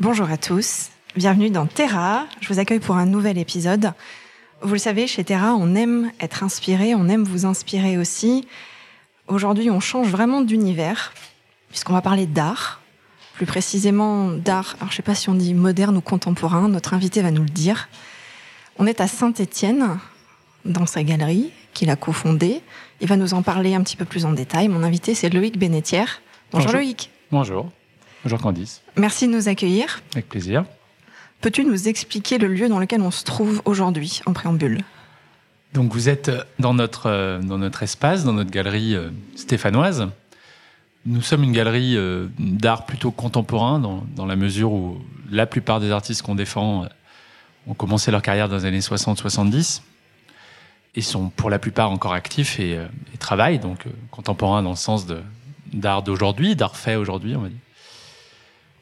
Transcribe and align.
Bonjour 0.00 0.30
à 0.30 0.38
tous, 0.38 0.88
bienvenue 1.14 1.50
dans 1.50 1.66
Terra. 1.66 2.24
Je 2.40 2.48
vous 2.48 2.58
accueille 2.58 2.78
pour 2.78 2.96
un 2.96 3.04
nouvel 3.04 3.36
épisode. 3.36 3.92
Vous 4.62 4.72
le 4.72 4.78
savez, 4.78 5.06
chez 5.06 5.24
Terra, 5.24 5.54
on 5.54 5.74
aime 5.74 6.10
être 6.20 6.42
inspiré, 6.42 6.94
on 6.94 7.06
aime 7.06 7.22
vous 7.22 7.44
inspirer 7.44 7.98
aussi. 7.98 8.48
Aujourd'hui, 9.28 9.68
on 9.70 9.78
change 9.78 10.08
vraiment 10.08 10.40
d'univers, 10.40 11.12
puisqu'on 11.68 11.92
va 11.92 12.00
parler 12.00 12.24
d'art, 12.24 12.80
plus 13.34 13.44
précisément 13.44 14.28
d'art, 14.28 14.74
alors 14.80 14.90
je 14.90 14.96
sais 14.96 15.02
pas 15.02 15.14
si 15.14 15.28
on 15.28 15.34
dit 15.34 15.52
moderne 15.52 15.98
ou 15.98 16.00
contemporain, 16.00 16.70
notre 16.70 16.94
invité 16.94 17.20
va 17.20 17.30
nous 17.30 17.42
le 17.42 17.50
dire. 17.50 17.90
On 18.78 18.86
est 18.86 19.02
à 19.02 19.06
Saint-Étienne, 19.06 19.98
dans 20.64 20.86
sa 20.86 21.02
galerie, 21.02 21.52
qu'il 21.74 21.90
a 21.90 21.96
cofondée. 21.96 22.62
Il 23.02 23.06
va 23.06 23.18
nous 23.18 23.34
en 23.34 23.42
parler 23.42 23.74
un 23.74 23.82
petit 23.82 23.98
peu 23.98 24.06
plus 24.06 24.24
en 24.24 24.32
détail. 24.32 24.68
Mon 24.68 24.82
invité, 24.82 25.14
c'est 25.14 25.28
Loïc 25.28 25.58
Bénétière. 25.58 26.22
Bonjour, 26.52 26.68
Bonjour. 26.68 26.80
Loïc. 26.80 27.10
Bonjour. 27.30 27.70
Bonjour 28.24 28.40
Candice. 28.40 28.82
Merci 28.96 29.26
de 29.26 29.32
nous 29.32 29.48
accueillir. 29.48 30.02
Avec 30.12 30.28
plaisir. 30.28 30.64
Peux-tu 31.40 31.64
nous 31.64 31.88
expliquer 31.88 32.38
le 32.38 32.48
lieu 32.48 32.68
dans 32.68 32.78
lequel 32.78 33.00
on 33.00 33.10
se 33.10 33.24
trouve 33.24 33.62
aujourd'hui, 33.64 34.20
en 34.26 34.32
préambule? 34.32 34.82
Donc 35.72 35.92
vous 35.92 36.08
êtes 36.08 36.30
dans 36.58 36.74
notre, 36.74 37.06
euh, 37.06 37.40
dans 37.40 37.58
notre 37.58 37.82
espace, 37.82 38.24
dans 38.24 38.32
notre 38.32 38.50
galerie 38.50 38.94
euh, 38.94 39.10
stéphanoise. 39.36 40.08
Nous 41.06 41.22
sommes 41.22 41.44
une 41.44 41.52
galerie 41.52 41.96
euh, 41.96 42.26
d'art 42.38 42.84
plutôt 42.84 43.10
contemporain, 43.10 43.78
dans, 43.78 44.04
dans 44.14 44.26
la 44.26 44.36
mesure 44.36 44.72
où 44.72 45.00
la 45.30 45.46
plupart 45.46 45.80
des 45.80 45.90
artistes 45.90 46.22
qu'on 46.22 46.34
défend 46.34 46.84
euh, 46.84 46.86
ont 47.66 47.74
commencé 47.74 48.10
leur 48.10 48.20
carrière 48.20 48.48
dans 48.48 48.56
les 48.56 48.64
années 48.66 48.80
60-70 48.80 49.80
et 50.96 51.00
sont 51.00 51.30
pour 51.30 51.50
la 51.50 51.58
plupart 51.58 51.90
encore 51.90 52.12
actifs 52.12 52.58
et, 52.58 52.76
euh, 52.76 52.86
et 53.14 53.16
travaillent, 53.16 53.60
donc 53.60 53.86
euh, 53.86 53.90
contemporain 54.10 54.62
dans 54.62 54.70
le 54.70 54.76
sens 54.76 55.06
d'art 55.72 56.02
d'aujourd'hui, 56.02 56.56
d'art 56.56 56.76
fait 56.76 56.96
aujourd'hui, 56.96 57.36
on 57.36 57.42
va 57.42 57.48
dire. 57.48 57.58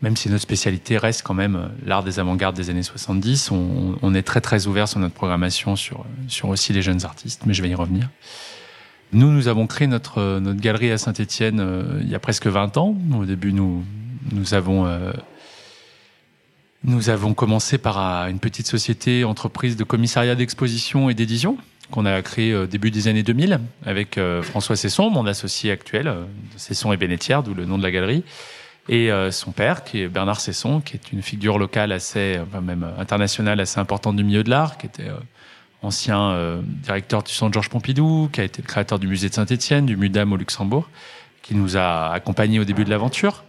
Même 0.01 0.17
si 0.17 0.29
notre 0.31 0.43
spécialité 0.43 0.97
reste 0.97 1.23
quand 1.23 1.35
même 1.35 1.57
euh, 1.57 1.67
l'art 1.85 2.05
des 2.05 2.21
avant-gardes 2.21 2.55
des 2.55 2.71
années 2.71 2.85
70, 2.85 3.51
on, 3.51 4.15
est 4.15 4.23
très 4.23 4.41
très 4.41 4.67
ouvert 4.67 4.87
sur 4.87 5.01
notre 5.01 5.15
programmation 5.15 5.75
sur, 5.75 6.05
aussi 6.45 6.73
les 6.73 6.83
jeunes 6.83 7.05
artistes, 7.05 7.43
mais 7.47 7.55
je 7.55 7.63
vais 7.63 7.69
y 7.69 7.75
revenir. 7.75 8.09
Nous, 9.13 9.31
nous 9.33 9.49
avons 9.49 9.67
créé 9.67 9.89
notre, 9.89 10.19
euh, 10.19 10.41
notre 10.41 10.61
galerie 10.61 10.91
à 10.91 10.99
Saint-Étienne 10.99 11.61
euh, 11.61 12.01
il 12.03 12.09
y 12.09 12.15
a 12.15 12.19
presque 12.19 12.47
20 12.47 12.77
ans. 12.77 12.95
Au 13.17 13.25
début, 13.25 13.53
nous, 13.53 13.83
nous 14.33 14.55
avons, 14.55 14.87
euh, 14.87 15.13
nous 16.85 17.09
avons 17.09 17.33
commencé 17.35 17.79
par 17.79 18.29
une 18.29 18.39
petite 18.39 18.67
société, 18.67 19.25
entreprise 19.25 19.77
de 19.77 19.85
commissariat 19.85 20.35
d'exposition 20.35 21.11
et 21.11 21.15
d'édition 21.15 21.57
qu'on 21.91 22.05
a 22.05 22.21
créée 22.21 22.55
au 22.55 22.67
début 22.67 22.91
des 22.91 23.09
années 23.09 23.23
2000 23.23 23.61
avec 23.87 24.21
François 24.43 24.77
Cesson, 24.77 25.09
mon 25.09 25.27
associé 25.27 25.71
actuel, 25.71 26.13
Cesson 26.59 26.93
et 26.93 26.99
Bénétière, 26.99 27.43
d'où 27.43 27.55
le 27.55 27.65
nom 27.65 27.79
de 27.79 27.83
la 27.83 27.91
galerie 27.91 28.25
et 28.89 29.11
euh, 29.11 29.31
son 29.31 29.53
père, 29.53 29.85
qui 29.85 30.03
est 30.03 30.09
Bernard 30.09 30.41
Cesson, 30.41 30.81
qui 30.81 30.97
est 30.97 31.13
une 31.13 31.23
figure 31.23 31.59
locale 31.59 31.93
assez, 31.93 32.39
enfin 32.41 32.61
même 32.61 32.85
euh, 32.85 33.01
internationale 33.01 33.61
assez 33.61 33.79
importante 33.79 34.17
du 34.17 34.25
milieu 34.25 34.43
de 34.43 34.51
l'art, 34.51 34.79
qui 34.79 34.87
était 34.87 35.09
euh, 35.09 35.19
ancien 35.83 36.31
euh, 36.31 36.61
directeur 36.65 37.23
du 37.23 37.33
Centre 37.33 37.53
Georges 37.53 37.71
Pompidou, 37.71 38.29
qui 38.33 38.41
a 38.41 38.45
été 38.45 38.63
le 38.63 38.67
créateur 38.67 38.99
du 38.99 39.07
musée 39.07 39.29
de 39.29 39.35
Saint-Étienne, 39.35 39.87
du 39.87 39.97
Mudam 39.97 40.33
au 40.33 40.37
Luxembourg, 40.37 40.89
qui 41.43 41.55
nous 41.55 41.77
a 41.77 42.13
accompagnés 42.13 42.59
au 42.59 42.65
début 42.65 42.85
de 42.85 42.91
l'aventure. 42.91 43.45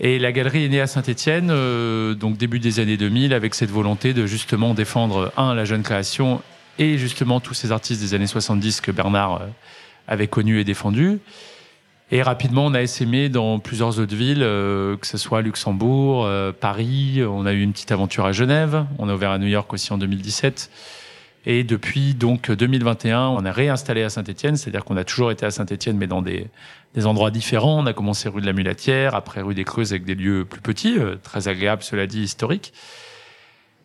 Et 0.00 0.18
la 0.18 0.32
galerie 0.32 0.64
est 0.64 0.68
née 0.68 0.80
à 0.80 0.86
Saint-Étienne, 0.86 1.48
euh, 1.50 2.14
donc 2.14 2.36
début 2.36 2.58
des 2.58 2.80
années 2.80 2.96
2000, 2.96 3.32
avec 3.32 3.54
cette 3.54 3.70
volonté 3.70 4.14
de 4.14 4.26
justement 4.26 4.74
défendre, 4.74 5.32
un, 5.36 5.54
la 5.54 5.64
jeune 5.64 5.82
création, 5.82 6.42
et 6.78 6.98
justement 6.98 7.40
tous 7.40 7.54
ces 7.54 7.72
artistes 7.72 8.00
des 8.00 8.14
années 8.14 8.26
70 8.26 8.80
que 8.80 8.90
Bernard 8.90 9.42
euh, 9.42 9.46
avait 10.08 10.28
connus 10.28 10.60
et 10.60 10.64
défendus. 10.64 11.18
Et 12.14 12.20
rapidement, 12.20 12.66
on 12.66 12.74
a 12.74 12.82
essaimé 12.82 13.30
dans 13.30 13.58
plusieurs 13.58 13.98
autres 13.98 14.14
villes, 14.14 14.42
euh, 14.42 14.98
que 14.98 15.06
ce 15.06 15.16
soit 15.16 15.40
Luxembourg, 15.40 16.26
euh, 16.26 16.52
Paris. 16.52 17.22
On 17.26 17.46
a 17.46 17.54
eu 17.54 17.62
une 17.62 17.72
petite 17.72 17.90
aventure 17.90 18.26
à 18.26 18.32
Genève. 18.32 18.84
On 18.98 19.08
a 19.08 19.14
ouvert 19.14 19.30
à 19.30 19.38
New 19.38 19.46
York 19.46 19.72
aussi 19.72 19.94
en 19.94 19.98
2017. 19.98 20.70
Et 21.46 21.64
depuis 21.64 22.12
donc 22.12 22.50
2021, 22.50 23.28
on 23.28 23.46
a 23.46 23.50
réinstallé 23.50 24.02
à 24.02 24.10
Saint-Étienne, 24.10 24.56
c'est-à-dire 24.56 24.84
qu'on 24.84 24.98
a 24.98 25.04
toujours 25.04 25.30
été 25.30 25.46
à 25.46 25.50
Saint-Étienne, 25.50 25.96
mais 25.96 26.06
dans 26.06 26.20
des, 26.20 26.48
des 26.94 27.06
endroits 27.06 27.30
différents. 27.30 27.82
On 27.82 27.86
a 27.86 27.94
commencé 27.94 28.28
rue 28.28 28.42
de 28.42 28.46
la 28.46 28.52
Mulatière, 28.52 29.14
après 29.14 29.40
rue 29.40 29.54
des 29.54 29.64
Creuses 29.64 29.92
avec 29.92 30.04
des 30.04 30.14
lieux 30.14 30.44
plus 30.44 30.60
petits, 30.60 30.98
euh, 30.98 31.16
très 31.22 31.48
agréables, 31.48 31.82
cela 31.82 32.06
dit, 32.06 32.20
historiques. 32.20 32.74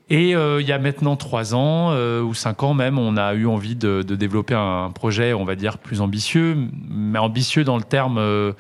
Et 0.10 0.36
euh, 0.36 0.62
il 0.62 0.68
y 0.68 0.72
a 0.72 0.80
maintenant 0.80 1.18
trois 1.18 1.54
ans 1.54 1.92
euh, 1.92 2.22
ou 2.22 2.34
cinq 2.34 2.64
ans 2.64 2.74
même, 2.74 2.98
on 2.98 3.18
a 3.18 3.34
eu 3.34 3.46
envie 3.46 3.76
de, 3.76 4.04
de 4.04 4.16
développer 4.16 4.54
un 4.56 4.90
projet, 4.90 5.34
on 5.34 5.44
va 5.44 5.56
dire, 5.56 5.78
plus 5.78 6.00
ambitieux, 6.00 6.58
mais 6.90 7.20
ambitieux 7.20 7.66
dans 7.66 7.76
le 7.76 7.84
terme 7.84 8.18
euh, 8.18 8.54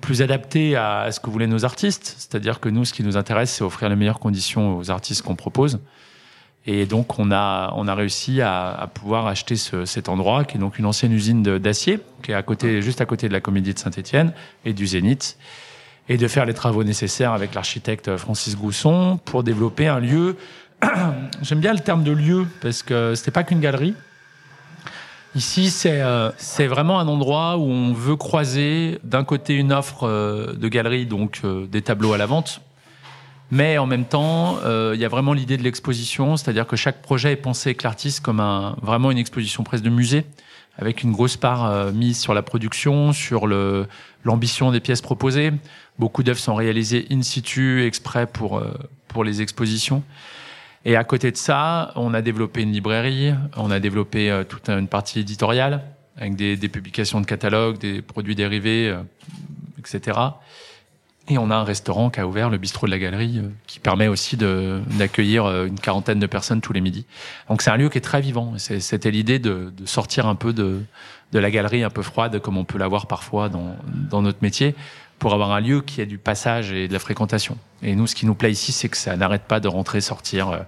plus 0.00 0.22
adapté 0.22 0.76
à, 0.76 1.00
à 1.00 1.12
ce 1.12 1.18
que 1.18 1.28
voulaient 1.28 1.48
nos 1.48 1.64
artistes. 1.64 2.14
C'est-à-dire 2.18 2.60
que 2.60 2.68
nous, 2.68 2.84
ce 2.84 2.92
qui 2.92 3.02
nous 3.02 3.16
intéresse, 3.16 3.52
c'est 3.52 3.64
offrir 3.64 3.88
les 3.88 3.96
meilleures 3.96 4.20
conditions 4.20 4.78
aux 4.78 4.90
artistes 4.92 5.22
qu'on 5.22 5.34
propose. 5.34 5.80
Et 6.68 6.86
donc, 6.86 7.18
on 7.18 7.30
a, 7.32 7.72
on 7.76 7.86
a 7.88 7.94
réussi 7.94 8.40
à, 8.40 8.70
à 8.70 8.86
pouvoir 8.86 9.26
acheter 9.26 9.56
ce, 9.56 9.84
cet 9.84 10.08
endroit, 10.08 10.44
qui 10.44 10.56
est 10.56 10.60
donc 10.60 10.78
une 10.78 10.86
ancienne 10.86 11.12
usine 11.12 11.42
d'acier, 11.42 12.00
qui 12.22 12.30
est 12.30 12.34
à 12.34 12.42
côté, 12.42 12.80
juste 12.82 13.00
à 13.00 13.06
côté 13.06 13.28
de 13.28 13.32
la 13.32 13.40
Comédie 13.40 13.74
de 13.74 13.78
Saint-Étienne 13.78 14.32
et 14.64 14.72
du 14.72 14.86
Zénith, 14.86 15.36
et 16.08 16.16
de 16.16 16.28
faire 16.28 16.44
les 16.44 16.54
travaux 16.54 16.84
nécessaires 16.84 17.32
avec 17.32 17.54
l'architecte 17.54 18.16
Francis 18.16 18.56
Gousson 18.56 19.18
pour 19.24 19.42
développer 19.42 19.88
un 19.88 20.00
lieu. 20.00 20.36
J'aime 21.42 21.60
bien 21.60 21.72
le 21.72 21.80
terme 21.80 22.04
de 22.04 22.12
lieu 22.12 22.46
parce 22.60 22.82
que 22.82 23.14
c'était 23.14 23.30
pas 23.30 23.44
qu'une 23.44 23.60
galerie. 23.60 23.94
Ici, 25.34 25.68
c'est 25.68 26.00
euh, 26.00 26.30
vraiment 26.60 26.98
un 26.98 27.08
endroit 27.08 27.58
où 27.58 27.64
on 27.64 27.92
veut 27.92 28.16
croiser 28.16 28.98
d'un 29.04 29.22
côté 29.22 29.54
une 29.54 29.70
offre 29.70 30.04
euh, 30.04 30.54
de 30.54 30.68
galerie, 30.68 31.04
donc 31.04 31.40
euh, 31.44 31.66
des 31.66 31.82
tableaux 31.82 32.14
à 32.14 32.16
la 32.16 32.24
vente, 32.24 32.62
mais 33.50 33.76
en 33.76 33.84
même 33.84 34.06
temps, 34.06 34.58
il 34.64 34.98
y 34.98 35.04
a 35.04 35.08
vraiment 35.08 35.32
l'idée 35.32 35.56
de 35.56 35.62
l'exposition, 35.62 36.36
c'est-à-dire 36.36 36.66
que 36.66 36.74
chaque 36.74 37.00
projet 37.02 37.32
est 37.32 37.36
pensé 37.36 37.68
avec 37.68 37.82
l'artiste 37.82 38.20
comme 38.20 38.40
un, 38.40 38.76
vraiment 38.82 39.10
une 39.10 39.18
exposition 39.18 39.62
presque 39.62 39.84
de 39.84 39.90
musée, 39.90 40.24
avec 40.78 41.02
une 41.04 41.12
grosse 41.12 41.36
part 41.36 41.92
mise 41.92 42.18
sur 42.18 42.34
la 42.34 42.42
production, 42.42 43.12
sur 43.12 43.46
l'ambition 43.46 44.72
des 44.72 44.80
pièces 44.80 45.00
proposées. 45.00 45.52
Beaucoup 45.98 46.24
d'œuvres 46.24 46.40
sont 46.40 46.56
réalisées 46.56 47.06
in 47.12 47.22
situ, 47.22 47.84
exprès 47.84 48.26
pour, 48.26 48.60
pour 49.06 49.22
les 49.22 49.42
expositions. 49.42 50.02
Et 50.86 50.94
à 50.94 51.02
côté 51.02 51.32
de 51.32 51.36
ça, 51.36 51.90
on 51.96 52.14
a 52.14 52.22
développé 52.22 52.62
une 52.62 52.70
librairie, 52.70 53.34
on 53.56 53.72
a 53.72 53.80
développé 53.80 54.30
euh, 54.30 54.44
toute 54.44 54.68
une 54.68 54.86
partie 54.86 55.18
éditoriale, 55.18 55.82
avec 56.16 56.36
des, 56.36 56.56
publications 56.68 57.20
de 57.20 57.26
catalogues, 57.26 57.76
des 57.78 58.02
produits 58.02 58.36
dérivés, 58.36 58.88
euh, 58.90 59.02
etc. 59.80 60.16
Et 61.28 61.38
on 61.38 61.50
a 61.50 61.56
un 61.56 61.64
restaurant 61.64 62.08
qui 62.08 62.20
a 62.20 62.26
ouvert, 62.26 62.50
le 62.50 62.58
bistrot 62.58 62.86
de 62.86 62.92
la 62.92 63.00
galerie, 63.00 63.38
euh, 63.38 63.48
qui 63.66 63.80
permet 63.80 64.06
aussi 64.06 64.36
d'accueillir 64.36 65.64
une 65.64 65.80
quarantaine 65.80 66.20
de 66.20 66.26
personnes 66.26 66.60
tous 66.60 66.72
les 66.72 66.80
midis. 66.80 67.04
Donc 67.48 67.62
c'est 67.62 67.70
un 67.70 67.76
lieu 67.76 67.88
qui 67.88 67.98
est 67.98 68.00
très 68.00 68.20
vivant. 68.20 68.54
C'était 68.56 69.10
l'idée 69.10 69.40
de, 69.40 69.72
sortir 69.86 70.28
un 70.28 70.36
peu 70.36 70.52
de, 70.52 70.82
la 71.32 71.50
galerie 71.50 71.82
un 71.82 71.90
peu 71.90 72.02
froide, 72.02 72.38
comme 72.38 72.58
on 72.58 72.64
peut 72.64 72.78
l'avoir 72.78 73.08
parfois 73.08 73.48
dans 73.48 74.22
notre 74.22 74.38
métier, 74.40 74.76
pour 75.18 75.32
avoir 75.32 75.52
un 75.52 75.60
lieu 75.60 75.80
qui 75.80 76.00
a 76.00 76.06
du 76.06 76.18
passage 76.18 76.72
et 76.72 76.88
de 76.88 76.92
la 76.92 76.98
fréquentation. 76.98 77.56
Et 77.82 77.94
nous, 77.94 78.06
ce 78.06 78.14
qui 78.14 78.26
nous 78.26 78.34
plaît 78.34 78.52
ici, 78.52 78.72
c'est 78.72 78.88
que 78.88 78.96
ça 78.96 79.16
n'arrête 79.16 79.44
pas 79.44 79.60
de 79.60 79.68
rentrer, 79.68 80.00
sortir. 80.00 80.48
Euh, 80.50 80.58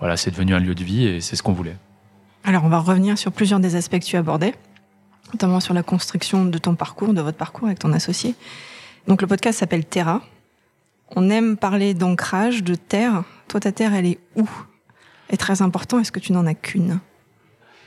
Voilà, 0.00 0.16
c'est 0.16 0.30
devenu 0.30 0.54
un 0.54 0.60
lieu 0.60 0.74
de 0.74 0.84
vie 0.84 1.06
et 1.06 1.20
c'est 1.20 1.34
ce 1.34 1.42
qu'on 1.42 1.52
voulait. 1.52 1.76
Alors, 2.44 2.64
on 2.64 2.68
va 2.68 2.78
revenir 2.78 3.18
sur 3.18 3.32
plusieurs 3.32 3.58
des 3.60 3.74
aspects 3.74 3.98
que 3.98 4.04
tu 4.04 4.16
abordais, 4.16 4.54
notamment 5.32 5.60
sur 5.60 5.74
la 5.74 5.82
construction 5.82 6.44
de 6.44 6.56
ton 6.58 6.76
parcours, 6.76 7.12
de 7.12 7.20
votre 7.20 7.36
parcours 7.36 7.66
avec 7.66 7.80
ton 7.80 7.92
associé. 7.92 8.34
Donc, 9.08 9.20
le 9.22 9.26
podcast 9.26 9.58
s'appelle 9.58 9.84
Terra. 9.84 10.22
On 11.16 11.30
aime 11.30 11.56
parler 11.56 11.94
d'ancrage, 11.94 12.62
de 12.62 12.74
terre. 12.76 13.24
Toi, 13.48 13.60
ta 13.60 13.72
terre, 13.72 13.92
elle 13.94 14.06
est 14.06 14.18
où? 14.36 14.48
Est 15.30 15.36
très 15.36 15.62
important. 15.62 15.98
Est-ce 15.98 16.12
que 16.12 16.20
tu 16.20 16.32
n'en 16.32 16.46
as 16.46 16.54
qu'une? 16.54 17.00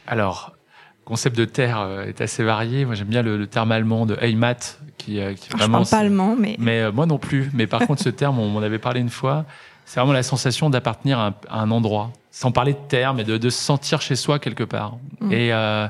Alors, 0.06 0.54
concept 1.12 1.38
de 1.38 1.44
terre 1.44 1.82
euh, 1.82 2.06
est 2.06 2.22
assez 2.22 2.42
varié. 2.42 2.86
Moi, 2.86 2.96
j'aime 2.96 3.10
bien 3.10 3.22
le, 3.22 3.38
le 3.38 3.46
terme 3.46 3.74
allemand 3.74 4.06
de 4.06 4.16
Heimat, 4.22 4.78
qui, 4.98 5.20
euh, 5.20 5.34
qui 5.34 5.50
vraiment... 5.50 5.84
Je 5.84 5.90
parle 5.90 6.02
pas 6.02 6.06
allemand, 6.06 6.36
mais 6.40 6.56
Mais 6.58 6.80
euh, 6.80 6.92
moi 6.94 7.06
non 7.06 7.18
plus. 7.18 7.52
Mais 7.54 7.68
par 7.68 7.82
contre, 7.88 8.02
ce 8.02 8.08
terme, 8.10 8.40
on 8.40 8.48
m'en 8.48 8.62
avait 8.62 8.80
parlé 8.80 9.02
une 9.02 9.10
fois. 9.10 9.44
C'est 9.86 10.00
vraiment 10.00 10.14
la 10.14 10.24
sensation 10.24 10.70
d'appartenir 10.70 11.20
à, 11.20 11.28
un- 11.28 11.36
à 11.50 11.60
un 11.60 11.70
endroit, 11.70 12.12
sans 12.32 12.54
parler 12.54 12.72
de 12.72 12.88
terre, 12.88 13.14
mais 13.14 13.26
de, 13.26 13.38
de 13.38 13.50
se 13.50 13.62
sentir 13.62 14.02
chez 14.02 14.16
soi 14.16 14.40
quelque 14.40 14.64
part. 14.64 14.96
Mm. 15.20 15.32
Et 15.34 15.52
euh, 15.52 15.88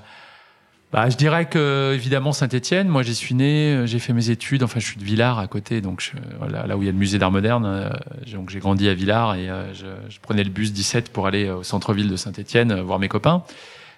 bah, 0.92 1.08
je 1.08 1.16
dirais 1.18 1.46
que 1.46 1.94
évidemment 1.94 2.32
Saint-Étienne. 2.34 2.88
Moi, 2.88 3.04
j'y 3.04 3.14
suis 3.14 3.36
né, 3.36 3.84
j'ai 3.86 4.00
fait 4.00 4.14
mes 4.14 4.32
études. 4.32 4.64
Enfin, 4.64 4.80
je 4.80 4.86
suis 4.86 4.98
de 4.98 5.06
Villars 5.06 5.38
à 5.38 5.46
côté, 5.48 5.82
donc 5.82 6.12
voilà, 6.40 6.66
là 6.66 6.76
où 6.78 6.82
il 6.82 6.86
y 6.86 6.90
a 6.90 6.92
le 6.92 6.98
musée 6.98 7.20
d'art 7.20 7.32
moderne. 7.32 7.66
Euh, 7.66 7.90
donc 8.34 8.50
j'ai 8.50 8.60
grandi 8.60 8.90
à 8.90 8.96
Villars 8.96 9.36
et 9.36 9.50
euh, 9.50 9.72
je, 9.74 9.86
je, 10.10 10.20
prenais 10.20 10.44
le 10.44 10.50
bus 10.50 10.74
17 10.74 11.14
pour 11.14 11.28
aller 11.28 11.50
au 11.50 11.62
centre-ville 11.64 12.10
de 12.10 12.16
Saint-Étienne 12.18 12.82
voir 12.82 12.98
mes 12.98 13.08
copains. 13.08 13.44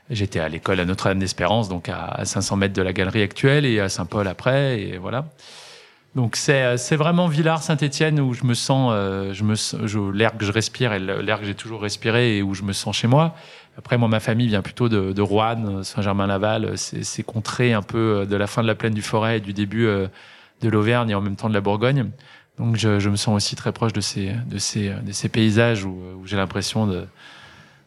J'étais 0.09 0.39
à 0.39 0.49
l'école 0.49 0.79
à 0.79 0.85
Notre-Dame 0.85 1.19
d'Espérance, 1.19 1.69
donc 1.69 1.89
à, 1.89 2.23
500 2.25 2.57
mètres 2.57 2.73
de 2.73 2.81
la 2.81 2.93
galerie 2.93 3.21
actuelle, 3.21 3.65
et 3.65 3.79
à 3.79 3.89
Saint-Paul 3.89 4.27
après, 4.27 4.81
et 4.81 4.97
voilà. 4.97 5.25
Donc 6.15 6.35
c'est 6.35 6.77
c'est 6.77 6.95
vraiment 6.95 7.25
Villars 7.27 7.63
Saint-Étienne 7.63 8.19
où 8.19 8.35
je 8.35 8.43
me 8.43 8.53
sens 8.53 8.93
je 9.31 9.43
me 9.43 10.11
l'air 10.11 10.37
que 10.37 10.45
je 10.45 10.51
respire 10.51 10.93
et 10.93 10.99
l'air 10.99 11.39
que 11.39 11.45
j'ai 11.45 11.55
toujours 11.55 11.81
respiré 11.81 12.37
et 12.37 12.43
où 12.43 12.53
je 12.53 12.61
me 12.61 12.71
sens 12.71 12.95
chez 12.95 13.07
moi. 13.07 13.33
Après, 13.77 13.97
moi, 13.97 14.07
ma 14.07 14.19
famille 14.19 14.47
vient 14.47 14.61
plutôt 14.61 14.87
de, 14.87 15.13
de 15.13 15.21
Roanne, 15.21 15.83
Saint-Germain-Laval. 15.83 16.77
C'est 16.77 17.23
contrées 17.23 17.73
un 17.73 17.81
peu 17.81 18.21
euh, 18.21 18.25
de 18.25 18.35
la 18.35 18.47
fin 18.47 18.61
de 18.61 18.67
la 18.67 18.75
plaine 18.75 18.93
du 18.93 19.01
Forêt 19.01 19.37
et 19.37 19.39
du 19.39 19.53
début 19.53 19.87
euh, 19.87 20.07
de 20.61 20.69
l'Auvergne 20.69 21.09
et 21.09 21.15
en 21.15 21.21
même 21.21 21.35
temps 21.35 21.49
de 21.49 21.53
la 21.53 21.61
Bourgogne. 21.61 22.11
Donc, 22.59 22.75
je, 22.75 22.99
je, 22.99 23.09
me 23.09 23.15
sens 23.15 23.35
aussi 23.35 23.55
très 23.55 23.71
proche 23.71 23.93
de 23.93 24.01
ces, 24.01 24.31
de 24.45 24.59
ces, 24.59 24.89
de 24.89 25.11
ces 25.11 25.27
paysages 25.27 25.85
où, 25.85 25.97
où 26.19 26.27
j'ai 26.27 26.37
l'impression 26.37 26.85
de, 26.85 27.07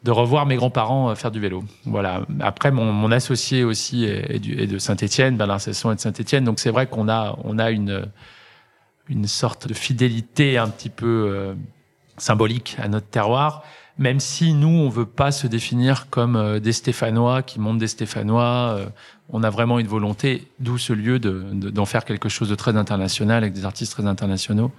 de 0.07 0.13
revoir 0.13 0.47
mes 0.47 0.57
grands-parents 0.57 1.11
euh, 1.11 1.15
faire 1.15 1.33
du 1.33 1.41
vélo. 1.41 1.65
Voilà. 1.85 2.23
Après, 2.41 2.71
mon, 2.71 3.11
associé 3.11 3.65
aussi 3.65 4.05
est, 4.05 4.39
de 4.39 4.79
Saint-Étienne, 4.79 5.37
Bernard 5.37 5.61
Sesson 5.61 5.91
est 5.91 5.97
de 5.97 6.01
Saint-Étienne. 6.01 6.45
Donc, 6.45 6.61
c'est 6.61 6.71
vrai 6.71 6.87
qu'on 6.87 7.09
a, 7.09 7.37
on 7.45 7.59
a 7.59 7.71
une, 7.71 8.07
une 9.09 9.27
sorte 9.27 9.67
de 9.67 9.75
fidélité 9.75 10.59
un 10.59 10.69
petit 10.69 10.91
peu 10.91 11.29
euh, 11.29 11.55
symbolique 12.17 12.77
à 12.83 12.89
notre 12.89 13.09
terroir 13.09 13.65
même 13.99 14.21
si 14.21 14.53
nous, 14.53 14.69
on 14.69 14.91
veut 14.91 15.07
pas 15.07 15.33
se 15.33 15.47
définir 15.47 16.11
comme 16.11 16.37
euh, 16.37 16.61
des 16.61 16.75
Stéphanois 16.75 17.43
qui 17.43 17.59
montent 17.59 17.79
des 17.79 17.89
Stéphanois, 17.89 18.79
on 19.31 19.43
a 19.43 19.49
vraiment 19.49 19.79
une 19.79 19.87
volonté, 19.87 20.49
d'où 20.59 20.77
ce 20.77 20.93
lieu 20.93 21.19
d'en 21.19 21.55
de, 21.55 21.85
faire 21.87 22.05
quelque 22.05 22.29
chose 22.29 22.51
de 22.51 22.55
très 22.55 22.77
international 22.77 23.39
avec 23.43 23.55
des 23.55 23.65
artistes 23.65 23.93
très 23.93 24.05
internationaux. 24.05 24.71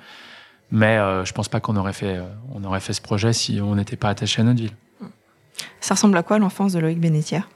Mais 0.70 0.98
je 1.26 1.34
pense 1.34 1.50
pas 1.50 1.60
qu'on 1.60 1.78
aurait 1.78 1.94
fait, 1.94 2.22
on 2.54 2.64
aurait 2.64 2.80
fait 2.80 2.94
ce 2.94 3.02
projet 3.02 3.34
si 3.34 3.60
on 3.60 3.74
n'était 3.74 3.96
pas 3.96 4.10
attaché 4.10 4.42
à 4.42 4.46
notre 4.46 4.60
ville. 4.60 4.76
Ça 5.80 5.96
ressemble 5.96 6.18
à 6.18 6.24
quoi 6.24 6.40
l'enfance 6.40 6.74
de 6.74 6.80
Loïc 6.80 7.00
Bénétière? 7.00 7.48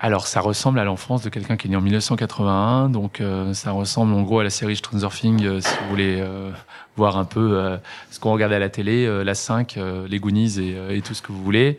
Alors, 0.00 0.28
ça 0.28 0.40
ressemble 0.40 0.78
à 0.78 0.84
l'enfance 0.84 1.22
de 1.22 1.28
quelqu'un 1.28 1.56
qui 1.56 1.66
est 1.66 1.70
né 1.70 1.76
en 1.76 1.80
1981. 1.80 2.88
Donc, 2.88 3.20
euh, 3.20 3.52
ça 3.52 3.72
ressemble 3.72 4.14
en 4.14 4.22
gros 4.22 4.38
à 4.38 4.44
la 4.44 4.50
série 4.50 4.76
Stranger 4.76 5.08
euh, 5.24 5.60
si 5.60 5.74
vous 5.82 5.88
voulez 5.90 6.20
euh, 6.20 6.52
voir 6.96 7.18
un 7.18 7.24
peu 7.24 7.78
ce 8.10 8.20
qu'on 8.20 8.32
regardait 8.32 8.54
à 8.54 8.60
la 8.60 8.68
télé, 8.68 9.24
la 9.24 9.34
5, 9.34 9.78
les 10.08 10.18
Goonies 10.18 10.58
et, 10.58 10.96
et, 10.96 11.02
tout 11.02 11.14
ce 11.14 11.22
que 11.22 11.32
vous 11.32 11.42
voulez. 11.42 11.78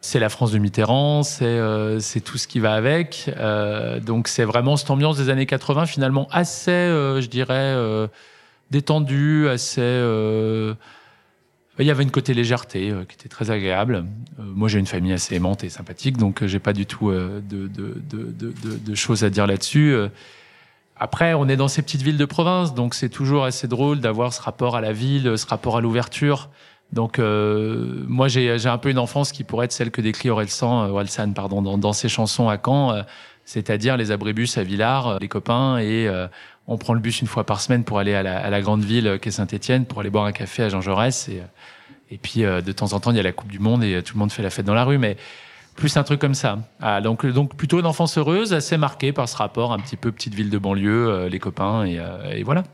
C'est 0.00 0.18
la 0.18 0.30
France 0.30 0.52
de 0.52 0.58
Mitterrand, 0.58 1.22
c'est 1.22 1.60
c'est 2.00 2.20
tout 2.20 2.38
ce 2.38 2.48
qui 2.48 2.58
va 2.58 2.72
avec. 2.72 3.30
donc, 4.00 4.28
c'est 4.28 4.44
vraiment 4.44 4.78
cette 4.78 4.90
ambiance 4.90 5.18
des 5.18 5.28
années 5.28 5.44
80, 5.44 5.84
finalement 5.84 6.28
assez, 6.30 6.72
je 6.72 7.26
dirais, 7.26 7.76
détendue, 8.70 9.48
assez 9.50 9.82
il 11.78 11.86
y 11.86 11.90
avait 11.90 12.02
une 12.02 12.10
côté 12.10 12.34
légèreté 12.34 12.90
euh, 12.90 13.04
qui 13.04 13.14
était 13.14 13.28
très 13.28 13.50
agréable. 13.50 14.04
Euh, 14.38 14.42
moi, 14.42 14.68
j'ai 14.68 14.78
une 14.78 14.86
famille 14.86 15.12
assez 15.12 15.34
aimante 15.34 15.64
et 15.64 15.70
sympathique, 15.70 16.18
donc 16.18 16.42
euh, 16.42 16.46
j'ai 16.46 16.58
pas 16.58 16.72
du 16.72 16.86
tout 16.86 17.10
de, 17.10 17.40
de, 17.40 17.68
de, 17.68 18.52
de, 18.62 18.94
choses 18.94 19.24
à 19.24 19.30
dire 19.30 19.46
là-dessus. 19.46 19.96
Après, 20.96 21.34
on 21.34 21.48
est 21.48 21.56
dans 21.56 21.68
ces 21.68 21.82
petites 21.82 22.02
villes 22.02 22.18
de 22.18 22.24
province, 22.24 22.74
donc 22.74 22.94
c'est 22.94 23.08
toujours 23.08 23.44
assez 23.44 23.68
drôle 23.68 24.00
d'avoir 24.00 24.32
ce 24.32 24.42
rapport 24.42 24.76
à 24.76 24.80
la 24.80 24.92
ville, 24.92 25.36
ce 25.38 25.46
rapport 25.46 25.76
à 25.76 25.80
l'ouverture. 25.80 26.50
Donc, 26.92 27.18
euh, 27.18 28.04
moi, 28.06 28.28
j'ai 28.28 28.66
un 28.66 28.78
peu 28.78 28.90
une 28.90 28.98
enfance 28.98 29.32
qui 29.32 29.44
pourrait 29.44 29.64
être 29.64 29.72
celle 29.72 29.90
que 29.90 30.02
décrit 30.02 30.28
Orelsan, 30.28 30.90
Orelsan 30.90 31.32
pardon, 31.32 31.62
dans, 31.62 31.78
dans 31.78 31.94
ses 31.94 32.10
chansons 32.10 32.50
à 32.50 32.58
Caen, 32.62 33.02
c'est-à-dire 33.44 33.96
les 33.96 34.10
abribus 34.10 34.56
à 34.58 34.62
Villars, 34.62 35.18
les 35.18 35.28
copains, 35.28 35.78
et 35.78 36.08
on 36.66 36.78
prend 36.78 36.94
le 36.94 37.00
bus 37.00 37.20
une 37.20 37.26
fois 37.26 37.44
par 37.44 37.60
semaine 37.60 37.84
pour 37.84 37.98
aller 37.98 38.14
à 38.14 38.22
la, 38.22 38.38
à 38.38 38.50
la 38.50 38.60
grande 38.60 38.84
ville 38.84 39.18
qu'est 39.20 39.30
Saint-Étienne, 39.30 39.84
pour 39.84 40.00
aller 40.00 40.10
boire 40.10 40.24
un 40.24 40.32
café 40.32 40.62
à 40.62 40.68
Jean 40.68 40.80
Jaurès. 40.80 41.28
Et, 41.28 41.42
et 42.12 42.18
puis, 42.18 42.44
euh, 42.44 42.60
de 42.60 42.72
temps 42.72 42.92
en 42.92 43.00
temps, 43.00 43.10
il 43.10 43.16
y 43.16 43.20
a 43.20 43.22
la 43.22 43.32
Coupe 43.32 43.50
du 43.50 43.58
Monde 43.58 43.82
et 43.82 43.94
euh, 43.94 44.02
tout 44.02 44.14
le 44.14 44.18
monde 44.18 44.30
fait 44.30 44.42
la 44.42 44.50
fête 44.50 44.66
dans 44.66 44.74
la 44.74 44.84
rue. 44.84 44.98
Mais 44.98 45.16
plus 45.76 45.96
un 45.96 46.02
truc 46.02 46.20
comme 46.20 46.34
ça. 46.34 46.58
Ah, 46.78 47.00
donc, 47.00 47.24
donc 47.24 47.56
plutôt 47.56 47.80
une 47.80 47.86
enfance 47.86 48.18
heureuse, 48.18 48.52
assez 48.52 48.76
marquée 48.76 49.12
par 49.12 49.30
ce 49.30 49.36
rapport 49.36 49.72
un 49.72 49.78
petit 49.78 49.96
peu 49.96 50.12
petite 50.12 50.34
ville 50.34 50.50
de 50.50 50.58
banlieue, 50.58 51.08
euh, 51.08 51.28
les 51.30 51.38
copains, 51.38 51.86
et, 51.86 51.98
et, 52.30 52.42
voilà. 52.42 52.64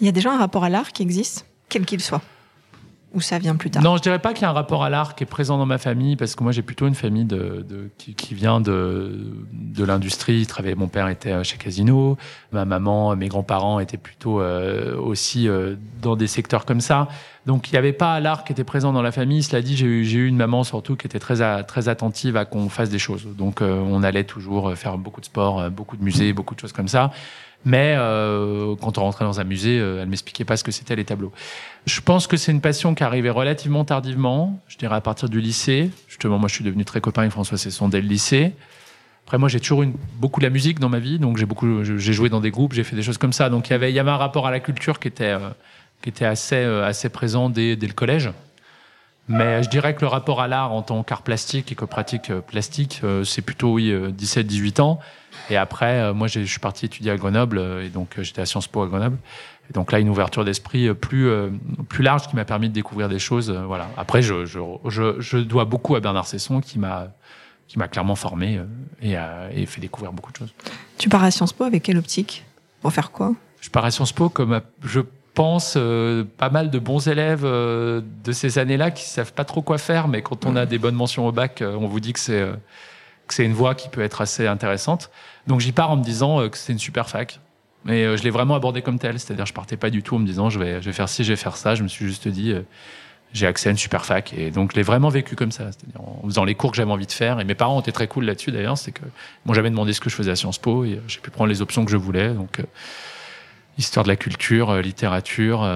Il 0.00 0.06
y 0.06 0.08
a 0.08 0.12
déjà 0.12 0.32
un 0.32 0.38
rapport 0.38 0.62
à 0.62 0.68
l'art 0.68 0.92
qui 0.92 1.02
existe, 1.02 1.46
quel 1.68 1.84
qu'il 1.84 2.00
soit 2.00 2.22
ou 3.14 3.20
ça 3.20 3.38
vient 3.38 3.56
plus 3.56 3.70
tard 3.70 3.82
Non, 3.82 3.96
je 3.96 4.02
dirais 4.02 4.18
pas 4.18 4.32
qu'il 4.32 4.42
y 4.42 4.44
a 4.44 4.50
un 4.50 4.54
rapport 4.54 4.84
à 4.84 4.90
l'art 4.90 5.14
qui 5.14 5.24
est 5.24 5.26
présent 5.26 5.56
dans 5.56 5.66
ma 5.66 5.78
famille, 5.78 6.16
parce 6.16 6.34
que 6.34 6.42
moi 6.42 6.52
j'ai 6.52 6.62
plutôt 6.62 6.86
une 6.86 6.94
famille 6.94 7.24
de, 7.24 7.64
qui, 7.98 8.34
vient 8.34 8.60
de, 8.60 9.34
de 9.52 9.84
l'industrie. 9.84 10.46
Mon 10.76 10.88
père 10.88 11.08
était 11.08 11.42
chez 11.44 11.56
Casino, 11.56 12.16
ma 12.52 12.64
maman, 12.64 13.14
mes 13.16 13.28
grands-parents 13.28 13.80
étaient 13.80 13.96
plutôt 13.96 14.40
euh, 14.40 14.96
aussi 14.96 15.48
euh, 15.48 15.76
dans 16.02 16.16
des 16.16 16.26
secteurs 16.26 16.64
comme 16.64 16.80
ça. 16.80 17.08
Donc 17.46 17.68
il 17.68 17.72
n'y 17.72 17.78
avait 17.78 17.92
pas 17.92 18.20
l'art 18.20 18.44
qui 18.44 18.52
était 18.52 18.64
présent 18.64 18.92
dans 18.92 19.02
la 19.02 19.12
famille. 19.12 19.42
Cela 19.42 19.62
dit, 19.62 19.76
j'ai 19.76 19.86
eu, 19.86 20.26
une 20.26 20.36
maman 20.36 20.64
surtout 20.64 20.96
qui 20.96 21.06
était 21.06 21.18
très, 21.18 21.64
très 21.64 21.88
attentive 21.88 22.36
à 22.36 22.44
qu'on 22.44 22.68
fasse 22.68 22.90
des 22.90 22.98
choses. 22.98 23.26
Donc 23.36 23.60
euh, 23.60 23.80
on 23.80 24.02
allait 24.02 24.24
toujours 24.24 24.74
faire 24.76 24.98
beaucoup 24.98 25.20
de 25.20 25.26
sport, 25.26 25.70
beaucoup 25.70 25.96
de 25.96 26.02
musées, 26.02 26.32
beaucoup 26.32 26.54
de 26.54 26.60
choses 26.60 26.72
comme 26.72 26.88
ça. 26.88 27.10
Mais 27.64 27.94
euh, 27.96 28.74
quand 28.80 28.98
on 28.98 29.02
rentrait 29.02 29.24
dans 29.24 29.40
un 29.40 29.44
musée, 29.44 29.78
euh, 29.78 30.02
elle 30.02 30.08
m'expliquait 30.08 30.44
pas 30.44 30.56
ce 30.56 30.64
que 30.64 30.70
c'était 30.70 30.96
les 30.96 31.04
tableaux. 31.04 31.32
Je 31.86 32.00
pense 32.00 32.26
que 32.26 32.36
c'est 32.36 32.52
une 32.52 32.60
passion 32.60 32.94
qui 32.94 33.02
arrivait 33.02 33.30
relativement 33.30 33.84
tardivement, 33.84 34.60
je 34.68 34.76
dirais 34.76 34.96
à 34.96 35.00
partir 35.00 35.28
du 35.28 35.40
lycée. 35.40 35.90
Justement, 36.08 36.38
moi, 36.38 36.48
je 36.48 36.54
suis 36.54 36.64
devenu 36.64 36.84
très 36.84 37.00
copain 37.00 37.22
avec 37.22 37.32
François 37.32 37.56
Cesson 37.56 37.88
dès 37.88 38.00
le 38.00 38.08
lycée. 38.08 38.52
Après, 39.24 39.38
moi, 39.38 39.48
j'ai 39.48 39.60
toujours 39.60 39.82
eu 39.82 39.92
beaucoup 40.18 40.40
de 40.40 40.44
la 40.44 40.50
musique 40.50 40.78
dans 40.78 40.90
ma 40.90 40.98
vie, 40.98 41.18
donc 41.18 41.38
j'ai 41.38 41.46
beaucoup, 41.46 41.82
j'ai 41.82 42.12
joué 42.12 42.28
dans 42.28 42.40
des 42.40 42.50
groupes, 42.50 42.74
j'ai 42.74 42.84
fait 42.84 42.96
des 42.96 43.02
choses 43.02 43.16
comme 43.16 43.32
ça. 43.32 43.48
Donc 43.48 43.68
il 43.68 43.72
y 43.72 43.74
avait, 43.74 43.90
il 43.90 43.94
y 43.94 43.98
avait 43.98 44.10
un 44.10 44.18
rapport 44.18 44.46
à 44.46 44.50
la 44.50 44.60
culture 44.60 45.00
qui 45.00 45.08
était, 45.08 45.32
euh, 45.32 45.48
qui 46.02 46.10
était 46.10 46.26
assez, 46.26 46.56
euh, 46.56 46.84
assez 46.84 47.08
présent 47.08 47.48
dès, 47.48 47.76
le 47.76 47.92
collège. 47.94 48.30
Mais 49.26 49.62
je 49.62 49.70
dirais 49.70 49.94
que 49.94 50.02
le 50.02 50.08
rapport 50.08 50.42
à 50.42 50.48
l'art 50.48 50.72
en 50.72 50.82
tant 50.82 51.02
qu'art 51.02 51.22
plastique 51.22 51.72
et 51.72 51.74
que 51.74 51.86
pratique 51.86 52.30
plastique, 52.40 53.00
c'est 53.24 53.40
plutôt 53.40 53.72
oui 53.72 53.90
17-18 53.90 54.82
ans. 54.82 55.00
Et 55.50 55.56
après, 55.56 56.00
euh, 56.00 56.14
moi, 56.14 56.26
je 56.26 56.40
suis 56.40 56.58
parti 56.58 56.86
étudier 56.86 57.10
à 57.10 57.16
Grenoble, 57.16 57.58
euh, 57.58 57.84
et 57.84 57.88
donc 57.88 58.18
euh, 58.18 58.22
j'étais 58.22 58.42
à 58.42 58.46
Sciences 58.46 58.68
Po 58.68 58.82
à 58.82 58.86
Grenoble. 58.86 59.18
Et 59.70 59.72
donc 59.72 59.92
là, 59.92 59.98
une 59.98 60.08
ouverture 60.08 60.44
d'esprit 60.44 60.92
plus 60.92 61.30
plus 61.88 62.02
large 62.02 62.28
qui 62.28 62.36
m'a 62.36 62.44
permis 62.44 62.68
de 62.68 62.74
découvrir 62.74 63.08
des 63.08 63.18
choses. 63.18 63.50
Voilà. 63.50 63.88
Après, 63.96 64.20
je, 64.20 64.44
je, 64.44 64.58
je, 64.88 65.20
je 65.20 65.38
dois 65.38 65.64
beaucoup 65.64 65.96
à 65.96 66.00
Bernard 66.00 66.26
Cesson 66.26 66.60
qui 66.60 66.78
m'a 66.78 67.08
qui 67.66 67.78
m'a 67.78 67.88
clairement 67.88 68.14
formé 68.14 68.60
et, 69.00 69.16
a, 69.16 69.48
et 69.54 69.64
fait 69.64 69.80
découvrir 69.80 70.12
beaucoup 70.12 70.32
de 70.32 70.36
choses. 70.36 70.52
Tu 70.98 71.08
pars 71.08 71.24
à 71.24 71.30
Sciences 71.30 71.54
Po 71.54 71.64
avec 71.64 71.82
quelle 71.82 71.96
optique? 71.96 72.44
Pour 72.82 72.92
faire 72.92 73.10
quoi? 73.10 73.32
Je 73.62 73.70
pars 73.70 73.86
à 73.86 73.90
Sciences 73.90 74.12
Po 74.12 74.28
comme 74.28 74.60
je 74.82 75.00
pense 75.32 75.78
pas 76.36 76.50
mal 76.50 76.70
de 76.70 76.78
bons 76.78 77.08
élèves 77.08 77.44
de 77.44 78.32
ces 78.32 78.58
années-là 78.58 78.90
qui 78.90 79.04
savent 79.04 79.32
pas 79.32 79.44
trop 79.44 79.62
quoi 79.62 79.78
faire, 79.78 80.08
mais 80.08 80.20
quand 80.20 80.44
on 80.44 80.56
a 80.56 80.66
des 80.66 80.78
bonnes 80.78 80.94
mentions 80.94 81.26
au 81.26 81.32
bac, 81.32 81.64
on 81.66 81.86
vous 81.86 82.00
dit 82.00 82.12
que 82.12 82.20
c'est 82.20 82.46
que 83.26 83.32
c'est 83.32 83.46
une 83.46 83.54
voie 83.54 83.74
qui 83.74 83.88
peut 83.88 84.02
être 84.02 84.20
assez 84.20 84.46
intéressante. 84.46 85.10
Donc 85.46 85.60
j'y 85.60 85.72
pars 85.72 85.90
en 85.90 85.96
me 85.96 86.04
disant 86.04 86.40
euh, 86.40 86.48
que 86.48 86.56
c'est 86.56 86.72
une 86.72 86.78
super 86.78 87.08
fac. 87.08 87.40
Mais 87.84 88.04
euh, 88.04 88.16
je 88.16 88.22
l'ai 88.22 88.30
vraiment 88.30 88.54
abordé 88.54 88.80
comme 88.80 88.98
tel, 88.98 89.18
c'est-à-dire 89.18 89.44
je 89.44 89.52
partais 89.52 89.76
pas 89.76 89.90
du 89.90 90.02
tout 90.02 90.16
en 90.16 90.18
me 90.18 90.26
disant 90.26 90.48
je 90.48 90.58
vais, 90.58 90.80
je 90.80 90.86
vais 90.86 90.92
faire 90.92 91.08
ci, 91.08 91.22
je 91.22 91.32
vais 91.32 91.36
faire 91.36 91.56
ça. 91.56 91.74
Je 91.74 91.82
me 91.82 91.88
suis 91.88 92.06
juste 92.06 92.28
dit 92.28 92.52
euh, 92.52 92.62
j'ai 93.32 93.46
accès 93.46 93.68
à 93.68 93.72
une 93.72 93.78
super 93.78 94.04
fac 94.04 94.32
et 94.32 94.50
donc 94.50 94.72
je 94.72 94.76
l'ai 94.76 94.82
vraiment 94.82 95.10
vécu 95.10 95.36
comme 95.36 95.52
ça, 95.52 95.70
c'est-à-dire 95.72 96.00
en 96.00 96.22
faisant 96.24 96.44
les 96.44 96.54
cours 96.54 96.70
que 96.70 96.76
j'avais 96.76 96.90
envie 96.90 97.06
de 97.06 97.12
faire. 97.12 97.40
Et 97.40 97.44
mes 97.44 97.54
parents 97.54 97.80
étaient 97.80 97.92
très 97.92 98.08
cool 98.08 98.24
là-dessus 98.24 98.52
d'ailleurs, 98.52 98.78
c'est 98.78 98.92
que 98.92 99.02
m'ont 99.44 99.54
jamais 99.54 99.70
demandé 99.70 99.92
ce 99.92 100.00
que 100.00 100.08
je 100.08 100.14
faisais 100.14 100.30
à 100.30 100.36
Sciences 100.36 100.58
Po 100.58 100.84
et 100.84 101.00
j'ai 101.08 101.20
pu 101.20 101.30
prendre 101.30 101.48
les 101.48 101.60
options 101.60 101.84
que 101.84 101.90
je 101.90 101.96
voulais. 101.96 102.32
Donc 102.32 102.60
histoire 103.76 104.04
de 104.04 104.08
la 104.08 104.16
culture, 104.16 104.76
littérature, 104.76 105.68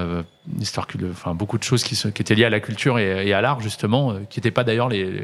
histoire 0.60 0.86
enfin 1.10 1.34
beaucoup 1.34 1.58
de 1.58 1.64
choses 1.64 1.82
qui, 1.82 1.96
qui 1.96 2.22
étaient 2.22 2.36
liées 2.36 2.44
à 2.44 2.50
la 2.50 2.60
culture 2.60 2.98
et, 2.98 3.32
à 3.32 3.40
l'art 3.40 3.60
justement, 3.60 4.14
qui 4.30 4.38
n'étaient 4.38 4.52
pas 4.52 4.62
d'ailleurs 4.62 4.88
les, 4.88 5.20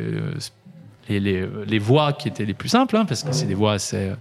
les, 1.08 1.46
les, 1.66 1.78
voies 1.78 2.12
qui 2.12 2.28
étaient 2.28 2.44
les 2.44 2.54
plus 2.54 2.68
simples, 2.68 2.96
hein, 2.96 3.04
parce 3.04 3.22
que 3.22 3.32
c'est 3.32 3.46
des 3.46 3.54
voies 3.54 3.72
assez, 3.72 4.12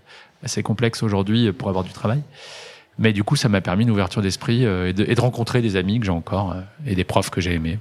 assez 0.43 0.63
complexes 0.63 1.03
aujourd'hui 1.03 1.51
pour 1.51 1.69
avoir 1.69 1.83
du 1.83 1.91
travail. 1.91 2.21
Mais 2.99 3.13
du 3.13 3.23
coup, 3.23 3.35
ça 3.35 3.49
m'a 3.49 3.61
permis 3.61 3.83
une 3.83 3.91
ouverture 3.91 4.21
d'esprit 4.21 4.65
euh, 4.65 4.89
et, 4.89 4.93
de, 4.93 5.03
et, 5.07 5.15
de, 5.15 5.21
rencontrer 5.21 5.61
des 5.61 5.75
amis 5.75 5.99
que 5.99 6.05
j'ai 6.05 6.11
encore 6.11 6.51
euh, 6.51 6.61
et 6.85 6.95
des 6.95 7.03
profs 7.03 7.29
que 7.29 7.41
j'ai 7.41 7.53
aimés. 7.53 7.79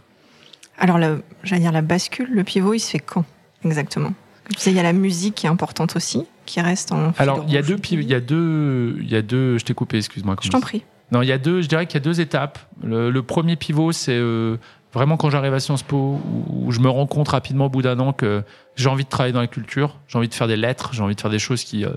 Alors, 0.78 0.98
j'allais 1.42 1.60
dire 1.60 1.72
la 1.72 1.82
bascule, 1.82 2.28
le 2.30 2.44
pivot, 2.44 2.74
il 2.74 2.80
se 2.80 2.90
fait 2.90 2.98
quand 2.98 3.24
exactement? 3.64 4.14
Tu 4.50 4.58
sais, 4.58 4.70
il 4.70 4.76
y 4.76 4.80
a 4.80 4.82
la 4.82 4.92
musique 4.92 5.36
qui 5.36 5.46
est 5.46 5.50
importante 5.50 5.94
aussi, 5.96 6.26
qui 6.46 6.60
reste 6.60 6.92
en. 6.92 7.12
Alors, 7.18 7.44
il 7.46 7.54
y 7.54 7.56
a 7.56 7.62
deux, 7.62 7.76
il 7.90 8.02
y 8.02 8.14
a 8.14 8.20
deux, 8.20 8.96
il 9.00 9.10
y 9.10 9.14
a 9.14 9.22
deux. 9.22 9.58
Je 9.58 9.64
t'ai 9.64 9.74
coupé, 9.74 9.98
excuse-moi. 9.98 10.36
Je 10.42 10.48
t'en 10.48 10.60
prie. 10.60 10.84
Non, 11.12 11.22
il 11.22 11.28
y 11.28 11.32
a 11.32 11.38
deux. 11.38 11.62
Je 11.62 11.68
dirais 11.68 11.86
qu'il 11.86 11.94
y 11.94 12.02
a 12.02 12.04
deux 12.04 12.20
étapes. 12.20 12.58
Le, 12.82 13.10
le 13.10 13.22
premier 13.22 13.56
pivot, 13.56 13.92
c'est 13.92 14.16
euh, 14.16 14.56
vraiment 14.92 15.16
quand 15.16 15.30
j'arrive 15.30 15.54
à 15.54 15.60
Sciences 15.60 15.82
Po, 15.82 16.20
où, 16.50 16.70
je 16.70 16.80
me 16.80 16.88
rends 16.88 17.06
compte 17.06 17.28
rapidement 17.28 17.66
au 17.66 17.68
bout 17.68 17.82
d'un 17.82 17.98
an 17.98 18.12
que 18.12 18.42
j'ai 18.76 18.88
envie 18.88 19.04
de 19.04 19.08
travailler 19.08 19.32
dans 19.32 19.40
la 19.40 19.46
culture, 19.46 19.96
j'ai 20.08 20.18
envie 20.18 20.28
de 20.28 20.34
faire 20.34 20.48
des 20.48 20.56
lettres, 20.56 20.90
j'ai 20.92 21.02
envie 21.02 21.14
de 21.14 21.20
faire 21.20 21.30
des 21.30 21.38
choses 21.38 21.64
qui, 21.64 21.84
euh, 21.84 21.90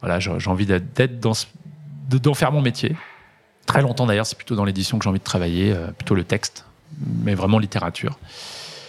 voilà, 0.00 0.18
j'ai 0.18 0.50
envie 0.50 0.66
d'être 0.66 1.20
dans, 1.20 1.32
d'en 2.08 2.34
faire 2.34 2.52
mon 2.52 2.62
métier. 2.62 2.96
Très 3.66 3.82
longtemps 3.82 4.06
d'ailleurs, 4.06 4.26
c'est 4.26 4.36
plutôt 4.36 4.56
dans 4.56 4.64
l'édition 4.64 4.98
que 4.98 5.04
j'ai 5.04 5.10
envie 5.10 5.18
de 5.18 5.24
travailler, 5.24 5.72
euh, 5.72 5.88
plutôt 5.88 6.14
le 6.14 6.24
texte, 6.24 6.64
mais 7.22 7.34
vraiment 7.34 7.58
littérature. 7.58 8.18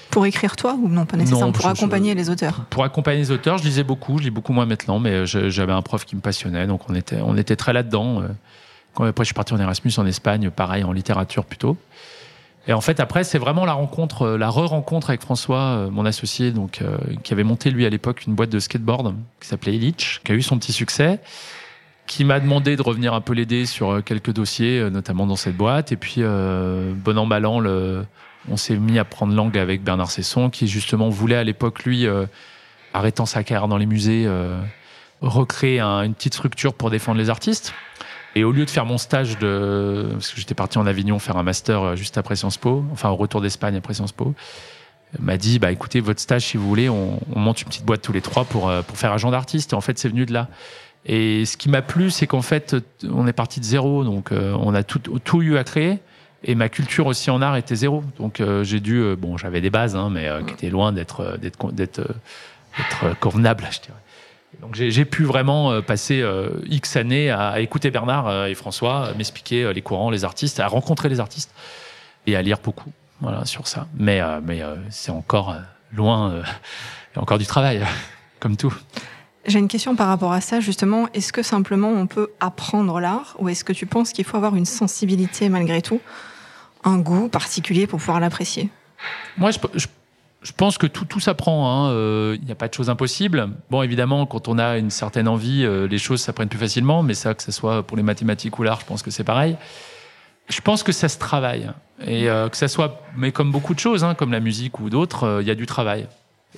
Pour 0.09 0.25
écrire 0.25 0.57
toi 0.57 0.73
ou 0.73 0.89
non, 0.89 1.05
pas 1.05 1.15
nécessairement 1.15 1.53
pour 1.53 1.67
accompagner 1.67 2.15
les 2.15 2.29
auteurs? 2.29 2.65
Pour 2.69 2.83
accompagner 2.83 3.19
les 3.19 3.31
auteurs, 3.31 3.57
je 3.57 3.63
lisais 3.63 3.83
beaucoup, 3.83 4.17
je 4.17 4.23
lis 4.23 4.31
beaucoup 4.31 4.51
moins 4.51 4.65
maintenant, 4.65 4.99
mais 4.99 5.25
j'avais 5.25 5.71
un 5.71 5.81
prof 5.81 6.03
qui 6.03 6.15
me 6.17 6.21
passionnait, 6.21 6.67
donc 6.67 6.89
on 6.89 6.95
était, 6.95 7.21
on 7.21 7.37
était 7.37 7.55
très 7.55 7.71
là-dedans. 7.71 8.23
Quand 8.93 9.05
après 9.05 9.23
je 9.23 9.27
suis 9.27 9.33
parti 9.33 9.53
en 9.53 9.59
Erasmus 9.59 9.93
en 9.97 10.05
Espagne, 10.05 10.49
pareil 10.49 10.83
en 10.83 10.91
littérature 10.91 11.45
plutôt. 11.45 11.77
Et 12.67 12.73
en 12.73 12.81
fait, 12.81 12.99
après, 12.99 13.23
c'est 13.23 13.39
vraiment 13.39 13.65
la 13.65 13.73
rencontre, 13.73 14.29
la 14.29 14.49
re-rencontre 14.49 15.09
avec 15.09 15.21
François, 15.21 15.89
mon 15.91 16.05
associé, 16.05 16.51
donc, 16.51 16.83
qui 17.23 17.33
avait 17.33 17.43
monté 17.43 17.71
lui 17.71 17.87
à 17.87 17.89
l'époque 17.89 18.25
une 18.27 18.35
boîte 18.35 18.51
de 18.51 18.59
skateboard 18.59 19.15
qui 19.39 19.47
s'appelait 19.47 19.75
Illich, 19.75 20.21
qui 20.23 20.31
a 20.31 20.35
eu 20.35 20.43
son 20.43 20.59
petit 20.59 20.71
succès 20.71 21.19
qui 22.11 22.25
m'a 22.25 22.41
demandé 22.41 22.75
de 22.75 22.81
revenir 22.81 23.13
un 23.13 23.21
peu 23.21 23.31
l'aider 23.31 23.65
sur 23.65 23.89
euh, 23.89 24.01
quelques 24.01 24.33
dossiers, 24.33 24.79
euh, 24.79 24.89
notamment 24.89 25.25
dans 25.25 25.37
cette 25.37 25.55
boîte. 25.55 25.93
Et 25.93 25.95
puis, 25.95 26.15
euh, 26.17 26.91
bon 26.93 27.17
an, 27.17 27.25
mal 27.25 27.45
an, 27.45 27.63
on 28.49 28.57
s'est 28.57 28.75
mis 28.75 28.99
à 28.99 29.05
prendre 29.05 29.33
langue 29.33 29.57
avec 29.57 29.81
Bernard 29.81 30.11
Cesson, 30.11 30.49
qui 30.49 30.67
justement 30.67 31.07
voulait 31.07 31.37
à 31.37 31.45
l'époque, 31.45 31.85
lui, 31.85 32.05
arrêtant 32.93 33.25
sa 33.25 33.43
carrière 33.43 33.67
dans 33.67 33.77
les 33.77 33.85
musées, 33.85 34.27
recréer 35.21 35.79
une 35.79 36.15
petite 36.15 36.33
structure 36.33 36.73
pour 36.73 36.89
défendre 36.89 37.19
les 37.19 37.29
artistes. 37.29 37.73
Et 38.35 38.43
au 38.43 38.51
lieu 38.51 38.65
de 38.65 38.69
faire 38.69 38.85
mon 38.85 38.97
stage 38.97 39.37
de, 39.39 40.09
parce 40.13 40.31
que 40.31 40.39
j'étais 40.39 40.55
parti 40.55 40.77
en 40.77 40.85
Avignon 40.87 41.19
faire 41.19 41.37
un 41.37 41.43
master 41.43 41.95
juste 41.97 42.17
après 42.17 42.35
Sciences 42.35 42.57
Po, 42.57 42.85
enfin 42.93 43.09
au 43.09 43.15
retour 43.15 43.41
d'Espagne 43.41 43.75
après 43.75 43.93
Sciences 43.93 44.13
Po, 44.13 44.33
m'a 45.19 45.35
dit 45.35 45.59
bah 45.59 45.71
écoutez 45.71 45.99
votre 45.99 46.21
stage 46.21 46.45
si 46.45 46.57
vous 46.57 46.67
voulez, 46.67 46.87
on, 46.87 47.19
on, 47.35 47.39
monte 47.39 47.61
une 47.61 47.67
petite 47.67 47.85
boîte 47.85 48.01
tous 48.01 48.13
les 48.13 48.21
trois 48.21 48.45
pour 48.45 48.71
pour 48.87 48.97
faire 48.97 49.11
agent 49.11 49.29
d'artiste. 49.31 49.73
Et 49.73 49.75
en 49.75 49.81
fait 49.81 49.99
c'est 49.99 50.07
venu 50.07 50.25
de 50.25 50.33
là. 50.33 50.47
Et 51.05 51.45
ce 51.45 51.57
qui 51.57 51.69
m'a 51.69 51.81
plu, 51.81 52.11
c'est 52.11 52.27
qu'en 52.27 52.41
fait, 52.41 52.75
on 53.09 53.27
est 53.27 53.33
parti 53.33 53.59
de 53.59 53.65
zéro, 53.65 54.03
donc 54.03 54.31
euh, 54.31 54.55
on 54.59 54.73
a 54.73 54.83
tout, 54.83 54.99
tout 54.99 55.41
eu 55.41 55.57
à 55.57 55.63
créer. 55.63 55.99
Et 56.43 56.55
ma 56.55 56.69
culture 56.69 57.07
aussi 57.07 57.29
en 57.29 57.41
art 57.41 57.55
était 57.55 57.75
zéro. 57.75 58.03
Donc 58.17 58.39
euh, 58.39 58.63
j'ai 58.63 58.79
dû, 58.79 58.97
euh, 58.97 59.15
bon, 59.15 59.37
j'avais 59.37 59.61
des 59.61 59.69
bases, 59.69 59.95
hein, 59.95 60.09
mais 60.11 60.29
qui 60.45 60.53
étaient 60.53 60.69
loin 60.69 60.91
d'être 60.91 61.37
d'être 61.39 61.71
d'être 61.71 62.07
convenables, 63.19 63.67
je 63.71 63.79
dirais. 63.81 63.97
Donc 64.59 64.75
j'ai 64.75 65.05
pu 65.05 65.23
vraiment 65.23 65.81
passer 65.81 66.23
X 66.65 66.97
années 66.97 67.31
à, 67.31 67.59
écouter 67.61 67.89
Bernard 67.89 68.47
et 68.47 68.53
François 68.53 69.13
m'expliquer 69.17 69.73
les 69.73 69.81
courants, 69.81 70.09
les 70.09 70.25
artistes, 70.25 70.59
à 70.59 70.67
rencontrer 70.67 71.09
les 71.09 71.19
artistes 71.19 71.51
et 72.27 72.35
à 72.35 72.41
lire 72.41 72.57
beaucoup, 72.61 72.91
voilà, 73.21 73.45
sur 73.45 73.67
ça. 73.67 73.87
Mais 73.97 74.21
mais 74.41 74.61
c'est 74.89 75.11
encore 75.11 75.55
loin, 75.93 76.43
il 77.13 77.15
y 77.15 77.19
a 77.19 77.21
encore 77.21 77.37
du 77.37 77.45
travail, 77.45 77.85
comme 78.39 78.57
tout. 78.57 78.73
J'ai 79.45 79.59
une 79.59 79.67
question 79.67 79.95
par 79.95 80.07
rapport 80.07 80.33
à 80.33 80.41
ça, 80.41 80.59
justement. 80.59 81.07
Est-ce 81.13 81.33
que 81.33 81.41
simplement 81.41 81.89
on 81.89 82.05
peut 82.05 82.29
apprendre 82.39 82.99
l'art 82.99 83.35
ou 83.39 83.49
est-ce 83.49 83.63
que 83.63 83.73
tu 83.73 83.85
penses 83.85 84.13
qu'il 84.13 84.25
faut 84.25 84.37
avoir 84.37 84.55
une 84.55 84.65
sensibilité 84.65 85.49
malgré 85.49 85.81
tout, 85.81 85.99
un 86.83 86.99
goût 86.99 87.27
particulier 87.27 87.87
pour 87.87 87.99
pouvoir 87.99 88.19
l'apprécier? 88.19 88.69
Moi, 89.37 89.49
je, 89.51 89.87
pense 90.55 90.77
que 90.77 90.87
tout, 90.87 91.05
tout 91.05 91.19
s'apprend. 91.19 91.69
Hein. 91.69 91.91
Euh, 91.91 92.37
il 92.39 92.45
n'y 92.45 92.51
a 92.51 92.55
pas 92.55 92.67
de 92.67 92.73
choses 92.73 92.89
impossibles. 92.89 93.49
Bon, 93.69 93.83
évidemment, 93.83 94.25
quand 94.25 94.47
on 94.47 94.57
a 94.57 94.77
une 94.77 94.89
certaine 94.89 95.27
envie, 95.27 95.63
euh, 95.63 95.87
les 95.87 95.99
choses 95.99 96.21
s'apprennent 96.21 96.49
plus 96.49 96.59
facilement, 96.59 97.03
mais 97.03 97.13
ça, 97.13 97.33
que 97.33 97.43
ce 97.43 97.51
soit 97.51 97.83
pour 97.83 97.97
les 97.97 98.03
mathématiques 98.03 98.57
ou 98.57 98.63
l'art, 98.63 98.79
je 98.79 98.85
pense 98.85 99.03
que 99.03 99.11
c'est 99.11 99.23
pareil. 99.23 99.55
Je 100.49 100.61
pense 100.61 100.83
que 100.83 100.91
ça 100.91 101.09
se 101.09 101.19
travaille. 101.19 101.69
Et 102.05 102.29
euh, 102.29 102.49
que 102.49 102.57
ça 102.57 102.67
soit, 102.67 103.03
mais 103.15 103.31
comme 103.31 103.51
beaucoup 103.51 103.75
de 103.75 103.79
choses, 103.79 104.03
hein, 104.03 104.15
comme 104.15 104.31
la 104.31 104.39
musique 104.39 104.79
ou 104.79 104.89
d'autres, 104.89 105.39
il 105.41 105.47
y 105.47 105.51
a 105.51 105.55
du 105.55 105.67
travail. 105.67 106.07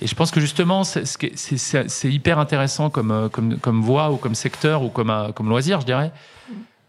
Et 0.00 0.06
je 0.06 0.14
pense 0.14 0.30
que 0.30 0.40
justement, 0.40 0.82
c'est 0.84 2.04
hyper 2.04 2.38
intéressant 2.38 2.90
comme, 2.90 3.12
euh, 3.12 3.28
comme, 3.28 3.58
comme 3.58 3.80
voie 3.80 4.10
ou 4.10 4.16
comme 4.16 4.34
secteur 4.34 4.82
ou 4.82 4.88
comme, 4.88 5.10
euh, 5.10 5.30
comme 5.30 5.48
loisir, 5.48 5.80
je 5.80 5.86
dirais. 5.86 6.10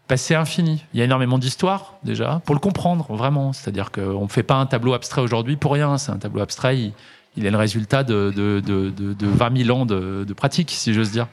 Parce 0.08 0.20
c'est 0.20 0.36
infini. 0.36 0.84
Il 0.94 0.98
y 0.98 1.02
a 1.02 1.04
énormément 1.04 1.38
d'histoires, 1.38 1.94
déjà, 2.04 2.40
pour 2.44 2.54
le 2.54 2.60
comprendre, 2.60 3.06
vraiment. 3.14 3.52
C'est-à-dire 3.52 3.90
qu'on 3.90 4.22
ne 4.22 4.28
fait 4.28 4.44
pas 4.44 4.54
un 4.54 4.66
tableau 4.66 4.94
abstrait 4.94 5.20
aujourd'hui 5.20 5.56
pour 5.56 5.72
rien. 5.72 5.98
C'est 5.98 6.12
un 6.12 6.18
tableau 6.18 6.42
abstrait, 6.42 6.92
il, 7.36 7.46
est 7.46 7.50
le 7.50 7.56
résultat 7.56 8.04
de, 8.04 8.32
de, 8.34 8.60
de, 8.60 8.90
de 8.90 9.26
20 9.26 9.64
000 9.64 9.76
ans 9.76 9.84
de, 9.84 10.32
pratique, 10.32 10.70
si 10.70 10.94
j'ose 10.94 11.10
dire. 11.10 11.26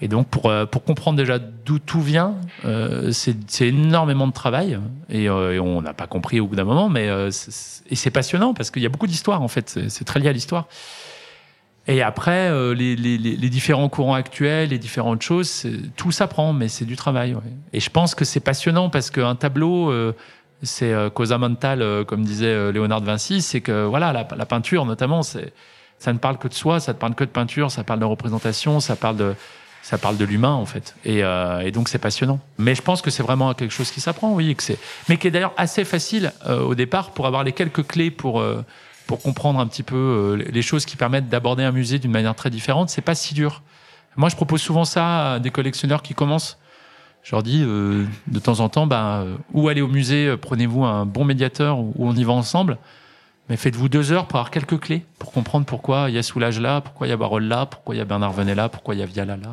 Et 0.00 0.08
donc, 0.08 0.26
pour, 0.26 0.50
euh, 0.50 0.66
comprendre 0.66 1.16
déjà 1.16 1.38
d'où 1.38 1.78
tout 1.78 2.00
vient, 2.00 2.34
euh, 2.64 3.12
c'est 3.12 3.68
énormément 3.68 4.26
de 4.26 4.32
travail. 4.32 4.80
Et, 5.08 5.24
et 5.24 5.60
on 5.60 5.80
n'a 5.80 5.94
pas 5.94 6.08
compris 6.08 6.40
au 6.40 6.48
bout 6.48 6.56
d'un 6.56 6.64
moment, 6.64 6.88
mais 6.88 7.08
c'est 7.30 8.10
passionnant 8.10 8.52
parce 8.52 8.72
qu'il 8.72 8.82
y 8.82 8.86
a 8.86 8.88
beaucoup 8.88 9.06
d'histoires, 9.06 9.42
en 9.42 9.48
fait. 9.48 9.78
C'est 9.88 10.04
très 10.04 10.18
lié 10.18 10.28
à 10.28 10.32
l'histoire. 10.32 10.66
Et 11.88 12.00
après, 12.00 12.48
euh, 12.48 12.74
les, 12.74 12.94
les, 12.94 13.18
les, 13.18 13.48
différents 13.48 13.88
courants 13.88 14.14
actuels, 14.14 14.68
les 14.68 14.78
différentes 14.78 15.22
choses, 15.22 15.66
tout 15.96 16.12
s'apprend, 16.12 16.52
mais 16.52 16.68
c'est 16.68 16.84
du 16.84 16.94
travail. 16.94 17.34
Ouais. 17.34 17.40
Et 17.72 17.80
je 17.80 17.90
pense 17.90 18.14
que 18.14 18.24
c'est 18.24 18.40
passionnant 18.40 18.88
parce 18.88 19.10
qu'un 19.10 19.34
tableau, 19.34 19.90
euh, 19.90 20.14
c'est 20.62 20.92
euh, 20.92 21.10
causa 21.10 21.38
mentale, 21.38 21.82
euh, 21.82 22.04
comme 22.04 22.22
disait 22.22 22.70
Léonard 22.70 23.00
de 23.00 23.06
Vinci, 23.06 23.42
c'est 23.42 23.60
que 23.60 23.84
voilà, 23.84 24.12
la, 24.12 24.46
peinture 24.46 24.86
notamment, 24.86 25.22
c'est 25.22 25.52
ça 25.98 26.12
ne 26.12 26.18
parle 26.18 26.38
que 26.38 26.46
de 26.46 26.54
soi, 26.54 26.78
ça 26.78 26.92
ne 26.92 26.98
parle 26.98 27.16
que 27.16 27.24
de 27.24 27.30
peinture, 27.30 27.70
ça 27.72 27.82
parle 27.82 27.98
de 27.98 28.04
représentation, 28.04 28.78
ça 28.78 28.94
parle 28.94 29.16
de 29.16 29.34
ça 29.82 29.98
parle 29.98 30.16
de 30.16 30.24
l'humain 30.24 30.52
en 30.52 30.66
fait. 30.66 30.94
Et, 31.04 31.20
et 31.20 31.70
donc 31.72 31.88
c'est 31.88 31.98
passionnant. 31.98 32.38
Mais 32.58 32.74
je 32.74 32.82
pense 32.82 33.02
que 33.02 33.10
c'est 33.10 33.22
vraiment 33.22 33.54
quelque 33.54 33.72
chose 33.72 33.90
qui 33.90 34.00
s'apprend, 34.00 34.32
oui, 34.32 34.54
que 34.54 34.62
c'est, 34.62 34.78
mais 35.08 35.16
qui 35.16 35.28
est 35.28 35.30
d'ailleurs 35.30 35.54
assez 35.56 35.84
facile 35.84 36.32
au 36.48 36.74
départ 36.74 37.10
pour 37.10 37.26
avoir 37.26 37.44
les 37.44 37.52
quelques 37.52 37.86
clés 37.86 38.10
pour 38.10 38.44
pour 39.12 39.20
comprendre 39.20 39.60
un 39.60 39.66
petit 39.66 39.82
peu 39.82 39.94
euh, 39.94 40.36
les 40.50 40.62
choses 40.62 40.86
qui 40.86 40.96
permettent 40.96 41.28
d'aborder 41.28 41.62
un 41.64 41.70
musée 41.70 41.98
d'une 41.98 42.10
manière 42.10 42.34
très 42.34 42.48
différente, 42.48 42.88
c'est 42.88 43.02
pas 43.02 43.14
si 43.14 43.34
dur. 43.34 43.60
Moi, 44.16 44.30
je 44.30 44.36
propose 44.36 44.62
souvent 44.62 44.86
ça 44.86 45.34
à 45.34 45.38
des 45.38 45.50
collectionneurs 45.50 46.00
qui 46.00 46.14
commencent. 46.14 46.58
Je 47.22 47.32
leur 47.32 47.42
dis 47.42 47.62
euh, 47.62 48.06
de 48.28 48.38
temps 48.38 48.60
en 48.60 48.70
temps, 48.70 48.86
bah, 48.86 49.18
euh, 49.18 49.36
où 49.52 49.68
aller 49.68 49.82
au 49.82 49.88
musée, 49.88 50.34
prenez-vous 50.40 50.84
un 50.84 51.04
bon 51.04 51.26
médiateur 51.26 51.78
où 51.78 51.94
on 51.98 52.16
y 52.16 52.24
va 52.24 52.32
ensemble, 52.32 52.78
mais 53.50 53.58
faites-vous 53.58 53.90
deux 53.90 54.12
heures 54.12 54.26
pour 54.26 54.38
avoir 54.38 54.50
quelques 54.50 54.80
clés, 54.80 55.04
pour 55.18 55.30
comprendre 55.30 55.66
pourquoi 55.66 56.08
il 56.08 56.14
y 56.14 56.18
a 56.18 56.22
Soulage 56.22 56.58
là, 56.58 56.80
pourquoi 56.80 57.06
il 57.06 57.10
y 57.10 57.12
a 57.12 57.18
Barol 57.18 57.44
là, 57.44 57.66
pourquoi 57.66 57.94
il 57.94 57.98
y 57.98 58.00
a 58.00 58.06
Bernard 58.06 58.32
Venet 58.32 58.54
là, 58.54 58.70
pourquoi 58.70 58.94
il 58.94 59.00
y 59.00 59.02
a 59.02 59.06
Viala 59.06 59.36
là, 59.36 59.50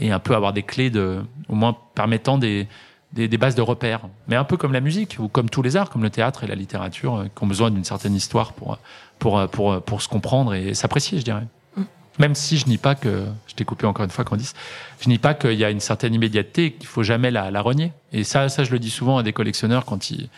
et 0.00 0.10
un 0.10 0.18
peu 0.18 0.34
avoir 0.34 0.52
des 0.52 0.64
clés 0.64 0.90
de, 0.90 1.22
au 1.48 1.54
moins 1.54 1.76
permettant 1.94 2.38
des, 2.38 2.66
des, 3.14 3.28
des, 3.28 3.38
bases 3.38 3.54
de 3.54 3.62
repères. 3.62 4.08
Mais 4.28 4.36
un 4.36 4.44
peu 4.44 4.56
comme 4.56 4.72
la 4.72 4.80
musique, 4.80 5.16
ou 5.18 5.28
comme 5.28 5.48
tous 5.48 5.62
les 5.62 5.76
arts, 5.76 5.90
comme 5.90 6.02
le 6.02 6.10
théâtre 6.10 6.44
et 6.44 6.46
la 6.46 6.54
littérature, 6.54 7.16
euh, 7.16 7.24
qui 7.24 7.42
ont 7.42 7.46
besoin 7.46 7.70
d'une 7.70 7.84
certaine 7.84 8.14
histoire 8.14 8.52
pour, 8.52 8.78
pour, 9.18 9.38
euh, 9.38 9.46
pour, 9.46 9.72
euh, 9.72 9.80
pour 9.80 10.02
se 10.02 10.08
comprendre 10.08 10.54
et 10.54 10.74
s'apprécier, 10.74 11.18
je 11.18 11.24
dirais. 11.24 11.46
Mm. 11.76 11.82
Même 12.18 12.34
si 12.34 12.58
je 12.58 12.66
nie 12.66 12.78
pas 12.78 12.94
que, 12.94 13.24
je 13.46 13.54
t'ai 13.54 13.64
coupé 13.64 13.86
encore 13.86 14.04
une 14.04 14.10
fois, 14.10 14.24
Candice, 14.24 14.54
je 15.00 15.08
nie 15.08 15.18
pas 15.18 15.34
qu'il 15.34 15.54
y 15.54 15.64
a 15.64 15.70
une 15.70 15.80
certaine 15.80 16.12
immédiateté 16.12 16.66
et 16.66 16.72
qu'il 16.72 16.88
faut 16.88 17.02
jamais 17.02 17.30
la, 17.30 17.50
la 17.50 17.62
renier. 17.62 17.92
Et 18.12 18.24
ça, 18.24 18.48
ça, 18.48 18.64
je 18.64 18.72
le 18.72 18.78
dis 18.78 18.90
souvent 18.90 19.18
à 19.18 19.22
des 19.22 19.32
collectionneurs 19.32 19.84
quand 19.84 20.10
ils, 20.10 20.28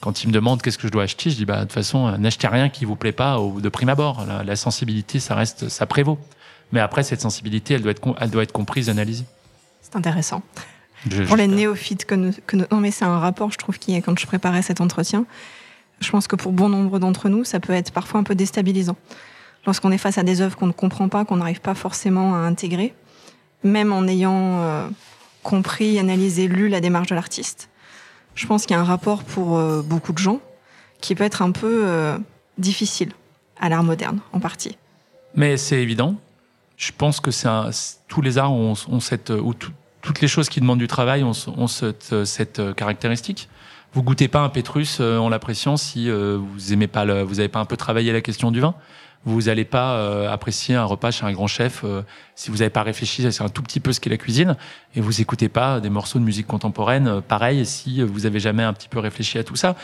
quand 0.00 0.24
ils 0.24 0.26
me 0.26 0.32
demandent 0.32 0.60
qu'est-ce 0.60 0.78
que 0.78 0.88
je 0.88 0.92
dois 0.92 1.04
acheter, 1.04 1.30
je 1.30 1.36
dis, 1.36 1.44
bah, 1.44 1.58
de 1.58 1.62
toute 1.62 1.72
façon, 1.72 2.18
n'achetez 2.18 2.48
rien 2.48 2.68
qui 2.68 2.84
vous 2.84 2.96
plaît 2.96 3.12
pas 3.12 3.38
au, 3.38 3.60
de 3.60 3.68
prime 3.68 3.88
abord. 3.88 4.24
La, 4.26 4.42
la, 4.42 4.56
sensibilité, 4.56 5.20
ça 5.20 5.34
reste, 5.34 5.68
ça 5.68 5.86
prévaut. 5.86 6.18
Mais 6.72 6.80
après, 6.80 7.04
cette 7.04 7.20
sensibilité, 7.20 7.74
elle 7.74 7.82
doit 7.82 7.92
être, 7.92 8.02
elle 8.20 8.30
doit 8.30 8.42
être 8.42 8.52
comprise, 8.52 8.90
analysée. 8.90 9.24
C'est 9.80 9.94
intéressant 9.94 10.42
pour 11.26 11.36
les 11.36 11.46
néophytes 11.46 12.04
que 12.04 12.14
nous, 12.14 12.32
que 12.46 12.56
non 12.56 12.80
mais 12.80 12.90
c'est 12.90 13.04
un 13.04 13.18
rapport 13.18 13.52
je 13.52 13.58
trouve 13.58 13.78
qui 13.78 13.94
est 13.94 14.02
quand 14.02 14.18
je 14.18 14.26
préparais 14.26 14.62
cet 14.62 14.80
entretien 14.80 15.26
je 16.00 16.10
pense 16.10 16.26
que 16.26 16.36
pour 16.36 16.52
bon 16.52 16.68
nombre 16.68 16.98
d'entre 16.98 17.28
nous 17.28 17.44
ça 17.44 17.60
peut 17.60 17.72
être 17.72 17.92
parfois 17.92 18.20
un 18.20 18.22
peu 18.22 18.34
déstabilisant. 18.34 18.96
Lorsqu'on 19.64 19.90
est 19.90 19.98
face 19.98 20.16
à 20.16 20.22
des 20.22 20.40
œuvres 20.40 20.56
qu'on 20.56 20.68
ne 20.68 20.72
comprend 20.72 21.08
pas 21.08 21.24
qu'on 21.24 21.36
n'arrive 21.36 21.60
pas 21.60 21.74
forcément 21.74 22.34
à 22.34 22.38
intégrer 22.38 22.94
même 23.64 23.92
en 23.92 24.06
ayant 24.06 24.60
euh, 24.60 24.88
compris 25.42 25.98
analysé 25.98 26.48
lu 26.48 26.68
la 26.68 26.80
démarche 26.80 27.08
de 27.08 27.14
l'artiste. 27.14 27.68
Je 28.34 28.46
pense 28.46 28.66
qu'il 28.66 28.76
y 28.76 28.78
a 28.78 28.80
un 28.80 28.84
rapport 28.84 29.24
pour 29.24 29.56
euh, 29.56 29.82
beaucoup 29.82 30.12
de 30.12 30.18
gens 30.18 30.40
qui 31.00 31.14
peut 31.14 31.24
être 31.24 31.42
un 31.42 31.50
peu 31.50 31.82
euh, 31.86 32.18
difficile 32.58 33.12
à 33.60 33.68
l'art 33.68 33.82
moderne 33.82 34.20
en 34.32 34.40
partie. 34.40 34.76
Mais 35.34 35.56
c'est 35.56 35.82
évident. 35.82 36.16
Je 36.76 36.92
pense 36.96 37.20
que 37.20 37.30
c'est 37.30 37.48
tous 38.08 38.20
les 38.20 38.38
arts 38.38 38.52
ont, 38.52 38.74
ont 38.88 39.00
cette 39.00 39.30
ou 39.30 39.54
tout, 39.54 39.72
toutes 40.06 40.20
les 40.20 40.28
choses 40.28 40.48
qui 40.48 40.60
demandent 40.60 40.78
du 40.78 40.86
travail 40.86 41.24
ont, 41.24 41.32
cette, 41.66 42.24
cette, 42.24 42.60
euh, 42.60 42.72
caractéristique. 42.72 43.48
Vous 43.92 44.04
goûtez 44.04 44.28
pas 44.28 44.38
un 44.38 44.48
Pétrus 44.48 44.98
euh, 45.00 45.18
en 45.18 45.28
l'appréciant 45.28 45.76
si 45.76 46.08
euh, 46.08 46.38
vous 46.38 46.72
aimez 46.72 46.86
pas 46.86 47.04
le, 47.04 47.22
vous 47.22 47.40
avez 47.40 47.48
pas 47.48 47.58
un 47.58 47.64
peu 47.64 47.76
travaillé 47.76 48.12
la 48.12 48.20
question 48.20 48.52
du 48.52 48.60
vin. 48.60 48.74
Vous 49.24 49.42
n'allez 49.42 49.64
pas 49.64 50.30
apprécier 50.30 50.76
un 50.76 50.84
repas 50.84 51.10
chez 51.10 51.26
un 51.26 51.32
grand 51.32 51.48
chef 51.48 51.84
si 52.36 52.52
vous 52.52 52.58
n'avez 52.58 52.70
pas 52.70 52.84
réfléchi 52.84 53.32
c'est 53.32 53.42
un 53.42 53.48
tout 53.48 53.62
petit 53.62 53.80
peu 53.80 53.92
ce 53.92 53.98
qu'est 53.98 54.10
la 54.10 54.18
cuisine 54.18 54.56
et 54.94 55.00
vous 55.00 55.20
écoutez 55.20 55.48
pas 55.48 55.80
des 55.80 55.90
morceaux 55.90 56.20
de 56.20 56.24
musique 56.24 56.46
contemporaine 56.46 57.20
pareil 57.22 57.66
si 57.66 58.02
vous 58.02 58.24
avez 58.24 58.38
jamais 58.38 58.62
un 58.62 58.72
petit 58.72 58.86
peu 58.86 59.00
réfléchi 59.00 59.36
à 59.38 59.42
tout 59.42 59.56
ça 59.56 59.74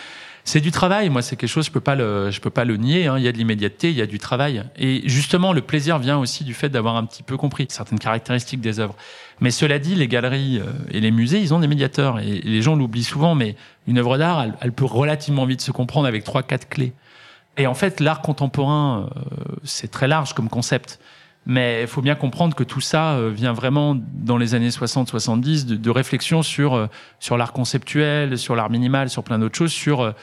c'est 0.44 0.60
du 0.60 0.70
travail. 0.70 1.08
Moi, 1.08 1.22
c'est 1.22 1.36
quelque 1.36 1.48
chose 1.48 1.66
je 1.66 1.70
peux 1.70 1.80
pas 1.80 1.94
le, 1.94 2.30
je 2.30 2.40
peux 2.40 2.50
pas 2.50 2.64
le 2.64 2.76
nier. 2.76 3.06
Hein. 3.06 3.18
Il 3.18 3.24
y 3.24 3.28
a 3.28 3.32
de 3.32 3.38
l'immédiateté, 3.38 3.90
il 3.90 3.96
y 3.96 4.02
a 4.02 4.06
du 4.06 4.18
travail. 4.18 4.64
Et 4.76 5.02
justement, 5.08 5.52
le 5.52 5.60
plaisir 5.60 5.98
vient 5.98 6.18
aussi 6.18 6.44
du 6.44 6.54
fait 6.54 6.68
d'avoir 6.68 6.96
un 6.96 7.04
petit 7.04 7.22
peu 7.22 7.36
compris 7.36 7.66
certaines 7.68 7.98
caractéristiques 7.98 8.60
des 8.60 8.80
œuvres. 8.80 8.96
Mais 9.40 9.50
cela 9.50 9.78
dit, 9.78 9.94
les 9.94 10.08
galeries 10.08 10.58
euh, 10.58 10.70
et 10.90 11.00
les 11.00 11.10
musées, 11.10 11.40
ils 11.40 11.54
ont 11.54 11.60
des 11.60 11.68
médiateurs. 11.68 12.18
Et 12.20 12.40
les 12.40 12.62
gens 12.62 12.74
l'oublient 12.74 13.04
souvent, 13.04 13.34
mais 13.34 13.56
une 13.86 13.98
œuvre 13.98 14.18
d'art, 14.18 14.46
elle, 14.60 14.72
peut 14.72 14.84
relativement 14.84 15.46
vite 15.46 15.60
se 15.60 15.70
comprendre 15.70 16.06
avec 16.06 16.24
trois, 16.24 16.42
quatre 16.42 16.68
clés. 16.68 16.92
Et 17.56 17.66
en 17.66 17.74
fait, 17.74 18.00
l'art 18.00 18.22
contemporain, 18.22 19.10
euh, 19.16 19.56
c'est 19.64 19.90
très 19.90 20.08
large 20.08 20.32
comme 20.32 20.48
concept. 20.48 20.98
Mais 21.44 21.82
il 21.82 21.88
faut 21.88 22.02
bien 22.02 22.14
comprendre 22.14 22.54
que 22.54 22.62
tout 22.62 22.80
ça 22.80 23.14
euh, 23.14 23.30
vient 23.30 23.52
vraiment 23.52 23.96
dans 23.96 24.36
les 24.36 24.54
années 24.54 24.68
60-70 24.68 25.66
de, 25.66 25.76
de 25.76 25.90
réflexion 25.90 26.42
sur 26.42 26.88
sur 27.18 27.36
l'art 27.36 27.52
conceptuel, 27.52 28.38
sur 28.38 28.54
l'art 28.54 28.70
minimal, 28.70 29.08
sur 29.10 29.24
plein 29.24 29.38
d'autres 29.38 29.56
choses, 29.56 29.72
sur 29.72 30.14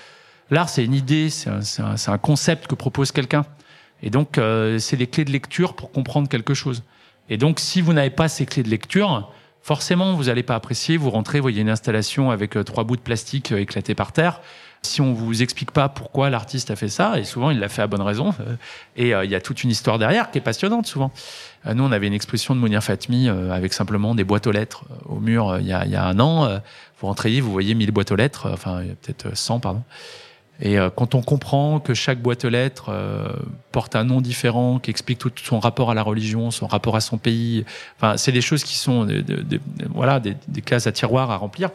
L'art, 0.52 0.70
c'est 0.70 0.84
une 0.84 0.96
idée, 0.96 1.30
c'est 1.30 1.50
un, 1.50 1.96
un, 2.08 2.18
concept 2.18 2.68
que 2.68 2.74
propose 2.74 3.12
quelqu'un. 3.12 3.46
Et 4.02 4.10
donc, 4.10 4.38
euh, 4.38 4.80
c'est 4.80 4.96
les 4.96 5.08
clés 5.08 5.26
de 5.26 5.32
lecture 5.32 5.76
pour 5.76 5.92
comprendre 5.92 6.28
quelque 6.28 6.54
chose. 6.54 6.84
Et 7.30 7.38
donc, 7.38 7.60
si 7.60 7.82
vous 7.82 7.94
n'avez 7.94 8.10
pas 8.10 8.28
ces 8.28 8.46
clés 8.46 8.64
de 8.64 8.70
lecture, 8.70 9.32
forcément, 9.62 10.14
vous 10.14 10.24
n'allez 10.24 10.42
pas 10.42 10.56
apprécier. 10.56 10.98
Vous 10.98 11.12
rentrez, 11.12 11.40
vous 11.40 11.44
voyez 11.44 11.62
une 11.62 11.70
installation 11.70 12.32
avec 12.32 12.58
euh, 12.58 12.64
trois 12.64 12.84
bouts 12.84 12.96
de 12.96 13.02
plastique 13.02 13.52
euh, 13.52 13.60
éclatés 13.60 13.94
par 13.94 14.12
terre. 14.12 14.42
Si 14.82 15.02
on 15.02 15.14
vous 15.14 15.42
explique 15.44 15.72
pas 15.72 15.90
pourquoi 15.90 16.30
l'artiste 16.30 16.72
a 16.72 16.76
fait 16.76 16.88
ça, 16.88 17.20
et 17.20 17.24
souvent 17.24 17.52
il 17.52 17.60
l'a 17.60 17.70
fait 17.70 17.82
à 17.82 17.88
bonne 17.88 18.02
raison, 18.02 18.34
et 18.96 19.10
il 19.10 19.30
y 19.30 19.36
a 19.36 19.42
toute 19.42 19.64
une 19.64 19.70
histoire 19.70 20.00
derrière 20.00 20.32
qui 20.32 20.38
est 20.38 20.42
passionnante 20.42 20.88
souvent. 20.88 21.12
nous, 21.74 21.84
on 21.84 21.92
avait 21.92 22.08
une 22.08 22.14
exposition 22.14 22.56
de 22.56 22.62
Mounir 22.62 22.82
Fatmi 22.82 23.28
avec 23.28 23.74
simplement 23.74 24.16
des 24.16 24.24
boîtes 24.24 24.48
aux 24.48 24.52
lettres 24.52 24.86
au 25.06 25.20
mur 25.20 25.58
il 25.60 25.68
y, 25.68 25.74
a, 25.74 26.06
un 26.06 26.20
an. 26.22 26.48
vous 27.00 27.08
rentriez, 27.08 27.42
vous 27.42 27.52
voyez 27.52 27.76
mille 27.76 27.92
boîtes 27.92 28.12
aux 28.12 28.16
lettres, 28.16 28.50
enfin 28.54 28.84
peut-être 29.02 29.36
100, 29.36 29.60
pardon. 29.60 29.84
Et 30.62 30.78
euh, 30.78 30.90
quand 30.90 31.16
on 31.16 31.22
comprend 31.22 31.80
que 31.80 31.94
chaque 31.94 32.22
boîte 32.22 32.44
aux 32.44 32.50
lettres 32.50 32.90
euh, 32.90 33.30
porte 33.72 33.96
un 33.96 34.04
nom 34.04 34.20
différent, 34.20 34.80
qui 34.80 34.92
explique 34.92 35.20
tout 35.20 35.32
son 35.42 35.60
rapport 35.60 35.90
à 35.92 35.94
la 35.94 36.04
religion, 36.04 36.52
son 36.52 36.68
rapport 36.68 36.96
à 36.96 37.02
son 37.02 37.18
pays, 37.18 37.66
enfin, 37.98 38.18
c'est 38.18 38.32
des 38.32 38.42
choses 38.42 38.64
qui 38.64 38.76
sont 38.76 39.08
voilà 39.94 40.20
des, 40.20 40.36
cases 40.62 40.88
à 40.88 40.92
tiroir 40.92 41.32
à 41.32 41.38
remplir. 41.38 41.70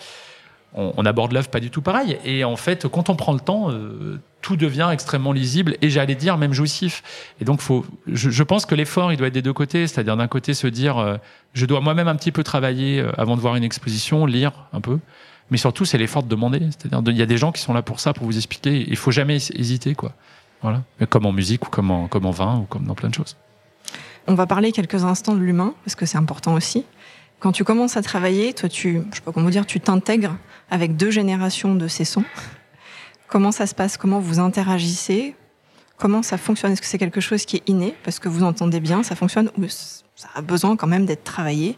On, 0.77 1.07
aborde 1.07 1.33
l'œuvre 1.33 1.49
pas 1.49 1.61
du 1.61 1.71
tout 1.71 1.83
pareil. 1.83 2.19
Et 2.25 2.43
en 2.43 2.57
fait, 2.57 2.89
quand 2.89 3.09
on 3.09 3.15
prend 3.15 3.33
le 3.33 3.39
temps, 3.39 3.71
euh, 3.71 4.21
tout 4.43 4.57
devient 4.57 4.89
extrêmement 4.93 5.31
lisible 5.31 5.77
et 5.81 5.89
j'allais 5.89 6.17
dire 6.17 6.37
même 6.37 6.53
jouissif. 6.53 7.03
Et 7.41 7.45
donc, 7.45 7.61
faut, 7.61 7.87
je, 8.09 8.43
pense 8.43 8.67
que 8.67 8.75
l'effort, 8.75 9.13
il 9.13 9.17
doit 9.17 9.29
être 9.29 9.35
des 9.35 9.43
deux 9.43 9.53
côtés. 9.53 9.87
C'est-à-dire 9.87 10.17
d'un 10.17 10.27
côté 10.27 10.53
se 10.53 10.67
dire, 10.67 11.19
je 11.53 11.67
dois 11.67 11.81
moi-même 11.81 12.09
un 12.09 12.17
petit 12.17 12.33
peu 12.33 12.43
travailler 12.43 13.05
avant 13.17 13.37
de 13.37 13.41
voir 13.41 13.55
une 13.55 13.63
exposition, 13.63 14.27
lire 14.27 14.53
un 14.73 14.81
peu 14.81 14.99
mais 15.51 15.57
surtout 15.57 15.85
c'est 15.85 15.99
l'effort 15.99 16.23
de 16.23 16.29
demander. 16.29 16.61
C'est-à-dire 16.61 17.03
il 17.07 17.17
y 17.17 17.23
a 17.23 17.27
des 17.27 17.37
gens 17.37 17.53
qui 17.53 17.61
sont 17.61 17.73
là 17.73 17.83
pour 17.83 18.01
ça, 18.01 18.13
pour 18.13 18.25
vous 18.25 18.37
expliquer. 18.37 18.85
Il 18.89 18.97
faut 18.97 19.11
jamais 19.11 19.37
hésiter, 19.37 19.95
quoi. 19.95 20.13
Voilà. 20.63 20.83
Mais 20.99 21.07
comme 21.07 21.27
en 21.27 21.33
musique 21.33 21.67
ou 21.67 21.71
comme 21.71 21.91
en, 21.91 22.09
comme 22.09 22.27
en 22.27 22.31
vin 22.31 22.59
ou 22.59 22.63
comme 22.63 22.85
dans 22.85 22.95
plein 22.95 23.09
de 23.09 23.15
choses. 23.15 23.37
On 24.27 24.35
va 24.35 24.47
parler 24.47 24.73
quelques 24.73 25.05
instants 25.05 25.35
de 25.35 25.41
l'humain 25.41 25.75
parce 25.85 25.95
que 25.95 26.07
c'est 26.07 26.17
important 26.17 26.55
aussi. 26.55 26.85
Quand 27.45 27.53
tu 27.53 27.63
commences 27.63 27.99
à 27.99 28.03
travailler, 28.03 28.55
toi, 28.55 28.71
tu, 28.71 29.03
je 29.11 29.17
sais 29.17 29.21
pas 29.21 29.31
comment 29.31 29.51
dire, 29.51 29.67
tu 29.67 29.79
t'intègres 29.79 30.35
avec 30.71 30.97
deux 30.97 31.11
générations 31.11 31.75
de 31.75 31.89
ces 31.89 32.07
sons. 32.07 32.25
Comment 33.29 33.53
ça 33.53 33.67
se 33.67 33.75
passe? 33.75 33.99
Comment 33.99 34.19
vous 34.19 34.39
interagissez? 34.39 35.37
Comment 35.99 36.23
ça 36.23 36.39
fonctionne? 36.39 36.73
Est-ce 36.73 36.81
que 36.81 36.87
c'est 36.87 36.97
quelque 36.97 37.21
chose 37.21 37.45
qui 37.45 37.57
est 37.57 37.69
inné? 37.69 37.95
Parce 38.03 38.19
que 38.19 38.31
vous 38.31 38.45
entendez 38.45 38.81
bien, 38.81 39.03
ça 39.03 39.15
fonctionne 39.15 39.51
ou 39.59 39.69
ça 39.69 40.29
a 40.35 40.41
besoin 40.41 40.75
quand 40.77 40.87
même 40.87 41.05
d'être 41.05 41.23
travaillé 41.23 41.77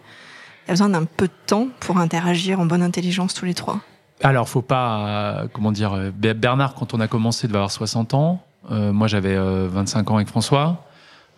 il 0.67 0.69
y 0.69 0.71
a 0.71 0.73
besoin 0.75 0.89
d'un 0.89 1.05
peu 1.05 1.27
de 1.27 1.33
temps 1.47 1.67
pour 1.81 1.99
interagir 1.99 2.61
en 2.61 2.67
bonne 2.67 2.83
intelligence 2.83 3.35
tous 3.35 3.45
les 3.45 3.55
trois. 3.55 3.81
Alors, 4.23 4.49
faut 4.49 4.63
pas, 4.63 4.99
euh, 4.99 5.49
comment 5.53 5.73
dire, 5.73 5.95
euh, 5.95 6.13
Bernard, 6.13 6.75
quand 6.75 6.95
on 6.95 7.01
a 7.01 7.09
commencé, 7.09 7.49
devait 7.49 7.59
avoir 7.59 7.73
60 7.73 8.15
ans. 8.15 8.41
Euh, 8.71 8.93
moi, 8.93 9.09
j'avais 9.09 9.37
25 9.37 10.13
ans 10.13 10.17
avec 10.17 10.29
François. 10.29 10.85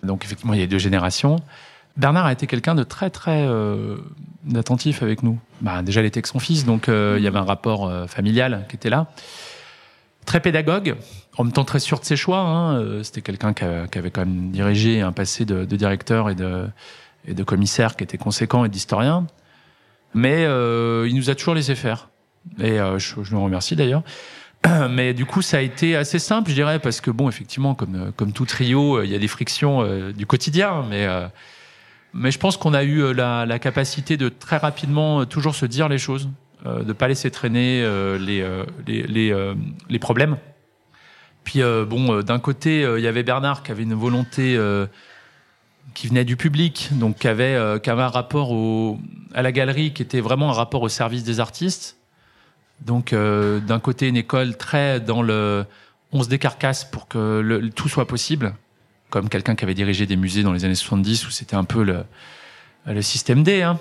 Donc, 0.02 0.26
effectivement, 0.26 0.52
il 0.52 0.60
y 0.60 0.62
a 0.62 0.66
deux 0.66 0.78
générations. 0.78 1.36
Bernard 1.98 2.26
a 2.26 2.32
été 2.32 2.46
quelqu'un 2.46 2.74
de 2.74 2.84
très, 2.84 3.10
très 3.10 3.46
attentif 4.54 5.02
avec 5.02 5.22
nous. 5.22 5.38
Bah, 5.60 5.82
déjà, 5.82 6.00
il 6.00 6.06
était 6.06 6.18
avec 6.18 6.28
son 6.28 6.38
fils, 6.38 6.64
donc 6.64 6.86
il 6.86 7.22
y 7.22 7.26
avait 7.26 7.38
un 7.38 7.44
rapport 7.44 7.92
familial 8.08 8.66
qui 8.68 8.76
était 8.76 8.90
là. 8.90 9.08
Très 10.24 10.40
pédagogue, 10.40 10.96
en 11.36 11.44
même 11.44 11.52
temps 11.52 11.64
très 11.64 11.80
sûr 11.80 11.98
de 11.98 12.04
ses 12.04 12.16
choix. 12.16 12.40
Hein. 12.40 13.02
C'était 13.02 13.22
quelqu'un 13.22 13.52
qui, 13.52 13.64
avait 13.64 14.10
quand 14.10 14.24
même 14.24 14.50
dirigé 14.50 15.00
un 15.00 15.12
passé 15.12 15.44
de, 15.44 15.64
directeur 15.64 16.30
et 16.30 16.34
de, 16.34 16.68
et 17.26 17.34
de 17.34 17.42
commissaire 17.42 17.96
qui 17.96 18.04
était 18.04 18.18
conséquent 18.18 18.64
et 18.64 18.68
d'historien. 18.68 19.26
Mais 20.14 20.44
euh, 20.46 21.06
il 21.08 21.16
nous 21.16 21.30
a 21.30 21.34
toujours 21.34 21.54
laissé 21.54 21.74
faire. 21.74 22.08
Et 22.58 22.80
euh, 22.80 22.98
je, 22.98 23.22
je, 23.22 23.32
le 23.32 23.38
remercie 23.38 23.76
d'ailleurs. 23.76 24.02
Mais 24.90 25.14
du 25.14 25.26
coup, 25.26 25.42
ça 25.42 25.58
a 25.58 25.60
été 25.60 25.96
assez 25.96 26.18
simple, 26.18 26.50
je 26.50 26.54
dirais, 26.54 26.78
parce 26.78 27.00
que 27.00 27.10
bon, 27.10 27.28
effectivement, 27.28 27.74
comme 27.74 28.12
comme 28.16 28.32
tout 28.32 28.46
trio, 28.46 28.98
euh, 28.98 29.04
il 29.04 29.12
y 29.12 29.14
a 29.14 29.18
des 29.18 29.28
frictions 29.28 29.82
euh, 29.82 30.12
du 30.12 30.26
quotidien, 30.26 30.84
mais 30.88 31.06
euh, 31.06 31.26
mais 32.14 32.30
je 32.30 32.38
pense 32.38 32.56
qu'on 32.56 32.74
a 32.74 32.84
eu 32.84 33.12
la, 33.12 33.46
la, 33.46 33.58
capacité 33.58 34.16
de 34.16 34.28
très 34.28 34.56
rapidement 34.56 35.24
toujours 35.26 35.54
se 35.54 35.66
dire 35.66 35.88
les 35.88 35.98
choses, 35.98 36.28
euh, 36.66 36.82
de 36.82 36.92
pas 36.92 37.08
laisser 37.08 37.30
traîner 37.30 37.82
les 38.18 39.98
problèmes. 40.00 40.36
Puis 41.44 41.60
bon, 41.88 42.20
d'un 42.20 42.38
côté, 42.38 42.82
il 42.96 43.02
y 43.02 43.06
avait 43.06 43.22
Bernard 43.22 43.62
qui 43.62 43.70
avait 43.70 43.84
une 43.84 43.94
volonté 43.94 44.58
qui 45.94 46.06
venait 46.06 46.24
du 46.24 46.36
public, 46.36 46.90
donc 46.92 47.16
qui 47.18 47.28
avait, 47.28 47.54
euh, 47.54 47.78
un 47.84 48.08
rapport 48.08 48.52
au, 48.52 48.98
à 49.34 49.42
la 49.42 49.52
galerie 49.52 49.92
qui 49.92 50.02
était 50.02 50.20
vraiment 50.20 50.50
un 50.50 50.52
rapport 50.52 50.82
au 50.82 50.88
service 50.88 51.24
des 51.24 51.40
artistes. 51.40 51.96
Donc 52.80 53.12
euh, 53.12 53.58
d'un 53.58 53.80
côté 53.80 54.06
une 54.06 54.16
école 54.16 54.56
très 54.56 55.00
dans 55.00 55.22
le 55.22 55.64
on 56.12 56.22
se 56.22 56.28
décarcasse 56.28 56.84
pour 56.84 57.08
que 57.08 57.68
tout 57.74 57.88
soit 57.88 58.06
possible, 58.06 58.54
comme 59.10 59.28
quelqu'un 59.28 59.54
qui 59.54 59.64
avait 59.64 59.74
dirigé 59.74 60.06
des 60.06 60.16
musées 60.16 60.42
dans 60.42 60.52
les 60.52 60.64
années 60.64 60.74
70 60.74 61.26
où 61.26 61.30
c'était 61.30 61.56
un 61.56 61.64
peu 61.64 61.82
le, 61.82 63.02
système 63.02 63.42
D. 63.42 63.62
Hein. 63.62 63.78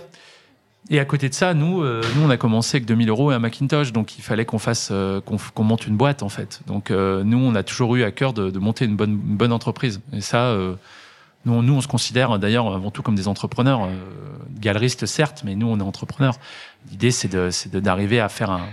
Et 0.90 1.00
à 1.00 1.06
côté 1.06 1.28
de 1.28 1.34
ça, 1.34 1.54
nous, 1.54 1.82
euh, 1.82 2.02
nous, 2.16 2.24
on 2.24 2.30
a 2.30 2.38
commencé 2.38 2.78
avec 2.78 2.86
2000 2.86 3.10
euros 3.10 3.32
et 3.32 3.36
un 3.36 3.40
Macintosh, 3.40 3.92
donc 3.92 4.18
il 4.18 4.22
fallait 4.22 4.46
qu'on 4.46 4.60
fasse, 4.60 4.90
euh, 4.92 5.20
qu'on 5.22 5.64
monte 5.64 5.86
une 5.86 5.98
boîte 5.98 6.24
en 6.24 6.30
fait. 6.30 6.62
Donc 6.66 6.92
euh, 6.92 7.24
nous, 7.24 7.38
on 7.38 7.56
a 7.56 7.64
toujours 7.64 7.96
eu 7.96 8.04
à 8.04 8.12
cœur 8.12 8.34
de, 8.34 8.50
de 8.50 8.60
monter 8.60 8.86
une 8.86 8.96
bonne, 8.96 9.52
entreprise. 9.52 10.02
Et 10.14 10.22
ça, 10.22 10.56
nous, 11.46 11.74
on 11.74 11.82
se 11.82 11.88
considère 11.88 12.40
d'ailleurs 12.40 12.74
avant 12.74 12.92
tout 12.92 13.02
comme 13.02 13.16
des 13.16 13.28
entrepreneurs, 13.28 13.90
galeristes 14.60 15.06
certes, 15.06 15.42
mais 15.46 15.56
nous, 15.56 15.68
on 15.68 15.80
est 15.80 15.84
entrepreneurs. 15.84 16.36
L'idée, 16.90 17.12
c'est 17.12 17.76
d'arriver 17.76 18.20
à 18.20 18.30
faire 18.30 18.52
un, 18.52 18.68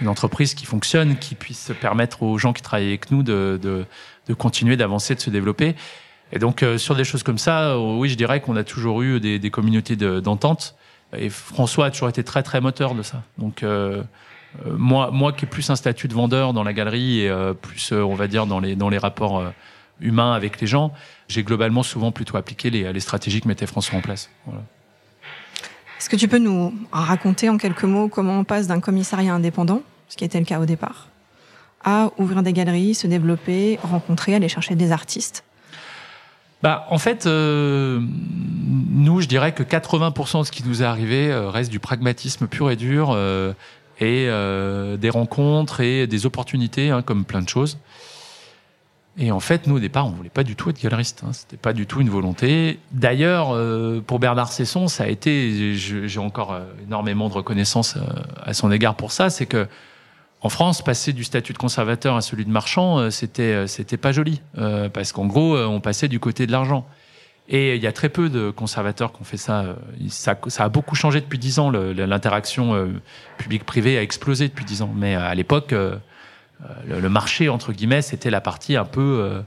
une 0.00 0.08
entreprise 0.08 0.54
qui 0.54 0.66
fonctionne, 0.66 1.16
qui 1.16 1.34
puisse 1.34 1.72
permettre 1.80 2.22
aux 2.22 2.38
gens 2.38 2.52
qui 2.52 2.62
travaillent 2.62 2.88
avec 2.88 3.10
nous 3.10 3.22
de, 3.22 3.58
de, 3.62 3.84
de 4.30 4.34
continuer 4.34 4.76
d'avancer, 4.76 5.14
de 5.14 5.20
se 5.20 5.30
développer. 5.30 5.74
Et 6.32 6.38
donc, 6.38 6.62
euh, 6.62 6.78
sur 6.78 6.94
des 6.94 7.04
choses 7.04 7.24
comme 7.24 7.38
ça, 7.38 7.72
euh, 7.72 7.96
oui, 7.98 8.08
je 8.08 8.14
dirais 8.14 8.40
qu'on 8.40 8.56
a 8.56 8.62
toujours 8.62 9.02
eu 9.02 9.18
des, 9.18 9.50
communautés 9.50 9.96
d'entente. 9.96 10.76
et 11.16 11.28
François 11.28 11.86
a 11.86 11.90
toujours 11.90 12.08
été 12.08 12.22
très, 12.22 12.42
très 12.42 12.60
moteur 12.60 12.94
de 12.94 13.02
ça. 13.02 13.22
Donc, 13.38 13.62
euh, 13.62 14.02
moi, 14.66 15.10
moi 15.10 15.32
qui 15.32 15.44
ai 15.44 15.48
plus 15.48 15.68
un 15.70 15.76
statut 15.76 16.06
de 16.06 16.14
vendeur 16.14 16.52
dans 16.52 16.62
la 16.62 16.72
galerie 16.72 17.22
et 17.22 17.32
plus, 17.60 17.92
on 17.92 18.14
va 18.14 18.26
dire, 18.28 18.46
dans 18.46 18.60
les, 18.60 18.76
dans 18.76 18.88
les 18.88 18.98
rapports 18.98 19.44
humain 20.00 20.32
avec 20.32 20.60
les 20.60 20.66
gens, 20.66 20.92
j'ai 21.28 21.44
globalement 21.44 21.84
souvent 21.84 22.10
plutôt 22.10 22.36
appliqué 22.36 22.70
les, 22.70 23.00
stratégies 23.00 23.40
que 23.40 23.48
mettait 23.48 23.66
François 23.66 23.98
en 23.98 24.00
place. 24.00 24.28
Est-ce 25.98 26.08
que 26.08 26.16
tu 26.16 26.26
peux 26.26 26.38
nous 26.38 26.74
raconter 26.90 27.48
en 27.48 27.58
quelques 27.58 27.84
mots 27.84 28.08
comment 28.08 28.40
on 28.40 28.44
passe 28.44 28.66
d'un 28.66 28.80
commissariat 28.80 29.34
indépendant, 29.34 29.82
ce 30.08 30.16
qui 30.16 30.24
était 30.24 30.40
le 30.40 30.46
cas 30.46 30.58
au 30.58 30.66
départ, 30.66 31.10
à 31.84 32.10
ouvrir 32.18 32.42
des 32.42 32.52
galeries, 32.52 32.94
se 32.94 33.06
développer, 33.06 33.78
rencontrer, 33.82 34.34
aller 34.34 34.48
chercher 34.48 34.74
des 34.74 34.92
artistes 34.92 35.44
bah, 36.62 36.86
en 36.90 36.98
fait, 36.98 37.26
euh, 37.26 38.00
nous, 38.90 39.20
je 39.20 39.26
dirais 39.28 39.52
que 39.52 39.62
80% 39.62 40.40
de 40.40 40.44
ce 40.44 40.52
qui 40.52 40.62
nous 40.66 40.82
est 40.82 40.86
arrivé 40.86 41.30
euh, 41.30 41.48
reste 41.48 41.70
du 41.70 41.80
pragmatisme 41.80 42.46
pur 42.46 42.70
et 42.70 42.76
dur 42.76 43.12
euh, 43.12 43.52
et 43.98 44.28
des 44.98 45.10
rencontres 45.10 45.80
et 45.80 46.06
des 46.06 46.24
opportunités, 46.24 46.90
hein, 46.90 47.02
comme 47.02 47.24
plein 47.24 47.42
de 47.42 47.48
choses. 47.48 47.78
Et 49.18 49.30
en 49.30 49.40
fait, 49.40 49.66
nous, 49.66 49.76
au 49.76 49.78
départ, 49.78 50.06
on 50.06 50.10
voulait 50.10 50.30
pas 50.30 50.44
du 50.44 50.56
tout 50.56 50.70
être 50.70 50.80
galeriste. 50.80 51.22
Hein. 51.22 51.32
C'était 51.34 51.58
pas 51.58 51.74
du 51.74 51.86
tout 51.86 52.00
une 52.00 52.08
volonté. 52.08 52.78
D'ailleurs, 52.92 53.54
pour 54.06 54.18
Bernard 54.18 54.52
Cesson, 54.52 54.88
ça 54.88 55.04
a 55.04 55.08
été, 55.08 55.74
j'ai 55.74 56.18
encore 56.18 56.58
énormément 56.86 57.28
de 57.28 57.34
reconnaissance 57.34 57.98
à 58.42 58.54
son 58.54 58.72
égard 58.72 58.94
pour 58.94 59.12
ça, 59.12 59.28
c'est 59.28 59.44
que 59.44 59.68
en 60.42 60.48
France, 60.48 60.82
passer 60.82 61.12
du 61.12 61.24
statut 61.24 61.52
de 61.52 61.58
conservateur 61.58 62.16
à 62.16 62.22
celui 62.22 62.44
de 62.44 62.50
marchand, 62.50 62.98
euh, 62.98 63.10
c'était 63.10 63.42
euh, 63.42 63.66
c'était 63.66 63.98
pas 63.98 64.12
joli, 64.12 64.40
euh, 64.58 64.88
parce 64.88 65.12
qu'en 65.12 65.26
gros, 65.26 65.56
on 65.56 65.80
passait 65.80 66.08
du 66.08 66.18
côté 66.20 66.46
de 66.46 66.52
l'argent. 66.52 66.86
Et 67.52 67.74
il 67.74 67.82
y 67.82 67.88
a 67.88 67.92
très 67.92 68.08
peu 68.08 68.28
de 68.28 68.50
conservateurs 68.50 69.12
qui 69.12 69.20
ont 69.20 69.24
fait 69.24 69.36
ça. 69.36 69.76
Ça, 70.08 70.38
ça 70.46 70.64
a 70.64 70.68
beaucoup 70.68 70.94
changé 70.94 71.20
depuis 71.20 71.38
dix 71.38 71.58
ans. 71.58 71.68
L'interaction 71.70 72.88
public-privé 73.38 73.98
a 73.98 74.02
explosé 74.02 74.46
depuis 74.46 74.64
dix 74.64 74.82
ans. 74.82 74.92
Mais 74.94 75.16
à 75.16 75.34
l'époque 75.34 75.74
le, 76.86 77.00
le, 77.00 77.08
marché 77.08 77.48
entre 77.48 77.72
guillemets, 77.72 78.02
c'était 78.02 78.30
la 78.30 78.40
partie 78.40 78.76
un 78.76 78.84
peu 78.84 79.20
euh, 79.20 79.40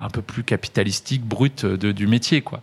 un 0.00 0.10
peu 0.10 0.22
plus 0.22 0.44
capitalistique, 0.44 1.24
brute 1.24 1.64
de, 1.64 1.92
du 1.92 2.06
métier, 2.06 2.42
quoi. 2.42 2.62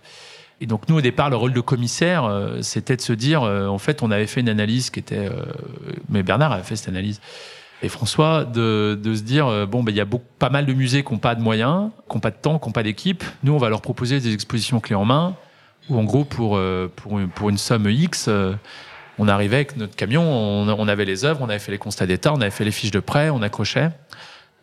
Et 0.62 0.66
donc 0.66 0.88
nous 0.88 0.98
au 0.98 1.02
départ, 1.02 1.30
le 1.30 1.36
rôle 1.36 1.54
de 1.54 1.62
commissaire, 1.62 2.26
euh, 2.26 2.62
c'était 2.62 2.96
de 2.96 3.02
se 3.02 3.14
dire, 3.14 3.44
euh, 3.44 3.68
en 3.68 3.80
fait, 3.80 4.04
on 4.04 4.12
avait 4.12 4.28
fait 4.28 4.42
une 4.42 4.50
analyse 4.50 4.90
qui 4.92 5.00
était, 5.00 5.30
mais 6.10 6.24
Bernard 6.24 6.52
avait 6.52 6.64
fait 6.64 6.76
cette 6.76 6.90
analyse 6.90 7.20
et 7.84 7.90
François 7.90 8.46
de, 8.46 8.98
se 9.04 9.22
dire 9.22 9.68
bon 9.68 9.84
ben 9.84 9.92
il 9.92 9.98
y 9.98 10.02
a 10.02 10.06
beaucoup, 10.06 10.26
pas 10.40 10.50
mal 10.50 10.66
de 10.66 10.74
musées 10.74 11.04
qui 11.04 11.12
n'ont 11.14 11.20
pas 11.20 11.36
de 11.36 11.42
moyens, 11.42 11.90
qui 12.10 12.16
n'ont 12.16 12.22
pas 12.22 12.32
de 12.32 12.38
temps, 12.38 12.58
qui 12.58 12.68
n'ont 12.68 12.74
pas 12.74 12.84
d'équipe. 12.84 13.24
Nous 13.44 13.54
on 13.54 13.58
va 13.58 13.70
leur 13.70 13.82
proposer 13.82 14.20
des 14.20 14.34
expositions 14.34 14.80
clés 14.80 14.96
en 14.96 15.06
main 15.06 15.36
où 15.90 16.00
en 16.00 16.04
gros 16.04 16.24
pour 16.24 16.60
pour 16.96 17.50
une, 17.50 17.58
somme 17.58 17.90
X 17.90 18.30
on 19.20 19.28
arrivait 19.28 19.58
avec 19.58 19.78
notre 19.78 19.96
camion, 19.96 20.24
on, 20.24 20.88
avait 20.88 21.06
les 21.06 21.26
œuvres, 21.26 21.42
on 21.42 21.50
avait 21.50 21.60
fait 21.60 21.72
les 21.72 21.78
constats 21.78 22.08
d'état, 22.08 22.34
on 22.34 22.42
avait 22.42 22.50
fait 22.50 22.66
les 22.66 22.72
fiches 22.72 22.92
de 22.92 23.00
prêt, 23.00 23.30
on 23.30 23.42
accrochait 23.42 23.92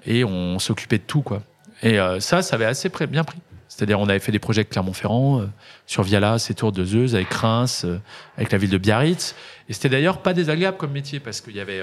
et 0.06 0.24
on 0.24 0.59
s'occupait 0.59 0.98
de 0.98 1.04
tout 1.04 1.22
quoi. 1.22 1.42
Et 1.83 1.98
euh, 1.98 2.20
ça, 2.20 2.42
ça 2.42 2.56
avait 2.56 2.66
assez 2.66 2.90
bien 3.09 3.24
pris. 3.24 3.38
C'est-à-dire, 3.68 4.00
on 4.00 4.09
avait 4.09 4.18
fait 4.18 4.33
des 4.33 4.38
projets 4.38 4.61
avec 4.61 4.70
Clermont-Ferrand, 4.70 5.40
euh, 5.40 5.46
sur 5.87 6.02
Viala, 6.02 6.37
tours 6.56 6.72
de 6.72 6.85
Zeus, 6.85 7.14
avec 7.14 7.33
Reims, 7.33 7.85
euh, 7.85 7.98
avec 8.37 8.52
la 8.52 8.59
ville 8.59 8.68
de 8.68 8.78
Biarritz. 8.78 9.35
Et 9.68 9.72
c'était 9.72 9.88
d'ailleurs 9.88 10.18
pas 10.18 10.35
désagréable 10.35 10.76
comme 10.76 10.90
métier 10.90 11.20
parce 11.20 11.40
qu'il 11.40 11.56
y 11.56 11.61
avait, 11.61 11.80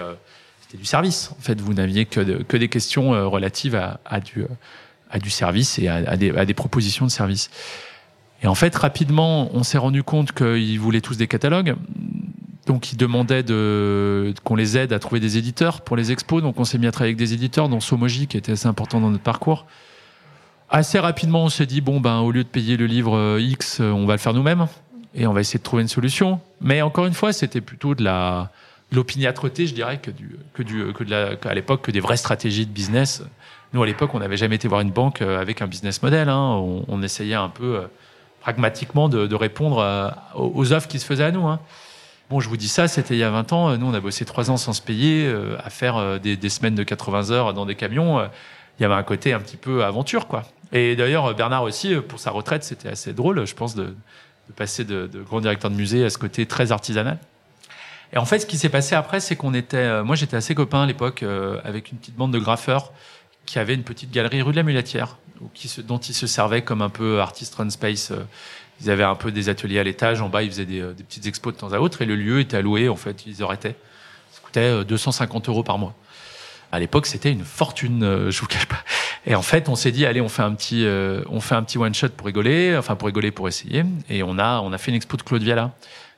c'était 0.68 0.78
du 0.78 0.86
service. 0.86 1.32
En 1.32 1.42
fait, 1.42 1.62
vous 1.62 1.74
n'aviez 1.74 2.06
que, 2.06 2.44
que 2.44 2.58
des 2.58 2.68
questions 2.68 3.12
relatives 3.30 3.76
à, 3.76 4.20
du, 4.20 4.46
à 5.10 5.20
du 5.20 5.30
service 5.30 5.80
et 5.80 5.88
à, 5.88 6.18
des, 6.18 6.32
à 6.32 6.46
des 6.46 6.54
propositions 6.54 7.06
de 7.06 7.12
service. 7.12 7.50
Et 8.44 8.48
en 8.48 8.56
fait, 8.56 8.76
rapidement, 8.76 9.50
on 9.56 9.64
s'est 9.64 9.78
rendu 9.78 10.04
compte 10.04 10.32
qu'ils 10.32 10.80
voulaient 10.80 11.02
tous 11.02 11.18
des 11.18 11.28
catalogues. 11.28 11.76
Donc, 12.66 12.92
ils 12.92 12.98
demandaient 12.98 13.44
de, 13.44 14.34
qu'on 14.44 14.56
les 14.56 14.78
aide 14.78 14.92
à 14.92 15.00
trouver 15.00 15.22
des 15.22 15.38
éditeurs 15.38 15.82
pour 15.82 15.96
les 15.96 16.12
expos. 16.12 16.44
Donc, 16.44 16.60
on 16.60 16.66
s'est 16.66 16.78
mis 16.78 16.88
à 16.88 16.92
travailler 16.92 17.12
avec 17.12 17.18
des 17.18 17.34
éditeurs, 17.34 17.70
dont 17.70 17.80
Somoji, 17.80 18.28
qui 18.28 18.38
était 18.38 18.52
assez 18.52 18.68
important 18.68 19.00
dans 19.00 19.10
notre 19.10 19.24
parcours. 19.24 19.66
Assez 20.70 21.00
rapidement, 21.00 21.46
on 21.46 21.50
s'est 21.50 21.66
dit, 21.66 21.80
bon, 21.80 22.02
ben, 22.02 22.20
au 22.20 22.32
lieu 22.32 22.44
de 22.44 22.50
payer 22.50 22.76
le 22.76 22.88
livre 22.88 23.16
euh, 23.16 23.40
X, 23.40 23.80
on 23.80 24.06
va 24.06 24.14
le 24.14 24.20
faire 24.20 24.34
nous-mêmes. 24.34 24.68
Et 25.16 25.26
on 25.26 25.34
va 25.34 25.40
essayer 25.40 25.60
de 25.60 25.64
trouver 25.64 25.82
une 25.82 25.88
solution. 25.88 26.42
Mais 26.60 26.82
encore 26.82 27.06
une 27.06 27.14
fois, 27.14 27.32
c'était 27.32 27.62
plutôt 27.62 27.96
de 27.96 28.04
la, 28.04 28.52
l'opiniâtreté, 28.91 29.67
je 29.67 29.73
dirais, 29.73 30.00
que 30.00 30.12
du, 30.12 30.38
que 30.54 30.63
du, 30.63 30.93
que 30.93 31.04
de 31.04 31.10
la, 31.10 31.32
à 31.43 31.54
l'époque, 31.54 31.82
que 31.82 31.91
des 31.91 32.00
vraies 32.00 32.17
stratégies 32.17 32.65
de 32.65 32.71
business. 32.71 33.23
Nous, 33.73 33.84
à 33.84 33.86
l'époque, 33.86 34.13
on 34.13 34.19
n'avait 34.19 34.38
jamais 34.38 34.56
été 34.56 34.67
voir 34.67 34.82
une 34.82 34.91
banque 34.91 35.21
euh, 35.21 35.41
avec 35.41 35.62
un 35.62 35.67
business 35.67 36.02
model. 36.02 36.30
Hein. 36.30 36.63
On, 36.88 37.02
essayait 37.02 37.36
un 37.36 37.50
peu, 37.50 37.76
euh, 37.76 37.88
pragmatiquement 38.39 39.10
de, 39.10 39.28
de 39.28 39.36
répondre 39.36 39.82
à, 39.82 40.32
aux 40.36 40.71
offres 40.71 40.88
qui 40.88 41.00
se 41.00 41.06
faisaient 41.06 41.26
à 41.26 41.32
nous. 41.32 41.47
Hein. 41.47 41.60
Bon, 42.30 42.41
je 42.41 42.50
vous 42.50 42.58
dis 42.58 42.67
ça, 42.67 42.89
c'était 42.89 43.15
il 43.15 43.19
y 43.19 43.23
a 43.23 43.30
20 43.30 43.54
ans. 43.54 43.78
Nous, 43.78 43.86
on 43.86 43.93
a 43.93 44.02
bossé 44.02 44.26
trois 44.26 44.52
ans 44.52 44.58
sans 44.58 44.73
se 44.73 44.82
payer, 44.82 45.26
euh, 45.26 45.56
à 45.63 45.69
faire 45.69 45.95
euh, 45.95 46.19
des, 46.19 46.36
des, 46.36 46.50
semaines 46.50 46.76
de 46.76 46.84
80 46.84 47.32
heures 47.32 47.54
dans 47.54 47.65
des 47.65 47.76
camions. 47.76 48.19
Euh, 48.19 48.28
il 48.78 48.84
y 48.84 48.86
avait 48.86 48.95
un 48.95 49.04
côté 49.04 49.32
un 49.32 49.39
petit 49.39 49.56
peu 49.56 49.86
aventure, 49.86 50.28
quoi. 50.28 50.43
Et 50.73 50.97
d'ailleurs, 50.97 51.34
Bernard 51.36 51.63
aussi, 51.63 51.95
pour 51.95 52.19
sa 52.19 52.32
retraite, 52.32 52.65
c'était 52.65 52.89
assez 52.89 53.13
drôle, 53.13 53.47
je 53.47 53.56
pense, 53.56 53.76
de, 53.76 53.86
de 53.86 54.54
passer 54.54 54.84
de, 54.84 55.08
de, 55.08 55.21
grand 55.21 55.39
directeur 55.39 55.71
de 55.71 55.76
musée 55.76 56.04
à 56.04 56.10
ce 56.10 56.17
côté 56.17 56.45
très 56.45 56.73
artisanal. 56.73 57.17
Et 58.13 58.17
en 58.17 58.26
fait, 58.26 58.39
ce 58.39 58.46
qui 58.46 58.58
s'est 58.58 58.70
passé 58.70 58.96
après, 58.96 59.20
c'est 59.20 59.36
qu'on 59.36 59.54
était, 59.54 60.02
moi, 60.04 60.15
j'étais 60.15 60.38
assez 60.38 60.56
copain 60.56 60.84
à 60.84 60.86
l'époque 60.86 61.24
avec 61.63 61.91
une 61.91 61.98
petite 61.98 62.15
bande 62.15 62.32
de 62.32 62.39
graffeurs 62.39 62.93
qui 63.48 63.58
avait 63.58 63.74
une 63.74 63.84
petite 63.84 64.12
galerie 64.12 64.43
rue 64.43 64.52
de 64.52 64.58
la 64.58 64.63
Mulatière, 64.63 65.17
dont 65.86 65.98
ils 65.98 66.13
se 66.13 66.28
servaient 66.28 66.62
comme 66.62 66.84
un 66.84 66.89
peu 66.89 67.20
artist 67.20 67.56
run 67.56 67.72
space. 67.72 68.12
Euh, 68.12 68.24
ils 68.80 68.91
avaient 68.91 69.04
un 69.04 69.15
peu 69.15 69.32
des 69.32 69.50
ateliers 69.50 69.80
à 69.80 69.84
l'étage, 69.84 70.22
en 70.22 70.30
bas 70.30 70.43
ils 70.43 70.52
faisaient 70.52 70.65
des, 70.65 70.82
euh, 70.82 70.93
des, 70.93 71.04
petites 71.04 71.26
expos 71.26 71.52
de 71.52 71.58
temps 71.60 71.74
à 71.74 71.80
autre, 71.80 72.04
et 72.04 72.06
le 72.06 72.15
lieu 72.15 72.39
était 72.41 72.58
alloué, 72.58 72.89
en 72.89 72.96
fait, 72.96 73.26
ils 73.26 73.41
arrêtaient. 73.41 73.76
Ça 74.32 74.41
coûtait 74.43 74.86
250 74.86 75.48
euh, 75.48 75.52
euros 75.52 75.63
par 75.63 75.80
mois. 75.80 75.96
À 76.72 76.80
l'époque, 76.80 77.08
c'était 77.08 77.32
une 77.32 77.46
fortune, 77.46 78.30
je 78.30 78.39
vous 78.41 78.46
cache 78.46 78.65
pas. 78.65 78.84
Et 79.26 79.36
en 79.36 79.41
fait, 79.41 79.70
on 79.70 79.76
s'est 79.76 79.93
dit, 79.93 80.06
allez, 80.06 80.20
on 80.20 80.28
fait 80.28 80.41
un 80.41 80.54
petit, 80.54 80.86
on 81.30 81.39
fait 81.39 81.56
un 81.56 81.63
petit 81.63 81.78
one 81.78 81.96
shot 81.96 82.10
pour 82.10 82.28
rigoler, 82.28 82.76
enfin 82.78 82.98
pour 82.98 83.06
rigoler, 83.06 83.32
pour 83.32 83.48
essayer. 83.48 83.86
Et 84.10 84.22
on 84.22 84.38
a, 84.38 84.60
on 84.60 84.74
a 84.74 84.78
fait 84.78 84.91
une 84.91 84.98
expo 84.98 85.15
de 85.15 85.22
Claude 85.22 85.43
Viala, 85.43 85.72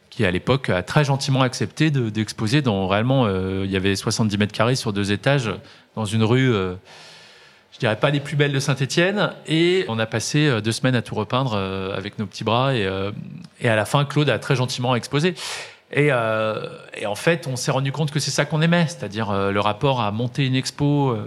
qui 0.10 0.26
à 0.26 0.32
l'époque 0.32 0.70
a 0.70 0.84
très 0.84 1.04
gentiment 1.04 1.42
accepté 1.42 1.92
d'exposer 1.92 2.62
dans 2.62 2.88
réellement, 2.88 3.30
il 3.30 3.70
y 3.70 3.76
avait 3.76 3.96
70 3.96 4.38
mètres 4.38 4.54
carrés 4.54 4.76
sur 4.76 4.92
deux 4.92 5.12
étages 5.12 5.52
dans 5.96 6.06
une 6.06 6.24
rue 6.24 6.54
je 7.80 7.86
dirais 7.88 7.96
pas 7.96 8.10
les 8.10 8.20
plus 8.20 8.36
belles 8.36 8.52
de 8.52 8.60
Saint-Étienne. 8.60 9.32
Et 9.48 9.86
on 9.88 10.00
a 10.00 10.06
passé 10.06 10.48
euh, 10.48 10.60
deux 10.60 10.74
semaines 10.74 10.96
à 10.96 11.02
tout 11.02 11.16
repeindre 11.16 11.54
euh, 11.56 11.96
avec 11.96 12.20
nos 12.20 12.26
petits 12.26 12.44
bras. 12.44 12.76
Et, 12.76 12.86
euh, 12.86 13.12
à 13.64 13.76
la 13.76 13.86
fin, 13.86 14.04
Claude 14.04 14.30
a 14.30 14.38
très 14.38 14.58
gentiment 14.58 14.96
exposé. 14.96 15.34
Et, 15.94 16.10
euh, 16.12 16.68
en 17.06 17.16
fait, 17.16 17.48
on 17.48 17.56
s'est 17.56 17.72
rendu 17.72 17.94
compte 17.94 18.12
que 18.12 18.20
c'est 18.20 18.32
ça 18.32 18.44
qu'on 18.44 18.62
aimait, 18.62 18.88
c'est-à-dire 18.88 19.32
euh, 19.32 19.52
le 19.52 19.62
rapport 19.62 20.02
à 20.02 20.12
monter 20.12 20.46
une 20.46 20.56
expo, 20.56 21.12
euh, 21.12 21.26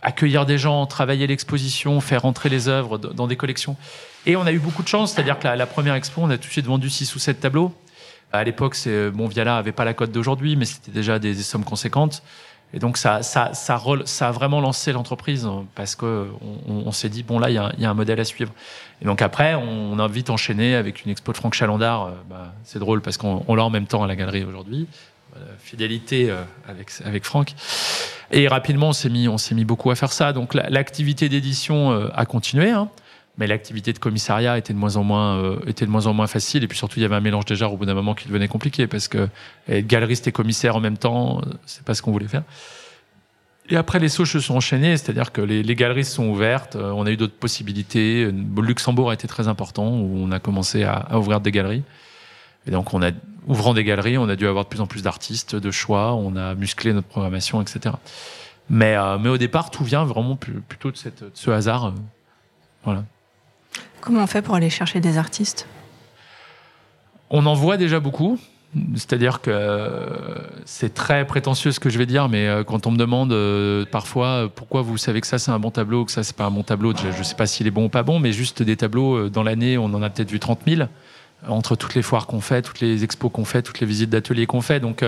accueillir 0.00 0.46
des 0.46 0.58
gens, 0.58 0.86
travailler 0.86 1.26
l'exposition, 1.26 2.00
faire 2.00 2.24
entrer 2.24 2.50
les 2.50 2.68
œuvres 2.68 2.96
dans 2.96 3.26
des 3.26 3.36
collections. 3.36 3.76
Et 4.26 4.36
on 4.36 4.46
a 4.46 4.52
eu 4.52 4.60
beaucoup 4.60 4.84
de 4.84 4.88
chance, 4.88 5.12
c'est-à-dire 5.12 5.40
que 5.40 5.44
la, 5.44 5.56
la, 5.56 5.66
première 5.66 5.94
expo, 5.94 6.20
on 6.22 6.30
a 6.30 6.38
tout 6.38 6.46
de 6.46 6.52
suite 6.52 6.66
vendu 6.66 6.88
six 6.88 7.14
ou 7.16 7.18
sept 7.18 7.40
tableaux. 7.40 7.74
À 8.32 8.44
l'époque, 8.44 8.74
c'est 8.74 9.10
bon, 9.10 9.26
Viala 9.26 9.56
avait 9.56 9.72
pas 9.72 9.84
la 9.84 9.94
cote 9.94 10.12
d'aujourd'hui, 10.12 10.56
mais 10.56 10.64
c'était 10.64 10.92
déjà 10.92 11.18
des, 11.18 11.34
sommes 11.34 11.64
conséquentes. 11.64 12.22
Et 12.72 12.78
donc 12.78 12.96
ça, 12.98 13.22
ça, 13.22 13.52
ça, 13.52 13.82
ça 14.04 14.28
a 14.28 14.30
vraiment 14.30 14.60
lancé 14.60 14.92
l'entreprise 14.92 15.44
hein, 15.44 15.64
parce 15.74 15.96
que 15.96 16.28
on, 16.68 16.82
on 16.86 16.92
s'est 16.92 17.08
dit 17.08 17.24
bon 17.24 17.40
là 17.40 17.50
il 17.50 17.54
y 17.54 17.58
a, 17.58 17.72
y 17.78 17.84
a, 17.84 17.90
un 17.90 17.94
modèle 17.94 18.20
à 18.20 18.24
suivre. 18.24 18.52
Et 19.02 19.04
donc 19.04 19.22
après 19.22 19.54
on, 19.54 19.98
a 19.98 20.06
vite 20.06 20.30
enchaîné 20.30 20.76
avec 20.76 21.04
une 21.04 21.10
expo 21.10 21.32
de 21.32 21.36
Franck 21.36 21.54
Chalandard. 21.54 22.06
Euh, 22.06 22.10
bah, 22.28 22.52
c'est 22.62 22.78
drôle 22.78 23.02
parce 23.02 23.16
qu'on 23.16 23.54
l'a 23.54 23.64
en 23.64 23.70
même 23.70 23.86
temps 23.86 24.04
à 24.04 24.06
la 24.06 24.14
galerie 24.14 24.44
aujourd'hui. 24.44 24.86
Euh, 25.36 25.40
fidélité 25.58 26.30
euh, 26.30 26.42
avec 26.68 26.92
avec 27.04 27.24
Franck. 27.24 27.54
Et 28.30 28.46
rapidement 28.46 28.90
on 28.90 28.92
s'est 28.92 29.10
mis 29.10 29.26
on 29.26 29.38
s'est 29.38 29.56
mis 29.56 29.64
beaucoup 29.64 29.90
à 29.90 29.96
faire 29.96 30.12
ça. 30.12 30.32
Donc 30.32 30.54
l'activité 30.54 31.28
d'édition 31.28 32.08
a 32.14 32.24
continué. 32.24 32.70
Hein 32.70 32.88
mais 33.40 33.46
l'activité 33.46 33.92
de 33.92 33.98
commissariat 33.98 34.58
était 34.58 34.74
de 34.74 34.78
moins 34.78 34.96
en 34.96 35.02
moins 35.02 35.38
euh, 35.38 35.56
était 35.66 35.86
de 35.86 35.90
moins 35.90 36.06
en 36.06 36.12
moins 36.12 36.28
facile. 36.28 36.62
Et 36.62 36.68
puis 36.68 36.78
surtout 36.78 36.98
il 36.98 37.02
y 37.02 37.04
avait 37.04 37.16
un 37.16 37.20
mélange 37.20 37.46
déjà 37.46 37.68
au 37.68 37.76
bout 37.76 37.86
d'un 37.86 37.94
moment 37.94 38.14
qui 38.14 38.28
devenait 38.28 38.48
compliqué 38.48 38.86
parce 38.86 39.08
que 39.08 39.28
être 39.68 39.86
galeriste 39.86 40.28
et 40.28 40.32
commissaire 40.32 40.76
en 40.76 40.80
même 40.80 40.98
temps 40.98 41.40
c'est 41.66 41.84
pas 41.84 41.94
ce 41.94 42.02
qu'on 42.02 42.12
voulait 42.12 42.28
faire. 42.28 42.42
Et 43.70 43.76
après 43.76 43.98
les 43.98 44.10
sauts 44.10 44.26
se 44.26 44.40
sont 44.40 44.54
enchaînés 44.54 44.96
c'est-à-dire 44.96 45.32
que 45.32 45.40
les, 45.40 45.62
les, 45.62 45.74
galeries 45.74 46.04
sont 46.04 46.28
ouvertes. 46.28 46.76
Euh, 46.76 46.92
on 46.94 47.06
a 47.06 47.10
eu 47.10 47.16
d'autres 47.16 47.34
possibilités. 47.34 48.30
Luxembourg 48.58 49.10
a 49.10 49.14
été 49.14 49.26
très 49.26 49.48
important 49.48 49.88
où 49.88 50.18
on 50.18 50.30
a 50.30 50.38
commencé 50.38 50.84
à, 50.84 51.18
ouvrir 51.18 51.40
des 51.40 51.50
galeries. 51.50 51.82
Et 52.66 52.70
donc 52.70 52.92
on 52.92 53.00
ouvrant 53.46 53.72
des 53.72 53.84
galeries 53.84 54.18
on 54.18 54.28
a 54.28 54.36
dû 54.36 54.46
avoir 54.46 54.64
de 54.64 54.68
plus 54.68 54.82
en 54.82 54.86
plus 54.86 55.02
d'artistes 55.02 55.56
de 55.56 55.70
choix. 55.70 56.14
On 56.14 56.36
a 56.36 56.54
musclé 56.54 56.92
notre 56.92 57.08
programmation 57.08 57.62
etc 57.62 57.94
mais 58.70 58.94
euh, 58.96 59.18
mais 59.18 59.28
au 59.28 59.36
départ 59.36 59.70
tout 59.70 59.84
vient 59.84 60.04
vraiment 60.04 60.36
plutôt 60.36 60.90
de 60.90 60.96
cette 60.96 61.24
de 61.24 61.30
ce 61.34 61.50
hasard. 61.50 61.86
Euh, 61.86 61.90
voilà 62.84 63.04
Comment 64.00 64.22
on 64.22 64.26
fait 64.26 64.42
pour 64.42 64.54
aller 64.54 64.70
chercher 64.70 65.00
des 65.00 65.18
artistes? 65.18 65.66
On 67.30 67.46
en 67.46 67.54
voit 67.54 67.76
déjà 67.76 68.00
beaucoup. 68.00 68.38
C'est-à-dire 68.94 69.40
que 69.40 69.50
euh, 69.52 70.36
c'est 70.64 70.94
très 70.94 71.26
prétentieux 71.26 71.72
ce 71.72 71.80
que 71.80 71.90
je 71.90 71.98
vais 71.98 72.06
dire, 72.06 72.28
mais 72.28 72.46
euh, 72.46 72.62
quand 72.62 72.86
on 72.86 72.92
me 72.92 72.96
demande 72.96 73.32
euh, 73.32 73.84
parfois 73.84 74.48
pourquoi 74.54 74.82
vous 74.82 74.96
savez 74.96 75.20
que 75.20 75.26
ça 75.26 75.38
c'est 75.38 75.50
un 75.50 75.58
bon 75.58 75.72
tableau, 75.72 76.04
que 76.04 76.12
ça 76.12 76.22
c'est 76.22 76.36
pas 76.36 76.44
un 76.44 76.52
bon 76.52 76.62
tableau, 76.62 76.94
je 76.96 77.18
ne 77.18 77.22
sais 77.24 77.34
pas 77.34 77.46
s'il 77.46 77.66
est 77.66 77.72
bon 77.72 77.86
ou 77.86 77.88
pas 77.88 78.04
bon, 78.04 78.20
mais 78.20 78.32
juste 78.32 78.62
des 78.62 78.76
tableaux 78.76 79.28
dans 79.28 79.42
l'année, 79.42 79.76
on 79.76 79.86
en 79.86 80.02
a 80.02 80.10
peut-être 80.10 80.30
vu 80.30 80.38
30 80.38 80.60
000 80.68 80.82
entre 81.48 81.74
toutes 81.74 81.96
les 81.96 82.02
foires 82.02 82.28
qu'on 82.28 82.40
fait, 82.40 82.62
toutes 82.62 82.78
les 82.78 83.02
expos 83.02 83.32
qu'on 83.32 83.44
fait, 83.44 83.62
toutes 83.62 83.80
les 83.80 83.86
visites 83.88 84.10
d'ateliers 84.10 84.46
qu'on 84.46 84.60
fait. 84.60 84.78
Donc 84.78 85.04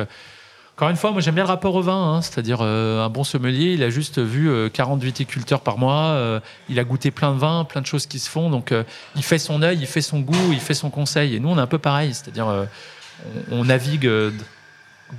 encore 0.77 0.89
une 0.89 0.97
fois, 0.97 1.11
moi 1.13 1.21
j'aime 1.21 1.35
bien 1.35 1.45
le 1.45 1.49
rapport 1.49 1.75
au 1.75 1.83
vin, 1.83 2.15
hein, 2.15 2.23
c'est-à-dire 2.23 2.61
euh, 2.63 3.05
un 3.05 3.11
bon 3.11 3.25
sommelier, 3.25 3.75
il 3.75 3.83
a 3.83 3.91
juste 3.91 4.19
vu 4.19 4.49
euh, 4.49 4.71
40 4.71 5.03
viticulteurs 5.03 5.61
par 5.61 5.77
mois, 5.77 6.13
euh, 6.13 6.41
il 6.71 6.79
a 6.79 6.85
goûté 6.85 7.11
plein 7.11 7.35
de 7.35 7.39
vins, 7.39 7.65
plein 7.65 7.83
de 7.83 7.87
choses 7.87 8.07
qui 8.07 8.19
se 8.19 8.31
font, 8.31 8.49
donc 8.49 8.73
euh, 8.73 8.83
il 9.15 9.23
fait 9.23 9.39
son 9.39 9.63
œil, 9.63 9.79
il 9.79 9.87
fait 9.87 10.01
son 10.01 10.21
goût, 10.21 10.51
il 10.51 10.61
fait 10.61 10.75
son 10.75 10.89
conseil. 10.89 11.35
Et 11.37 11.41
nous 11.41 11.51
on 11.51 11.59
est 11.59 11.61
un 11.61 11.67
peu 11.67 11.79
pareil, 11.79 12.15
c'est-à-dire 12.15 12.67
on, 13.51 13.65
navigue 13.65 14.11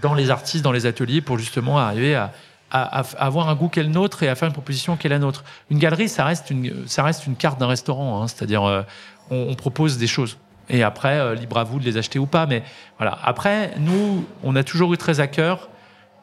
dans 0.01 0.15
les 0.15 0.31
artistes, 0.31 0.63
dans 0.63 0.71
les 0.71 0.87
ateliers 0.87 1.21
pour 1.21 1.37
justement 1.37 1.77
arriver 1.77 2.15
à, 2.15 2.31
avoir 2.71 3.47
un 3.47 3.53
goût 3.53 3.69
qu'est 3.69 3.83
le 3.83 3.89
nôtre 3.89 4.23
et 4.23 4.29
à 4.29 4.35
faire 4.35 4.47
une 4.47 4.53
proposition 4.53 4.97
qui 4.97 5.05
est 5.05 5.09
la 5.11 5.19
nôtre. 5.19 5.43
Une 5.69 5.77
galerie, 5.77 6.09
ça 6.09 6.25
reste 6.25 6.49
une, 6.49 7.35
carte 7.37 7.59
d'un 7.59 7.67
restaurant, 7.67 8.23
hein, 8.23 8.27
c'est-à-dire 8.27 8.85
on 9.29 9.53
propose 9.53 9.99
des 9.99 10.07
choses. 10.07 10.37
Et 10.73 10.81
après, 10.81 11.19
euh, 11.19 11.36
libre 11.36 11.59
à 11.59 11.63
vous 11.63 11.79
de 11.79 11.86
les 11.86 11.97
acheter 11.97 12.17
ou 12.17 12.25
pas. 12.25 12.47
Mais 12.47 12.63
voilà. 12.97 13.17
Après, 13.23 13.73
nous, 13.77 14.25
on 14.43 14.55
a 14.55 14.63
toujours 14.63 14.91
eu 14.93 14.97
très 14.97 15.19
à 15.19 15.27
cœur 15.27 15.69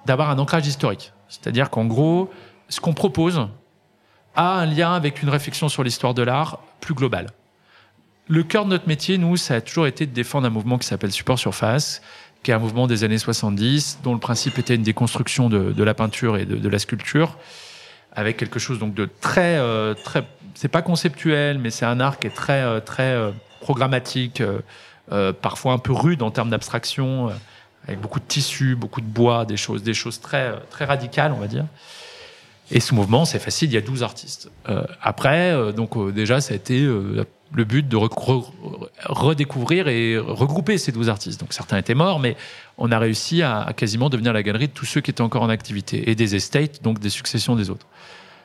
d'avoir 0.07 0.29
un 0.29 0.39
ancrage 0.39 0.67
historique. 0.67 1.13
C'est-à-dire 1.29 1.71
qu'en 1.71 1.85
gros, 1.87 2.31
ce 2.69 2.81
qu'on 2.81 2.93
propose 2.93 3.49
a 4.35 4.59
un 4.59 4.67
lien 4.67 4.93
avec 4.93 5.23
une 5.23 5.29
réflexion 5.29 5.69
sur 5.69 5.85
l'histoire 5.85 6.15
de 6.15 6.23
l'art 6.23 6.59
plus 6.81 6.95
globale. 6.95 7.29
Le 8.27 8.43
cœur 8.43 8.65
de 8.65 8.71
notre 8.71 8.89
métier, 8.89 9.19
nous, 9.19 9.37
ça 9.37 9.55
a 9.55 9.61
toujours 9.61 9.87
été 9.87 10.05
de 10.05 10.13
défendre 10.13 10.49
un 10.49 10.51
mouvement 10.51 10.79
qui 10.79 10.87
s'appelle 10.87 11.13
Support 11.13 11.39
Surface, 11.39 12.03
qui 12.43 12.51
est 12.51 12.55
un 12.55 12.59
mouvement 12.59 12.89
des 12.89 13.05
années 13.05 13.19
70, 13.19 14.01
dont 14.03 14.15
le 14.15 14.21
principe 14.21 14.59
était 14.59 14.75
une 14.75 14.83
déconstruction 14.83 15.49
de, 15.49 15.83
la 15.83 15.95
peinture 15.95 16.37
et 16.37 16.45
de, 16.45 16.57
de, 16.57 16.69
la 16.69 16.79
sculpture, 16.79 17.37
avec 18.13 18.37
quelque 18.37 18.59
chose 18.59 18.79
donc 18.79 18.95
de 18.95 19.09
très, 19.21 19.57
euh, 19.59 19.95
très, 19.95 20.25
c'est 20.55 20.69
pas 20.69 20.83
conceptuel, 20.83 21.59
mais 21.59 21.71
c'est 21.71 21.87
un 21.87 22.01
art 22.01 22.19
qui 22.19 22.27
est 22.27 22.35
très, 22.35 22.63
euh, 22.63 22.81
très 22.81 23.13
euh, 23.15 23.31
programmatique, 23.61 24.41
euh, 24.41 24.61
euh, 25.13 25.33
parfois 25.33 25.73
un 25.73 25.79
peu 25.79 25.93
rude 25.93 26.23
en 26.23 26.31
termes 26.31 26.51
d'abstraction, 26.51 27.29
euh, 27.29 27.33
avec 27.87 28.01
beaucoup 28.01 28.21
de 28.21 28.25
tissus, 28.25 28.75
beaucoup 28.75 29.01
de 29.01 29.07
bois, 29.07 29.45
des 29.45 29.57
choses, 29.57 29.83
des 29.83 29.95
choses 29.95 30.21
très, 30.21 30.53
très 30.71 30.85
radicales, 30.85 31.33
on 31.33 31.41
va 31.41 31.47
dire. 31.47 31.67
Et 32.71 32.81
ce 32.81 32.95
mouvement, 32.95 33.25
c'est 33.25 33.39
facile, 33.39 33.71
il 33.71 33.75
y 33.75 33.79
a 33.79 33.81
12 33.81 34.05
artistes. 34.05 34.49
Après, 35.03 35.73
donc 35.73 36.13
déjà, 36.13 36.41
ça 36.41 36.53
a 36.53 36.57
été 36.57 36.83
le 36.83 37.65
but 37.65 37.89
de 37.89 37.97
re 37.97 38.09
redécouvrir 39.07 39.89
et 39.89 40.19
regrouper 40.19 40.79
ces 40.79 40.93
12 40.93 41.09
artistes. 41.09 41.41
Donc 41.41 41.53
certains 41.53 41.79
étaient 41.79 41.97
morts, 41.97 42.21
mais 42.21 42.37
on 42.79 42.93
a 42.93 42.99
réussi 43.01 43.43
à, 43.43 43.63
à, 43.63 43.73
quasiment 43.73 44.09
devenir 44.09 44.33
la 44.33 44.45
galerie 44.45 44.69
de 44.69 44.73
tous 44.73 44.85
ceux 44.85 45.01
qui 45.01 45.11
étaient 45.11 45.21
encore 45.21 45.43
en 45.43 45.49
activité 45.49 46.11
et 46.11 46.15
des 46.15 46.37
estates, 46.37 46.81
donc 46.85 47.01
des 47.01 47.11
successions 47.11 47.57
des 47.57 47.71
autres. 47.71 47.87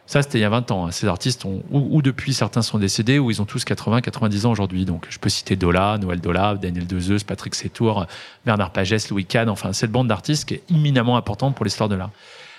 Ça, 0.07 0.21
c'était 0.21 0.37
il 0.37 0.41
y 0.41 0.45
a 0.45 0.49
20 0.49 0.69
ans. 0.71 0.85
Hein. 0.85 0.91
Ces 0.91 1.07
artistes, 1.07 1.45
ont, 1.45 1.63
ou, 1.71 2.01
depuis 2.01 2.33
certains 2.33 2.61
sont 2.61 2.77
décédés, 2.77 3.17
ou 3.17 3.31
ils 3.31 3.41
ont 3.41 3.45
tous 3.45 3.65
80, 3.65 4.01
90 4.01 4.45
ans 4.45 4.51
aujourd'hui. 4.51 4.85
Donc, 4.85 5.07
je 5.09 5.17
peux 5.17 5.29
citer 5.29 5.55
Dola, 5.55 5.97
Noël 5.99 6.21
Dola, 6.21 6.55
Daniel 6.55 6.85
Dezeus, 6.85 7.23
Patrick 7.25 7.55
Sétour, 7.55 8.05
Bernard 8.45 8.71
Pagès, 8.71 9.09
Louis 9.09 9.25
Kahn, 9.25 9.49
enfin, 9.49 9.73
cette 9.73 9.91
bande 9.91 10.07
d'artistes 10.07 10.47
qui 10.47 10.55
est 10.55 10.63
imminemment 10.69 11.17
importante 11.17 11.55
pour 11.55 11.65
l'histoire 11.65 11.89
de 11.89 11.95
l'art. 11.95 12.11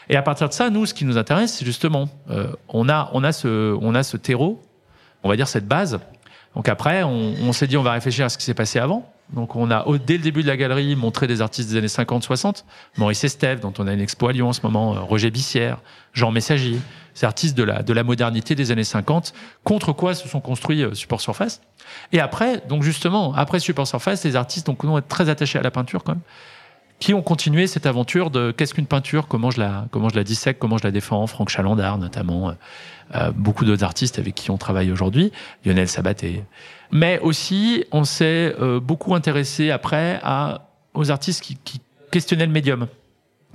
Et 0.09 0.17
à 0.17 0.23
partir 0.23 0.49
de 0.49 0.53
ça, 0.53 0.71
nous, 0.71 0.87
ce 0.87 0.95
qui 0.95 1.05
nous 1.05 1.19
intéresse, 1.19 1.55
c'est 1.55 1.65
justement, 1.65 2.09
euh, 2.31 2.49
on, 2.69 2.89
a, 2.89 3.11
on, 3.13 3.23
a 3.23 3.33
ce, 3.33 3.77
on 3.81 3.95
a 3.95 4.03
ce 4.03 4.17
terreau, 4.17 4.63
on 5.23 5.29
va 5.29 5.37
dire 5.37 5.49
cette 5.49 5.67
base. 5.67 6.01
Donc 6.57 6.71
après, 6.71 7.03
on, 7.03 7.53
s'est 7.53 7.67
dit, 7.67 7.77
on 7.77 7.83
va 7.83 7.93
réfléchir 7.93 8.25
à 8.25 8.29
ce 8.31 8.39
qui 8.39 8.45
s'est 8.45 8.55
passé 8.55 8.79
avant. 8.79 9.13
Donc 9.35 9.57
on 9.57 9.71
a, 9.71 9.85
dès 10.07 10.17
le 10.17 10.23
début 10.23 10.43
de 10.43 10.47
la 10.47 10.57
galerie, 10.57 10.97
montré 10.97 11.27
des 11.27 11.43
artistes 11.43 11.69
des 11.71 11.77
années 11.77 11.87
50-60. 11.87 12.65
Maurice 12.97 13.25
Estève, 13.25 13.61
dont 13.61 13.75
on 13.79 13.87
a 13.87 13.93
une 13.93 14.01
expo 14.01 14.29
à 14.29 14.33
Lyon 14.33 14.49
en 14.49 14.53
ce 14.55 14.63
moment, 14.63 14.95
euh, 14.95 15.01
Roger 15.01 15.31
Bissière, 15.31 15.79
Jean 16.15 16.31
Messager, 16.31 16.79
ces 17.13 17.27
artistes 17.27 17.59
de 17.59 17.63
la, 17.63 17.83
de 17.83 17.93
la 17.93 18.03
modernité 18.03 18.55
des 18.55 18.71
années 18.71 18.85
50, 18.85 19.35
contre 19.65 19.93
quoi 19.93 20.15
se 20.15 20.29
sont 20.29 20.41
construits 20.41 20.83
euh, 20.83 20.95
Support 20.95 21.21
Surface. 21.21 21.61
Et 22.13 22.21
après, 22.21 22.63
donc 22.67 22.83
justement, 22.83 23.35
après 23.35 23.61
Support 23.61 23.87
Surface, 23.87 24.25
les 24.25 24.35
artistes 24.35 24.67
donc, 24.67 24.83
on 24.83 24.97
est 24.97 25.03
très 25.03 25.29
attachés 25.29 25.59
à 25.59 25.63
la 25.63 25.71
peinture 25.71 26.05
quand 26.05 26.13
même, 26.13 26.23
qui 26.99 27.13
ont 27.13 27.23
continué 27.23 27.67
cette 27.67 27.87
aventure 27.87 28.31
de 28.31 28.53
qu'est-ce 28.53 28.75
qu'une 28.75 28.87
peinture, 28.87 29.29
comment 29.29 29.51
je 29.51 29.61
la, 29.61 29.87
comment 29.91 30.09
je 30.09 30.17
la 30.17 30.25
dissèque, 30.25 30.59
comment 30.59 30.79
je 30.79 30.85
la 30.85 30.91
défends, 30.91 31.27
Franck 31.27 31.51
Chalandard 31.51 31.99
notamment, 31.99 32.49
euh, 32.49 32.53
euh, 33.15 33.33
beaucoup 33.33 33.65
d'autres 33.65 33.85
artistes 33.85 34.19
avec 34.19 34.35
qui 34.35 34.51
on 34.51 34.57
travaille 34.57 34.91
aujourd'hui, 34.91 35.31
Lionel 35.65 35.89
Sabaté. 35.89 36.43
Mais 36.91 37.19
aussi, 37.21 37.85
on 37.93 38.05
s'est 38.05 38.55
euh, 38.61 38.81
beaucoup 38.81 39.15
intéressé 39.15 39.71
après 39.71 40.21
à, 40.23 40.69
aux 40.95 41.11
artistes 41.11 41.43
qui, 41.43 41.57
qui 41.57 41.81
questionnaient 42.11 42.47
le 42.47 42.53
médium. 42.53 42.87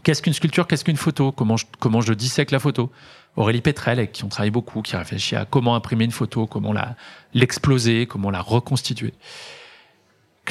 Qu'est-ce 0.04 0.22
qu'une 0.22 0.34
sculpture, 0.34 0.68
qu'est-ce 0.68 0.84
qu'une 0.84 0.98
photo, 0.98 1.32
comment 1.32 1.58
je, 1.58 1.66
comment 1.80 2.02
je 2.02 2.14
dissèque 2.14 2.52
la 2.52 2.60
photo? 2.60 2.92
Aurélie 3.36 3.62
Petrel, 3.62 4.00
avec 4.00 4.12
qui 4.12 4.24
on 4.24 4.28
travaille 4.28 4.52
beaucoup, 4.52 4.82
qui 4.82 4.96
réfléchit 4.96 5.36
à 5.36 5.46
comment 5.46 5.76
imprimer 5.76 6.06
une 6.06 6.12
photo, 6.12 6.48
comment 6.48 6.74
la, 6.74 6.96
l'exploser, 7.34 8.06
comment 8.06 8.30
la 8.30 8.42
reconstituer. 8.42 9.14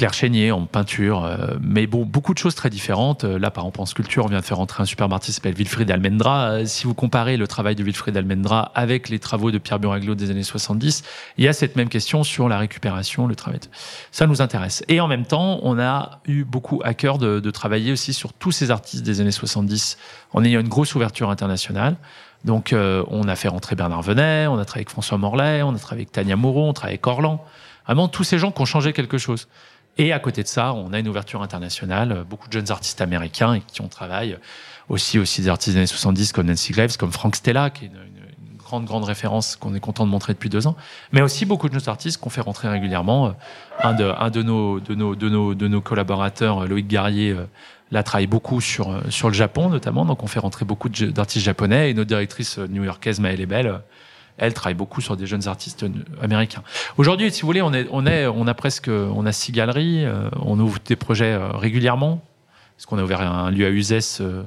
Claire 0.00 0.14
Chénier 0.14 0.50
en 0.50 0.64
peinture, 0.64 1.26
euh, 1.26 1.58
mais 1.60 1.86
bon, 1.86 2.06
beaucoup 2.06 2.32
de 2.32 2.38
choses 2.38 2.54
très 2.54 2.70
différentes. 2.70 3.24
Euh, 3.24 3.38
là, 3.38 3.50
par 3.50 3.64
exemple, 3.64 3.82
en 3.82 3.84
sculpture, 3.84 4.24
on 4.24 4.28
vient 4.28 4.40
de 4.40 4.44
faire 4.46 4.58
entrer 4.58 4.82
un 4.82 4.86
superbe 4.86 5.12
artiste 5.12 5.40
qui 5.40 5.42
s'appelle 5.42 5.58
Wilfried 5.58 5.90
Almendra. 5.90 6.52
Euh, 6.52 6.64
si 6.64 6.86
vous 6.86 6.94
comparez 6.94 7.36
le 7.36 7.46
travail 7.46 7.74
de 7.74 7.84
Wilfried 7.84 8.16
Almendra 8.16 8.72
avec 8.74 9.10
les 9.10 9.18
travaux 9.18 9.50
de 9.50 9.58
Pierre 9.58 9.78
Buraglio 9.78 10.14
des 10.14 10.30
années 10.30 10.42
70, 10.42 11.02
il 11.36 11.44
y 11.44 11.48
a 11.48 11.52
cette 11.52 11.76
même 11.76 11.90
question 11.90 12.24
sur 12.24 12.48
la 12.48 12.56
récupération, 12.56 13.26
le 13.26 13.36
travail. 13.36 13.60
Ça 14.10 14.26
nous 14.26 14.40
intéresse. 14.40 14.82
Et 14.88 15.02
en 15.02 15.06
même 15.06 15.26
temps, 15.26 15.60
on 15.64 15.78
a 15.78 16.22
eu 16.26 16.44
beaucoup 16.44 16.80
à 16.82 16.94
cœur 16.94 17.18
de, 17.18 17.38
de 17.38 17.50
travailler 17.50 17.92
aussi 17.92 18.14
sur 18.14 18.32
tous 18.32 18.52
ces 18.52 18.70
artistes 18.70 19.02
des 19.02 19.20
années 19.20 19.30
70 19.30 19.98
en 20.32 20.42
ayant 20.42 20.60
une 20.60 20.68
grosse 20.68 20.94
ouverture 20.94 21.28
internationale. 21.28 21.96
Donc, 22.46 22.72
euh, 22.72 23.04
on 23.08 23.28
a 23.28 23.36
fait 23.36 23.48
rentrer 23.48 23.76
Bernard 23.76 24.00
Venet, 24.00 24.46
on 24.46 24.56
a 24.56 24.64
travaillé 24.64 24.84
avec 24.84 24.88
François 24.88 25.18
Morlaix, 25.18 25.62
on 25.62 25.74
a 25.74 25.78
travaillé 25.78 26.04
avec 26.04 26.12
Tania 26.12 26.36
Moreau, 26.36 26.68
on 26.68 26.70
a 26.70 26.72
travaillé 26.72 26.94
avec 26.94 27.06
Orlan. 27.06 27.44
Vraiment, 27.84 28.08
tous 28.08 28.24
ces 28.24 28.38
gens 28.38 28.50
qui 28.50 28.62
ont 28.62 28.66
changé 28.66 28.94
quelque 28.94 29.18
chose. 29.18 29.46
Et 29.98 30.12
à 30.12 30.18
côté 30.18 30.42
de 30.42 30.48
ça, 30.48 30.72
on 30.72 30.92
a 30.92 30.98
une 30.98 31.08
ouverture 31.08 31.42
internationale, 31.42 32.24
beaucoup 32.28 32.48
de 32.48 32.52
jeunes 32.52 32.70
artistes 32.70 33.00
américains 33.00 33.54
et 33.54 33.60
qui 33.60 33.80
ont 33.80 33.88
travaillé 33.88 34.36
aussi, 34.88 35.18
aussi 35.18 35.42
des 35.42 35.48
artistes 35.48 35.72
des 35.74 35.78
années 35.78 35.86
70 35.86 36.32
comme 36.32 36.46
Nancy 36.46 36.72
Graves, 36.72 36.96
comme 36.96 37.12
Frank 37.12 37.36
Stella, 37.36 37.70
qui 37.70 37.86
est 37.86 37.88
une, 37.88 38.56
grande, 38.58 38.84
grande 38.84 39.04
référence 39.04 39.56
qu'on 39.56 39.74
est 39.74 39.80
content 39.80 40.06
de 40.06 40.10
montrer 40.10 40.32
depuis 40.32 40.48
deux 40.48 40.66
ans. 40.66 40.76
Mais 41.12 41.22
aussi 41.22 41.44
beaucoup 41.44 41.68
de 41.68 41.74
jeunes 41.74 41.88
artistes 41.88 42.20
qu'on 42.20 42.30
fait 42.30 42.40
rentrer 42.40 42.68
régulièrement. 42.68 43.34
Un 43.82 43.94
de, 43.94 44.04
un 44.04 44.30
de 44.30 44.42
nos, 44.42 44.78
de 44.78 44.94
nos, 44.94 45.16
de 45.16 45.28
nos, 45.28 45.54
de 45.54 45.68
nos 45.68 45.80
collaborateurs, 45.80 46.66
Loïc 46.66 46.86
Garrier, 46.86 47.36
là 47.90 48.02
travaille 48.02 48.28
beaucoup 48.28 48.60
sur, 48.60 49.00
sur 49.08 49.28
le 49.28 49.34
Japon 49.34 49.70
notamment. 49.70 50.04
Donc 50.04 50.22
on 50.22 50.26
fait 50.28 50.40
rentrer 50.40 50.64
beaucoup 50.64 50.88
d'artistes 50.88 51.44
japonais 51.44 51.90
et 51.90 51.94
notre 51.94 52.08
directrice 52.08 52.58
new-yorkaise 52.58 53.20
Maëlle 53.20 53.40
Ebel 53.40 53.80
elle 54.40 54.54
travaille 54.54 54.74
beaucoup 54.74 55.02
sur 55.02 55.16
des 55.16 55.26
jeunes 55.26 55.46
artistes 55.46 55.84
américains. 56.22 56.62
Aujourd'hui, 56.96 57.30
si 57.30 57.42
vous 57.42 57.46
voulez, 57.46 57.62
on 57.62 58.46
a 58.46 58.54
presque, 58.54 58.88
on 58.88 59.26
a 59.26 59.32
six 59.32 59.52
galeries, 59.52 60.04
euh, 60.04 60.30
on 60.40 60.58
ouvre 60.58 60.78
des 60.84 60.96
projets 60.96 61.32
euh, 61.32 61.48
régulièrement, 61.52 62.22
parce 62.76 62.86
qu'on 62.86 62.98
a 62.98 63.02
ouvert 63.02 63.20
un 63.20 63.50
lieu 63.50 63.66
à 63.66 63.68
Uzès 63.68 64.20
euh, 64.22 64.42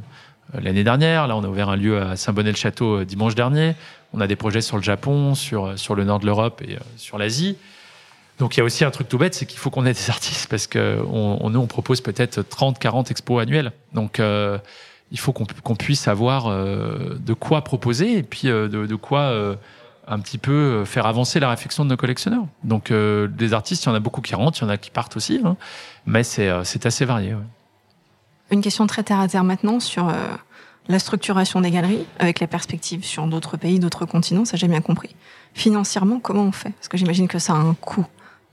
l'année 0.59 0.83
dernière, 0.83 1.27
là 1.27 1.37
on 1.37 1.43
a 1.43 1.47
ouvert 1.47 1.69
un 1.69 1.75
lieu 1.75 2.01
à 2.01 2.15
Saint-Bonnet-le-Château 2.15 3.03
dimanche 3.03 3.35
dernier, 3.35 3.75
on 4.13 4.19
a 4.19 4.25
des 4.25 4.35
projets 4.35 4.61
sur 4.61 4.77
le 4.77 4.83
Japon, 4.83 5.35
sur, 5.35 5.67
le 5.67 6.03
nord 6.03 6.19
de 6.19 6.25
l'Europe 6.25 6.63
et 6.67 6.77
sur 6.97 7.19
l'Asie. 7.19 7.55
Donc 8.39 8.55
il 8.55 8.59
y 8.59 8.61
a 8.61 8.63
aussi 8.63 8.83
un 8.83 8.91
truc 8.91 9.07
tout 9.07 9.19
bête, 9.19 9.35
c'est 9.35 9.45
qu'il 9.45 9.59
faut 9.59 9.69
qu'on 9.69 9.85
ait 9.85 9.93
des 9.93 10.09
artistes, 10.09 10.49
parce 10.49 10.65
que 10.65 10.99
on, 11.07 11.51
nous, 11.51 11.59
on 11.59 11.67
propose 11.67 12.01
peut-être 12.01 12.41
30, 12.41 12.79
40 12.79 13.11
expos 13.11 13.41
annuels. 13.41 13.71
Donc 13.93 14.19
il 14.19 15.19
faut 15.19 15.33
qu'on 15.33 15.45
qu 15.45 15.73
puisse 15.75 16.07
avoir 16.07 16.49
de 16.49 17.33
quoi 17.33 17.63
proposer 17.63 18.17
et 18.17 18.23
puis 18.23 18.47
de, 18.47 18.95
quoi 18.95 19.55
un 20.07 20.19
petit 20.19 20.37
peu 20.37 20.83
faire 20.85 21.05
avancer 21.05 21.39
la 21.39 21.49
réflexion 21.49 21.85
de 21.85 21.89
nos 21.89 21.97
collectionneurs. 21.97 22.45
Donc, 22.63 22.91
euh, 22.91 23.27
des 23.27 23.53
artistes, 23.53 23.83
il 23.85 23.87
y 23.87 23.91
en 23.91 23.95
a 23.95 23.99
beaucoup 23.99 24.21
qui 24.21 24.35
rentrent, 24.35 24.59
il 24.61 24.63
y 24.63 24.65
en 24.65 24.69
a 24.69 24.77
qui 24.77 24.91
partent 24.91 25.15
aussi, 25.15 25.41
hein, 25.43 25.55
mais 26.05 26.23
c'est 26.23 26.85
assez 26.85 27.05
varié. 27.05 27.33
Ouais. 27.33 27.41
Une 28.51 28.61
question 28.61 28.85
très 28.85 29.03
terre 29.03 29.19
à 29.19 29.27
terre 29.27 29.43
maintenant 29.43 29.79
sur 29.79 30.09
euh, 30.09 30.13
la 30.87 30.99
structuration 30.99 31.61
des 31.61 31.71
galeries, 31.71 32.05
avec 32.19 32.39
les 32.39 32.47
perspectives 32.47 33.03
sur 33.03 33.25
d'autres 33.27 33.57
pays, 33.57 33.79
d'autres 33.79 34.05
continents, 34.05 34.45
ça 34.45 34.57
j'ai 34.57 34.67
bien 34.67 34.81
compris. 34.81 35.15
Financièrement, 35.53 36.19
comment 36.19 36.43
on 36.43 36.51
fait? 36.51 36.71
Parce 36.71 36.87
que 36.87 36.97
j'imagine 36.97 37.27
que 37.27 37.39
ça 37.39 37.53
a 37.53 37.57
un 37.57 37.73
coût 37.73 38.05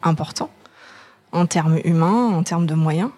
important, 0.02 0.50
en 1.32 1.46
termes 1.46 1.78
humains, 1.84 2.28
en 2.28 2.42
termes 2.42 2.66
de 2.66 2.74
moyens. 2.74 3.10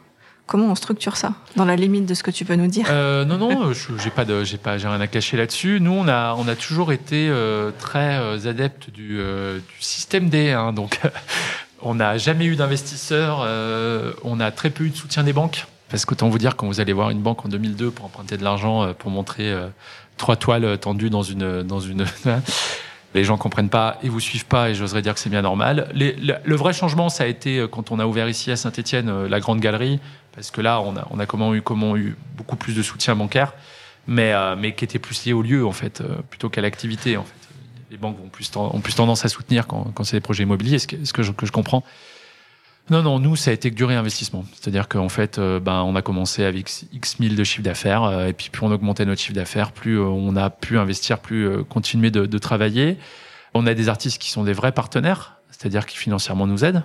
Comment 0.46 0.66
on 0.66 0.74
structure 0.74 1.16
ça 1.16 1.35
dans 1.57 1.64
la 1.64 1.76
limite 1.76 2.05
de 2.05 2.14
ce 2.14 2.22
que 2.22 2.31
tu 2.31 2.44
peux 2.44 2.57
nous 2.57 2.66
dire? 2.66 2.87
Euh, 2.90 3.24
Non, 3.24 3.38
non, 3.38 3.72
j'ai 3.72 4.11
pas 4.11 4.24
de, 4.24 4.44
j'ai 4.44 4.59
pas, 4.59 4.76
j'ai 4.76 4.88
rien 4.88 5.00
à 5.00 5.07
cacher 5.07 5.37
là-dessus. 5.37 5.78
Nous, 5.81 5.92
on 5.92 6.09
a, 6.09 6.35
on 6.37 6.48
a 6.48 6.57
toujours 6.57 6.92
été 6.92 7.28
euh, 7.31 7.70
très 7.78 8.18
euh, 8.18 8.48
adeptes 8.48 8.90
du, 8.90 9.18
euh, 9.20 9.59
du, 9.59 9.83
système 9.83 10.28
D. 10.28 10.50
Hein, 10.50 10.72
donc, 10.72 11.00
on 11.81 11.94
n'a 11.94 12.18
jamais 12.18 12.44
eu 12.44 12.57
d'investisseurs. 12.57 13.40
Euh, 13.44 14.12
on 14.24 14.40
a 14.40 14.50
très 14.50 14.70
peu 14.70 14.85
eu 14.85 14.90
de 14.90 14.96
soutien 14.96 15.22
des 15.22 15.33
banques. 15.33 15.66
Parce 15.88 16.05
qu'autant 16.05 16.28
vous 16.28 16.38
dire, 16.38 16.57
quand 16.57 16.66
vous 16.66 16.81
allez 16.81 16.92
voir 16.92 17.11
une 17.11 17.20
banque 17.20 17.44
en 17.44 17.48
2002 17.48 17.90
pour 17.90 18.07
emprunter 18.07 18.37
de 18.37 18.44
l'argent, 18.44 18.83
euh, 18.83 18.92
pour 18.94 19.11
montrer 19.11 19.55
trois 20.16 20.37
toiles 20.37 20.76
tendues 20.78 21.11
dans 21.11 21.22
une, 21.22 21.62
dans 21.62 21.81
une 21.81 22.05
les 23.14 23.24
gens 23.24 23.37
comprennent 23.37 23.68
pas 23.68 23.98
et 24.02 24.09
vous 24.09 24.20
suivent 24.20 24.46
pas 24.46 24.70
et 24.70 24.74
j'oserais 24.74 25.02
dire 25.02 25.14
que 25.14 25.20
c'est 25.20 25.31
bien 25.31 25.42
normal. 25.42 25.88
Les, 25.94 26.14
le, 26.16 26.35
le, 26.42 26.57
vrai 26.57 26.72
changement, 26.72 27.11
ça 27.11 27.24
a 27.24 27.26
été 27.26 27.66
quand 27.70 27.90
on 27.90 27.98
a 27.98 28.07
ouvert 28.07 28.26
ici 28.26 28.50
à 28.50 28.57
Saint-Etienne 28.57 29.26
la 29.26 29.40
grande 29.40 29.61
galerie, 29.61 30.00
parce 30.35 30.51
que 30.51 30.61
là, 30.61 30.81
on 30.81 30.97
a, 30.97 31.07
on 31.11 31.18
a 31.18 31.27
comment 31.27 31.55
eu, 31.55 31.62
comment 31.62 31.97
eu 31.97 32.16
beaucoup 32.37 32.57
plus 32.57 32.75
de 32.75 32.83
soutien 32.83 33.14
bancaire, 33.14 33.55
mais, 34.07 34.33
euh, 34.33 34.57
mais 34.57 34.75
qui 34.75 34.85
était 34.85 34.99
plus 34.99 35.25
lié 35.25 35.33
au 35.33 35.42
lieu, 35.42 35.66
en 35.66 35.73
fait, 35.73 36.01
euh, 36.01 36.16
plutôt 36.29 36.49
qu'à 36.49 36.61
l'activité, 36.61 37.16
en 37.16 37.25
fait. 37.25 37.35
Les 37.90 37.99
banques 37.99 38.18
ont 38.25 38.29
plus, 38.29 38.51
ont 38.57 38.81
plus 38.81 38.95
tendance 38.95 39.25
à 39.25 39.29
soutenir 39.29 39.66
quand, 39.66 39.92
quand 39.95 40.05
c'est 40.05 40.16
des 40.16 40.23
projets 40.23 40.45
immobiliers, 40.45 40.79
ce 40.79 40.87
que, 40.87 41.05
ce 41.05 41.12
que, 41.12 41.23
je, 41.23 41.33
que 41.33 41.45
je 41.45 41.53
comprends. 41.53 41.85
Non, 42.90 43.03
non, 43.03 43.18
nous, 43.21 43.37
ça 43.37 43.53
a 43.53 43.55
été 43.55 43.71
que 43.71 43.77
du 43.77 43.85
réinvestissement. 43.85 44.45
C'est-à-dire 44.55 44.88
qu'en 44.88 45.09
fait, 45.09 45.38
euh, 45.38 45.61
ben, 45.61 45.83
on 45.83 45.95
a 45.95 46.03
commencé 46.03 46.45
avec 46.45 46.71
X 46.92 47.21
mille 47.21 47.37
de 47.37 47.45
chiffre 47.45 47.62
d'affaires, 47.62 48.03
euh, 48.03 48.27
et 48.27 48.33
puis 48.33 48.51
plus 48.51 48.66
on 48.66 48.73
augmentait 48.73 49.05
notre 49.05 49.21
chiffre 49.21 49.35
d'affaires, 49.35 49.73
plus 49.73 50.01
euh, 50.01 50.05
on 50.05 50.35
a 50.35 50.51
pu 50.51 50.79
investir, 50.79 51.21
plus 51.21 51.47
euh, 51.47 51.62
continuer 51.62 52.11
de, 52.11 52.27
de, 52.27 52.38
travailler. 52.38 52.99
On 53.55 53.66
a 53.66 53.75
des 53.75 53.88
artistes 53.88 54.21
qui 54.21 54.31
sont 54.31 54.42
des 54.42 54.53
vrais 54.53 54.73
partenaires, 54.73 55.37
c'est-à-dire 55.62 55.87
qui 55.87 55.96
financièrement 55.96 56.48
nous 56.48 56.64
aident. 56.64 56.83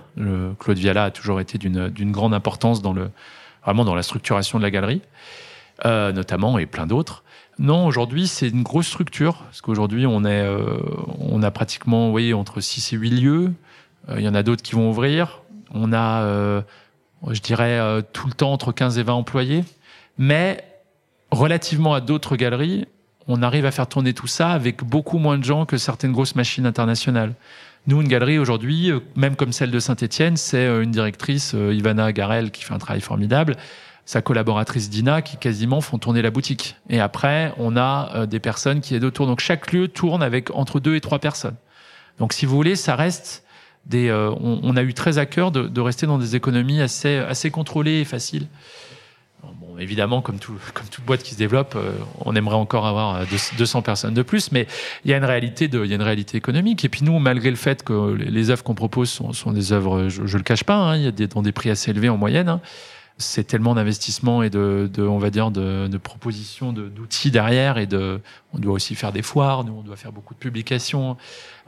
Claude 0.60 0.78
Viala 0.78 1.04
a 1.04 1.10
toujours 1.10 1.40
été 1.40 1.58
d'une 1.58 2.12
grande 2.12 2.32
importance 2.32 2.80
dans 2.80 2.92
le, 2.92 3.10
vraiment 3.64 3.84
dans 3.84 3.96
la 3.96 4.04
structuration 4.04 4.58
de 4.58 4.62
la 4.62 4.70
galerie, 4.70 5.02
euh, 5.84 6.12
notamment, 6.12 6.58
et 6.58 6.66
plein 6.66 6.86
d'autres. 6.86 7.24
Non, 7.58 7.86
aujourd'hui, 7.86 8.28
c'est 8.28 8.46
une 8.48 8.62
grosse 8.62 8.86
structure, 8.86 9.38
parce 9.38 9.62
qu'aujourd'hui, 9.62 10.06
on, 10.06 10.24
euh, 10.24 10.78
on 11.18 11.42
a 11.42 11.50
pratiquement, 11.50 12.06
vous 12.06 12.12
voyez, 12.12 12.34
entre 12.34 12.60
6 12.60 12.92
et 12.92 12.96
8 12.96 13.10
lieux. 13.10 13.52
Euh, 14.10 14.20
il 14.20 14.24
y 14.24 14.28
en 14.28 14.34
a 14.36 14.44
d'autres 14.44 14.62
qui 14.62 14.76
vont 14.76 14.90
ouvrir. 14.90 15.42
On 15.74 15.92
a, 15.92 16.62
je 17.28 17.40
dirais, 17.40 18.00
tout 18.12 18.28
le 18.28 18.32
temps 18.32 18.52
entre 18.52 18.70
15 18.70 18.96
et 18.98 19.02
20 19.02 19.12
employés. 19.12 19.64
Mais 20.18 20.64
relativement 21.32 21.94
à 21.94 22.00
d'autres 22.00 22.36
galeries, 22.36 22.86
on 23.26 23.42
arrive 23.42 23.66
à 23.66 23.72
faire 23.72 23.88
tourner 23.88 24.14
tout 24.14 24.28
ça 24.28 24.50
avec 24.50 24.84
beaucoup 24.84 25.18
moins 25.18 25.36
de 25.36 25.42
gens 25.42 25.66
que 25.66 25.78
certaines 25.78 26.12
grosses 26.12 26.36
machines 26.36 26.64
internationales. 26.64 27.34
Nous, 27.86 28.02
une 28.02 28.08
galerie 28.08 28.38
aujourd'hui, 28.38 28.92
même 29.16 29.36
comme 29.36 29.52
celle 29.52 29.70
de 29.70 29.80
Saint-Etienne, 29.80 30.36
c'est 30.36 30.66
une 30.66 30.90
directrice, 30.90 31.54
Ivana 31.54 32.12
Garel, 32.12 32.50
qui 32.50 32.64
fait 32.64 32.74
un 32.74 32.78
travail 32.78 33.00
formidable, 33.00 33.56
sa 34.04 34.20
collaboratrice 34.20 34.90
Dina, 34.90 35.22
qui 35.22 35.38
quasiment 35.38 35.80
font 35.80 35.98
tourner 35.98 36.20
la 36.20 36.30
boutique. 36.30 36.76
Et 36.90 37.00
après, 37.00 37.54
on 37.56 37.76
a 37.78 38.26
des 38.26 38.40
personnes 38.40 38.82
qui 38.82 38.94
aident 38.94 39.04
autour. 39.04 39.26
Donc 39.26 39.40
chaque 39.40 39.72
lieu 39.72 39.88
tourne 39.88 40.22
avec 40.22 40.50
entre 40.54 40.80
deux 40.80 40.96
et 40.96 41.00
trois 41.00 41.18
personnes. 41.18 41.56
Donc 42.18 42.32
si 42.32 42.46
vous 42.46 42.54
voulez, 42.54 42.76
ça 42.76 42.96
reste 42.96 43.44
des. 43.86 44.08
Euh, 44.08 44.30
on, 44.40 44.60
on, 44.62 44.76
a 44.76 44.82
eu 44.82 44.94
très 44.94 45.18
à 45.18 45.26
cœur 45.26 45.50
de, 45.50 45.62
de, 45.62 45.80
rester 45.80 46.06
dans 46.06 46.18
des 46.18 46.36
économies 46.36 46.80
assez, 46.80 47.16
assez 47.16 47.50
contrôlées 47.50 48.00
et 48.00 48.04
faciles. 48.04 48.46
Évidemment, 49.80 50.22
comme, 50.22 50.38
tout, 50.38 50.54
comme 50.74 50.86
toute 50.86 51.04
boîte 51.04 51.22
qui 51.22 51.34
se 51.34 51.38
développe, 51.38 51.74
euh, 51.76 51.92
on 52.20 52.34
aimerait 52.34 52.56
encore 52.56 52.86
avoir 52.86 53.24
200 53.56 53.82
personnes 53.82 54.14
de 54.14 54.22
plus, 54.22 54.52
mais 54.52 54.66
il 55.04 55.10
y 55.10 55.14
a 55.14 55.16
une 55.16 55.24
réalité, 55.24 55.68
économique. 56.34 56.84
Et 56.84 56.88
puis 56.88 57.04
nous, 57.04 57.18
malgré 57.18 57.50
le 57.50 57.56
fait 57.56 57.82
que 57.82 58.14
les 58.14 58.50
œuvres 58.50 58.64
qu'on 58.64 58.74
propose 58.74 59.08
sont, 59.10 59.52
des 59.52 59.72
œuvres, 59.72 60.08
je, 60.08 60.26
je 60.26 60.36
le 60.36 60.42
cache 60.42 60.64
pas, 60.64 60.76
hein, 60.76 60.96
il 60.96 61.02
y 61.02 61.06
a 61.06 61.10
des, 61.10 61.26
dans 61.26 61.42
des 61.42 61.52
prix 61.52 61.70
assez 61.70 61.90
élevés 61.90 62.08
en 62.08 62.16
moyenne. 62.16 62.48
Hein, 62.48 62.60
c'est 63.18 63.44
tellement 63.44 63.74
d'investissement 63.74 64.42
et 64.42 64.50
de, 64.50 64.88
on 64.98 65.18
va 65.18 65.30
dire, 65.30 65.50
de, 65.50 65.98
propositions, 65.98 66.72
d'outils 66.72 67.30
derrière 67.30 67.76
et 67.76 67.86
de, 67.86 68.20
on 68.54 68.58
doit 68.58 68.72
aussi 68.72 68.94
faire 68.94 69.12
des 69.12 69.22
foires, 69.22 69.64
nous 69.64 69.74
on 69.74 69.82
doit 69.82 69.96
faire 69.96 70.12
beaucoup 70.12 70.34
de 70.34 70.38
publications. 70.38 71.16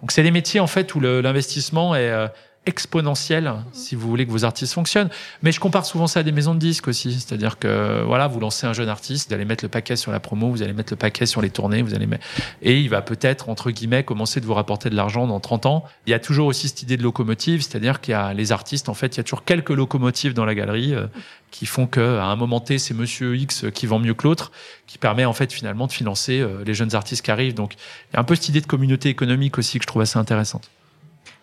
Donc 0.01 0.12
c'est 0.12 0.23
des 0.23 0.31
métiers 0.31 0.61
en 0.61 0.68
fait 0.68 0.94
où 0.94 1.01
l'investissement 1.01 1.94
est, 1.96 2.31
exponentielle 2.66 3.55
si 3.73 3.94
vous 3.94 4.09
voulez 4.09 4.27
que 4.27 4.31
vos 4.31 4.44
artistes 4.44 4.75
fonctionnent. 4.75 5.09
Mais 5.42 5.51
je 5.51 5.61
compare 5.61 5.87
souvent 5.87 6.07
ça 6.07 6.20
à 6.20 6.23
des 6.23 6.33
maisons 6.33 6.55
de 6.55 6.59
disques 6.59 6.88
aussi. 6.88 7.12
C'est-à-dire 7.14 7.59
que 7.59 8.03
voilà, 8.07 8.27
vous 8.29 8.38
lancez 8.38 8.66
un 8.66 8.73
jeune 8.73 8.88
artiste, 8.88 9.29
vous 9.29 9.35
allez 9.35 9.46
mettre 9.46 9.64
le 9.64 9.68
paquet 9.68 9.96
sur 9.96 10.12
la 10.12 10.20
promo, 10.20 10.51
vous 10.51 10.62
allez 10.62 10.75
mettre 10.75 10.92
le 10.92 10.96
paquet 10.96 11.27
sur 11.27 11.40
les 11.40 11.51
tournées, 11.51 11.83
vous 11.83 11.94
allez 11.94 12.07
mettre... 12.07 12.27
et 12.62 12.79
il 12.79 12.90
va 12.90 13.01
peut-être, 13.01 13.49
entre 13.49 13.70
guillemets, 13.70 14.05
commencer 14.05 14.40
de 14.40 14.46
vous 14.46 14.55
rapporter 14.55 14.90
de 14.90 14.96
l'argent 14.96 15.27
dans 15.27 15.40
30 15.40 15.66
ans. 15.66 15.85
Il 16.07 16.11
y 16.11 16.14
a 16.14 16.18
toujours 16.18 16.49
aussi 16.49 16.68
cette 16.68 16.83
idée 16.83 16.96
de 16.96 17.03
locomotive, 17.03 17.62
c'est-à-dire 17.62 18.01
qu'il 18.01 18.12
y 18.12 18.14
a 18.14 18.35
les 18.35 18.53
artistes, 18.53 18.88
en 18.88 18.94
fait, 18.94 19.16
il 19.16 19.18
y 19.18 19.20
a 19.20 19.25
toujours 19.25 19.44
quelques 19.44 19.70
locomotives 19.70 20.35
dans 20.35 20.44
la 20.44 20.55
galerie 20.55 20.94
euh, 20.94 21.07
qui 21.51 21.66
font 21.66 21.87
qu'à 21.87 22.25
un 22.25 22.37
moment 22.37 22.61
T, 22.61 22.79
c'est 22.79 22.94
monsieur 22.94 23.37
X 23.37 23.66
qui 23.75 23.87
vend 23.87 23.99
mieux 23.99 24.14
que 24.14 24.25
l'autre, 24.25 24.53
qui 24.87 24.99
permet 24.99 25.25
en 25.25 25.33
fait 25.33 25.53
finalement 25.53 25.87
de 25.87 25.92
financer 25.92 26.40
euh, 26.40 26.62
les 26.64 26.75
jeunes 26.75 26.94
artistes 26.94 27.25
qui 27.25 27.31
arrivent. 27.31 27.55
Donc 27.55 27.75
il 27.75 28.14
y 28.14 28.16
a 28.16 28.20
un 28.20 28.25
peu 28.25 28.35
cette 28.35 28.51
idée 28.51 28.61
de 28.61 28.66
communauté 28.66 29.09
économique 29.09 29.59
aussi 29.59 29.79
que 29.79 29.85
je 29.85 29.88
trouve 29.88 30.03
assez 30.03 30.18
intéressante. 30.18 30.70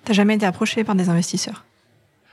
T'as 0.07 0.13
jamais 0.13 0.35
été 0.35 0.45
approché 0.45 0.85
par 0.85 0.95
des 0.95 1.09
investisseurs? 1.09 1.65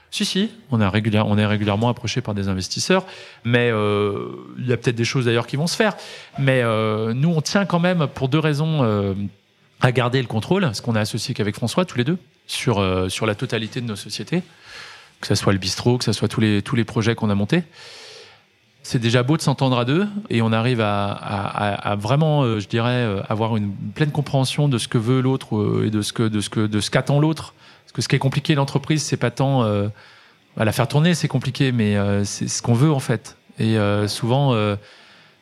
Si, 0.09 0.23
si, 0.23 0.49
on, 0.71 0.79
a 0.79 0.85
est 0.85 1.45
régulièrement 1.45 1.89
approché 1.89 2.21
par 2.21 2.33
des 2.33 2.47
investisseurs, 2.47 3.05
mais 3.43 3.69
euh, 3.69 4.29
il 4.57 4.65
y 4.65 4.71
a 4.71 4.77
peut-être 4.77 4.95
des 4.95 5.03
choses 5.03 5.25
d'ailleurs 5.25 5.45
qui 5.45 5.57
vont 5.57 5.67
se 5.67 5.75
faire. 5.75 5.97
Mais 6.39 6.61
euh, 6.63 7.13
nous, 7.13 7.27
on 7.27 7.41
tient 7.41 7.65
quand 7.65 7.81
même, 7.81 8.07
pour 8.07 8.29
deux 8.29 8.39
raisons, 8.39 8.81
euh, 8.83 9.13
à 9.81 9.91
garder 9.91 10.21
le 10.21 10.27
contrôle, 10.29 10.61
parce 10.61 10.79
qu'on 10.79 10.95
est 10.95 10.99
associé 10.99 11.33
qu'avec 11.33 11.55
François, 11.55 11.83
tous 11.83 11.97
les 11.97 12.05
deux, 12.05 12.17
sur, 12.47 12.81
sur 13.11 13.25
la 13.25 13.35
totalité 13.35 13.81
de 13.81 13.87
nos 13.87 13.97
sociétés, 13.97 14.41
que 15.19 15.27
ce 15.27 15.35
soit 15.35 15.51
le 15.51 15.59
bistrot, 15.59 15.97
que 15.97 16.05
ce 16.05 16.13
soit 16.13 16.29
tous 16.29 16.39
les, 16.39 16.61
tous 16.61 16.77
les 16.77 16.85
projets 16.85 17.13
qu'on 17.13 17.29
a 17.29 17.35
montés. 17.35 17.63
C'est 18.83 18.99
déjà 18.99 19.21
beau 19.21 19.35
de 19.35 19.41
s'entendre 19.41 19.77
à 19.77 19.83
deux, 19.83 20.07
et 20.29 20.41
on 20.41 20.53
arrive 20.53 20.79
à, 20.79 21.11
à, 21.11 21.95
vraiment, 21.97 22.57
je 22.57 22.67
dirais, 22.69 23.05
avoir 23.27 23.57
une 23.57 23.73
pleine 23.73 24.11
compréhension 24.11 24.69
de 24.69 24.77
ce 24.77 24.87
que 24.87 24.97
veut 24.97 25.19
l'autre 25.19 25.83
et 25.85 25.89
de 25.89 26.01
ce 26.01 26.13
que 26.13 26.23
de 26.23 26.39
ce 26.39 26.49
que 26.49 26.67
de 26.67 26.79
ce 26.79 26.89
qu'attend 26.89 27.19
l'autre 27.19 27.53
que 27.95 28.01
ce 28.01 28.09
qui 28.09 28.17
est 28.17 28.19
compliqué 28.19 28.55
l'entreprise, 28.55 29.01
c'est 29.01 29.15
pas 29.15 29.31
tant 29.31 29.63
euh, 29.63 29.87
bah, 30.57 30.65
la 30.65 30.73
faire 30.73 30.87
tourner, 30.87 31.13
c'est 31.13 31.29
compliqué, 31.29 31.71
mais 31.71 31.95
euh, 31.95 32.25
c'est 32.25 32.49
ce 32.49 32.61
qu'on 32.61 32.73
veut 32.73 32.91
en 32.91 32.99
fait. 32.99 33.37
Et 33.57 33.77
euh, 33.77 34.09
souvent, 34.09 34.53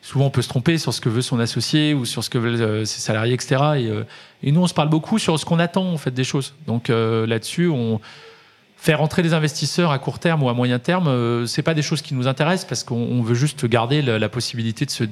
souvent 0.02 0.26
on 0.26 0.30
peut 0.30 0.40
se 0.40 0.48
tromper 0.48 0.78
sur 0.78 0.94
ce 0.94 1.00
que 1.00 1.08
veut 1.08 1.20
son 1.20 1.40
associé 1.40 1.94
ou 1.94 2.04
sur 2.04 2.22
ce 2.22 2.30
que 2.30 2.38
veulent 2.38 2.86
ses 2.86 3.00
salariés, 3.00 3.34
etc. 3.34 4.04
Et, 4.42 4.52
nous, 4.52 4.62
on 4.62 4.68
se 4.68 4.74
parle 4.74 4.88
beaucoup 4.88 5.18
sur 5.18 5.38
ce 5.38 5.44
qu'on 5.44 5.58
attend 5.58 5.92
en 5.92 5.98
fait 5.98 6.12
des 6.12 6.22
choses. 6.22 6.54
Donc 6.68 6.90
là-dessus, 6.90 7.72
faire 8.76 9.02
entrer 9.02 9.22
des 9.22 9.34
investisseurs 9.34 9.90
à 9.90 9.98
court 9.98 10.20
terme 10.20 10.44
ou 10.44 10.48
à 10.48 10.54
moyen 10.54 10.78
terme, 10.78 11.44
c'est 11.48 11.62
pas 11.62 11.74
des 11.74 11.82
choses 11.82 12.02
qui 12.02 12.14
nous 12.14 12.28
intéressent 12.28 12.68
parce 12.68 12.84
qu'on 12.84 12.94
on 12.94 13.20
veut 13.20 13.34
juste 13.34 13.66
garder 13.66 14.00
la, 14.00 14.28
possibilité 14.28 14.86
de, 14.86 14.92
se, 14.92 15.04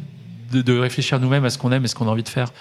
de, 0.52 0.78
réfléchir 0.78 1.18
nous-mêmes 1.18 1.44
à 1.44 1.50
ce 1.50 1.58
qu'on 1.58 1.72
aime 1.72 1.84
et 1.84 1.88
ce 1.88 1.96
qu'on 1.96 2.06
a 2.06 2.10
envie 2.10 2.22
de 2.22 2.28
faire. 2.28 2.52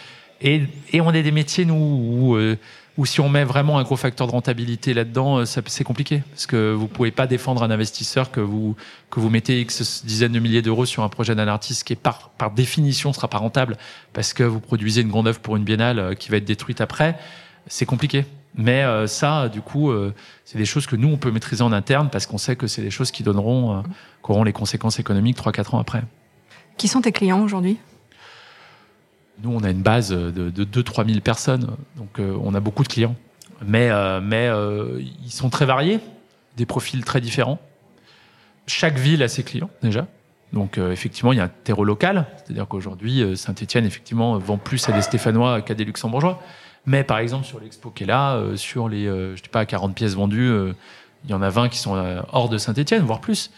Et, 0.41 0.63
et 0.91 1.01
on 1.01 1.13
est 1.13 1.21
des 1.21 1.31
métiers 1.31 1.65
nous 1.65 1.75
où 1.75 2.55
ou 2.97 3.05
si 3.05 3.21
on 3.21 3.29
met 3.29 3.43
vraiment 3.43 3.79
un 3.79 3.83
gros 3.83 3.95
facteur 3.95 4.27
de 4.27 4.31
rentabilité 4.31 4.93
là-dedans, 4.93 5.39
euh, 5.39 5.45
c'est 5.45 5.83
compliqué 5.83 6.23
parce 6.31 6.45
que 6.45 6.73
vous 6.73 6.87
pouvez 6.87 7.11
pas 7.11 7.25
défendre 7.25 7.63
un 7.63 7.71
investisseur 7.71 8.31
que 8.31 8.41
vous 8.41 8.75
que 9.09 9.19
vous 9.19 9.29
mettez 9.29 9.61
X 9.61 10.03
dizaines 10.05 10.33
de 10.33 10.39
milliers 10.39 10.61
d'euros 10.61 10.85
sur 10.85 11.03
un 11.03 11.09
projet 11.09 11.33
d'un 11.33 11.47
artiste 11.47 11.85
qui 11.85 11.93
est 11.93 11.97
par 11.97 12.29
par 12.37 12.51
définition 12.51 13.13
sera 13.13 13.27
pas 13.29 13.37
rentable 13.37 13.77
parce 14.13 14.33
que 14.33 14.43
vous 14.43 14.59
produisez 14.59 15.01
une 15.01 15.09
grande 15.09 15.27
œuvre 15.27 15.39
pour 15.39 15.55
une 15.55 15.63
biennale 15.63 15.99
euh, 15.99 16.13
qui 16.15 16.29
va 16.29 16.37
être 16.37 16.45
détruite 16.45 16.81
après. 16.81 17.17
C'est 17.67 17.85
compliqué. 17.85 18.25
Mais 18.55 18.83
euh, 18.83 19.07
ça, 19.07 19.47
du 19.47 19.61
coup, 19.61 19.93
c'est 20.43 20.57
des 20.57 20.65
choses 20.65 20.85
que 20.85 20.97
nous 20.97 21.07
on 21.07 21.15
peut 21.15 21.31
maîtriser 21.31 21.63
en 21.63 21.71
interne 21.71 22.09
parce 22.11 22.25
qu'on 22.25 22.37
sait 22.37 22.57
que 22.57 22.67
c'est 22.67 22.81
des 22.81 22.91
choses 22.91 23.09
qui 23.09 23.23
donneront, 23.23 23.81
qui 24.25 24.31
auront 24.31 24.43
les 24.43 24.51
conséquences 24.51 24.99
économiques 24.99 25.37
3-4 25.37 25.75
ans 25.75 25.79
après. 25.79 26.03
Qui 26.75 26.89
sont 26.89 26.99
tes 26.99 27.13
clients 27.13 27.41
aujourd'hui? 27.41 27.77
Nous, 29.43 29.51
on 29.51 29.63
a 29.63 29.71
une 29.71 29.81
base 29.81 30.09
de, 30.09 30.49
de 30.49 30.81
2-3 30.81 31.07
000 31.07 31.21
personnes, 31.21 31.75
donc 31.95 32.19
euh, 32.19 32.37
on 32.43 32.53
a 32.53 32.59
beaucoup 32.59 32.83
de 32.83 32.87
clients. 32.87 33.15
Mais, 33.65 33.89
euh, 33.89 34.19
euh, 34.21 35.01
ils 35.23 35.31
sont 35.31 35.49
très 35.49 35.65
variés, 35.65 35.99
des 36.57 36.65
profils 36.65 37.03
très 37.03 37.21
différents. 37.21 37.59
Chaque 38.67 38.97
ville 38.97 39.23
a 39.23 39.27
ses 39.27 39.43
clients, 39.43 39.69
déjà. 39.81 40.07
Donc, 40.53 40.77
effectivement, 40.77 41.31
il 41.31 41.37
y 41.37 41.39
a 41.39 41.45
un 41.45 41.51
terreau 41.63 41.85
local. 41.85 42.27
C'est-à-dire 42.37 42.67
qu'aujourd'hui, 42.67 43.37
Saint-Etienne, 43.37 43.85
effectivement, 43.85 44.37
vend 44.37 44.57
plus 44.57 44.89
à 44.89 44.91
des 44.91 45.01
Stéphanois 45.01 45.61
qu'à 45.61 45.73
des 45.73 45.85
Luxembourgeois. 45.85 46.41
Mais, 46.85 47.05
par 47.05 47.19
exemple, 47.19 47.45
sur 47.45 47.59
l'expo 47.61 47.89
qui 47.89 48.03
est 48.03 48.07
là, 48.07 48.37
sur 48.55 48.89
les, 48.89 49.05
je 49.05 49.41
sais 49.41 49.49
pas, 49.49 49.65
40 49.65 49.95
pièces 49.95 50.13
vendues, 50.13 50.51
il 51.23 51.31
y 51.31 51.33
en 51.33 51.41
a 51.41 51.49
20 51.49 51.69
qui 51.69 51.77
sont 51.77 51.95
hors 52.33 52.49
de 52.49 52.57
Saint-Etienne, 52.57 53.03
voire 53.03 53.21
plus. 53.21 53.49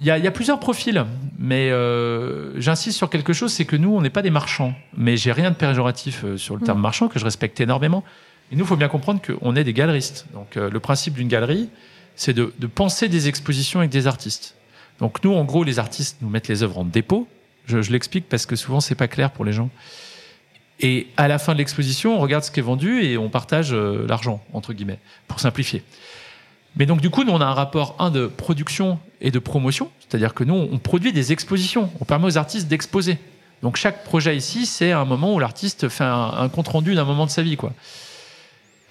Il 0.00 0.06
y, 0.06 0.10
a, 0.10 0.18
il 0.18 0.24
y 0.24 0.26
a 0.26 0.30
plusieurs 0.30 0.60
profils, 0.60 1.04
mais 1.38 1.70
euh, 1.70 2.60
j'insiste 2.60 2.98
sur 2.98 3.08
quelque 3.08 3.32
chose, 3.32 3.52
c'est 3.52 3.64
que 3.64 3.76
nous, 3.76 3.96
on 3.96 4.02
n'est 4.02 4.10
pas 4.10 4.22
des 4.22 4.30
marchands. 4.30 4.74
Mais 4.96 5.16
j'ai 5.16 5.32
rien 5.32 5.50
de 5.50 5.56
péjoratif 5.56 6.22
euh, 6.24 6.36
sur 6.36 6.54
le 6.54 6.62
terme 6.62 6.80
marchand, 6.80 7.08
que 7.08 7.18
je 7.18 7.24
respecte 7.24 7.60
énormément. 7.60 8.04
Et 8.52 8.56
nous, 8.56 8.64
il 8.64 8.68
faut 8.68 8.76
bien 8.76 8.88
comprendre 8.88 9.20
qu'on 9.22 9.56
est 9.56 9.64
des 9.64 9.72
galeristes. 9.72 10.26
Donc 10.34 10.56
euh, 10.56 10.68
le 10.68 10.80
principe 10.80 11.14
d'une 11.14 11.28
galerie, 11.28 11.70
c'est 12.14 12.34
de, 12.34 12.52
de 12.58 12.66
penser 12.66 13.08
des 13.08 13.28
expositions 13.28 13.80
avec 13.80 13.90
des 13.90 14.06
artistes. 14.06 14.54
Donc 15.00 15.24
nous, 15.24 15.34
en 15.34 15.44
gros, 15.44 15.64
les 15.64 15.78
artistes 15.78 16.18
nous 16.20 16.28
mettent 16.28 16.48
les 16.48 16.62
œuvres 16.62 16.78
en 16.78 16.84
dépôt. 16.84 17.26
Je, 17.66 17.80
je 17.80 17.90
l'explique 17.90 18.28
parce 18.28 18.44
que 18.44 18.54
souvent, 18.54 18.80
c'est 18.80 18.94
pas 18.94 19.08
clair 19.08 19.30
pour 19.30 19.44
les 19.44 19.52
gens. 19.52 19.70
Et 20.80 21.08
à 21.16 21.26
la 21.26 21.38
fin 21.38 21.54
de 21.54 21.58
l'exposition, 21.58 22.16
on 22.16 22.20
regarde 22.20 22.44
ce 22.44 22.50
qui 22.50 22.60
est 22.60 22.62
vendu 22.62 23.02
et 23.02 23.16
on 23.16 23.30
partage 23.30 23.72
euh, 23.72 24.06
l'argent, 24.06 24.44
entre 24.52 24.74
guillemets, 24.74 24.98
pour 25.26 25.40
simplifier. 25.40 25.82
Mais 26.76 26.86
donc, 26.86 27.00
du 27.00 27.10
coup, 27.10 27.24
nous, 27.24 27.32
on 27.32 27.40
a 27.40 27.46
un 27.46 27.54
rapport, 27.54 27.96
un, 27.98 28.10
de 28.10 28.26
production 28.26 28.98
et 29.20 29.30
de 29.30 29.38
promotion. 29.38 29.90
C'est-à-dire 30.00 30.34
que 30.34 30.44
nous, 30.44 30.54
on 30.54 30.78
produit 30.78 31.12
des 31.12 31.32
expositions. 31.32 31.90
On 32.00 32.04
permet 32.04 32.26
aux 32.26 32.38
artistes 32.38 32.68
d'exposer. 32.68 33.18
Donc, 33.62 33.76
chaque 33.76 34.04
projet 34.04 34.36
ici, 34.36 34.66
c'est 34.66 34.92
un 34.92 35.04
moment 35.04 35.34
où 35.34 35.38
l'artiste 35.38 35.88
fait 35.88 36.04
un, 36.04 36.32
un 36.38 36.48
compte-rendu 36.48 36.94
d'un 36.94 37.04
moment 37.04 37.24
de 37.24 37.30
sa 37.30 37.42
vie, 37.42 37.56
quoi. 37.56 37.72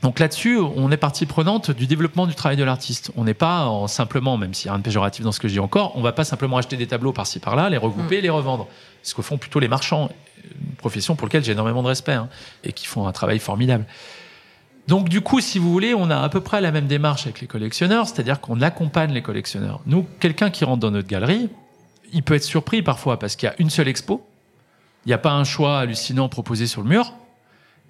Donc 0.06 0.19
là-dessus, 0.19 0.60
on 0.60 0.91
est 0.91 0.98
partie 0.98 1.26
prenante 1.26 1.71
du 1.71 1.88
développement 1.88 2.28
du 2.28 2.36
travail 2.36 2.58
de 2.58 2.63
l'artiste. 2.63 3.12
On 3.15 3.24
n'est 3.24 3.34
pas 3.34 3.65
en 3.65 3.88
simplement, 3.88 4.38
même 4.38 4.54
s'il 4.54 4.67
y 4.67 4.69
a 4.69 4.74
rien 4.74 4.78
de 4.80 4.84
péjoratif 4.84 5.24
dans 5.24 5.32
ce 5.32 5.39
que 5.39 5.48
je 5.48 5.54
dis 5.54 5.60
encore, 5.60 5.93
on 5.95 6.02
va 6.02 6.12
pas 6.12 6.24
simplement 6.24 6.58
acheter 6.58 6.78
des 6.78 6.86
tableaux 6.86 7.12
par-ci 7.12 7.39
par-là, 7.39 7.71
les 7.71 7.78
regrouper 7.78 8.17
et 8.17 8.21
les 8.21 8.30
revendre. 8.30 8.67
Ce 9.02 9.15
que 9.15 9.24
font 9.24 9.39
plutôt 9.39 9.60
les 9.60 9.67
marchands, 9.67 10.12
une 10.43 10.76
profession 10.76 11.15
pour 11.15 11.26
laquelle 11.26 11.43
j'ai 11.43 11.54
énormément 11.54 11.82
de 11.82 11.88
respect 11.88 12.13
hein, 12.13 12.30
et 12.63 12.71
qui 12.71 12.86
font 12.86 13.08
un 13.08 13.12
travail 13.13 13.39
formidable. 13.39 13.86
Donc 14.88 15.10
du 15.10 15.21
coup, 15.21 15.41
si 15.41 15.58
vous 15.58 15.71
voulez, 15.71 15.93
on 15.93 16.10
a 16.10 16.17
à 16.17 16.30
peu 16.30 16.41
près 16.41 16.62
la 16.62 16.71
même 16.71 16.88
démarche 16.88 17.24
avec 17.24 17.41
les 17.41 17.48
collectionneurs, 17.48 18.08
c'est-à-dire 18.08 18.39
qu'on 18.39 18.62
accompagne 18.62 19.12
les 19.12 19.21
collectionneurs. 19.21 19.82
Nous, 19.88 20.06
quelqu'un 20.19 20.52
qui 20.52 20.63
rentre 20.63 20.80
dans 20.80 20.91
notre 20.91 21.08
galerie, 21.08 21.50
il 22.13 22.21
peut 22.24 22.36
être 22.36 22.43
surpris 22.43 22.84
parfois 22.84 23.17
parce 23.17 23.36
qu'il 23.36 23.48
y 23.48 23.52
a 23.52 23.56
une 23.58 23.69
seule 23.69 23.88
expo, 23.88 24.26
il 25.06 25.10
n'y 25.10 25.13
a 25.13 25.17
pas 25.17 25.34
un 25.34 25.43
choix 25.43 25.80
hallucinant 25.80 26.30
proposé 26.30 26.67
sur 26.67 26.82
le 26.82 26.89
mur, 26.89 27.13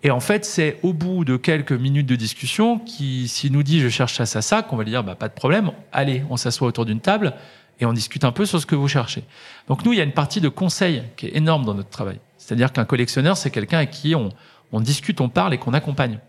et 0.04 0.12
en 0.12 0.20
fait, 0.20 0.46
c'est 0.46 0.78
au 0.84 0.94
bout 0.94 1.26
de 1.26 1.36
quelques 1.36 1.72
minutes 1.72 2.06
de 2.06 2.16
discussion 2.16 2.78
qui, 2.78 3.28
s'il 3.28 3.52
nous 3.52 3.64
dit 3.64 3.80
je 3.80 3.90
cherche 3.90 4.14
ça, 4.14 4.28
ça, 4.28 4.42
ça, 4.42 4.62
qu'on 4.62 4.76
va 4.76 4.84
lui 4.84 4.92
dire 4.92 5.04
bah, 5.04 5.16
pas 5.16 5.28
de 5.28 5.34
problème, 5.34 5.72
allez, 5.92 6.24
on 6.30 6.38
s'assoit 6.38 6.68
autour 6.68 6.86
d'une 6.86 7.00
table 7.00 7.34
et 7.80 7.86
on 7.86 7.94
discute 7.94 8.24
un 8.24 8.32
peu 8.32 8.46
sur 8.46 8.62
ce 8.62 8.66
que 8.66 8.76
vous 8.76 8.88
cherchez. 8.88 9.24
Donc 9.68 9.84
nous, 9.84 9.94
il 9.94 9.98
y 9.98 10.02
a 10.02 10.04
une 10.04 10.12
partie 10.12 10.42
de 10.42 10.48
conseil 10.48 11.04
qui 11.18 11.26
est 11.26 11.36
énorme 11.36 11.66
dans 11.66 11.74
notre 11.74 11.90
travail. 11.90 12.20
C'est-à-dire 12.38 12.72
qu'un 12.72 12.86
collectionneur, 12.86 13.36
c'est 13.36 13.50
quelqu'un 13.50 13.78
avec 13.78 13.92
qui 13.92 14.16
on, 14.16 14.30
on 14.72 14.80
discute, 14.80 15.20
on 15.22 15.30
parle 15.30 15.54
et 15.54 15.58
qu'on 15.58 15.74
accompagne. 15.74 16.20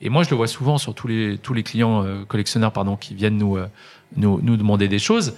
Et 0.00 0.08
moi, 0.08 0.22
je 0.22 0.30
le 0.30 0.36
vois 0.36 0.46
souvent 0.46 0.78
sur 0.78 0.94
tous 0.94 1.08
les, 1.08 1.38
tous 1.38 1.54
les 1.54 1.62
clients 1.62 2.04
euh, 2.04 2.24
collectionneurs 2.24 2.72
pardon, 2.72 2.96
qui 2.96 3.14
viennent 3.14 3.38
nous, 3.38 3.56
euh, 3.56 3.68
nous, 4.16 4.40
nous 4.42 4.56
demander 4.56 4.88
des 4.88 4.98
choses. 4.98 5.34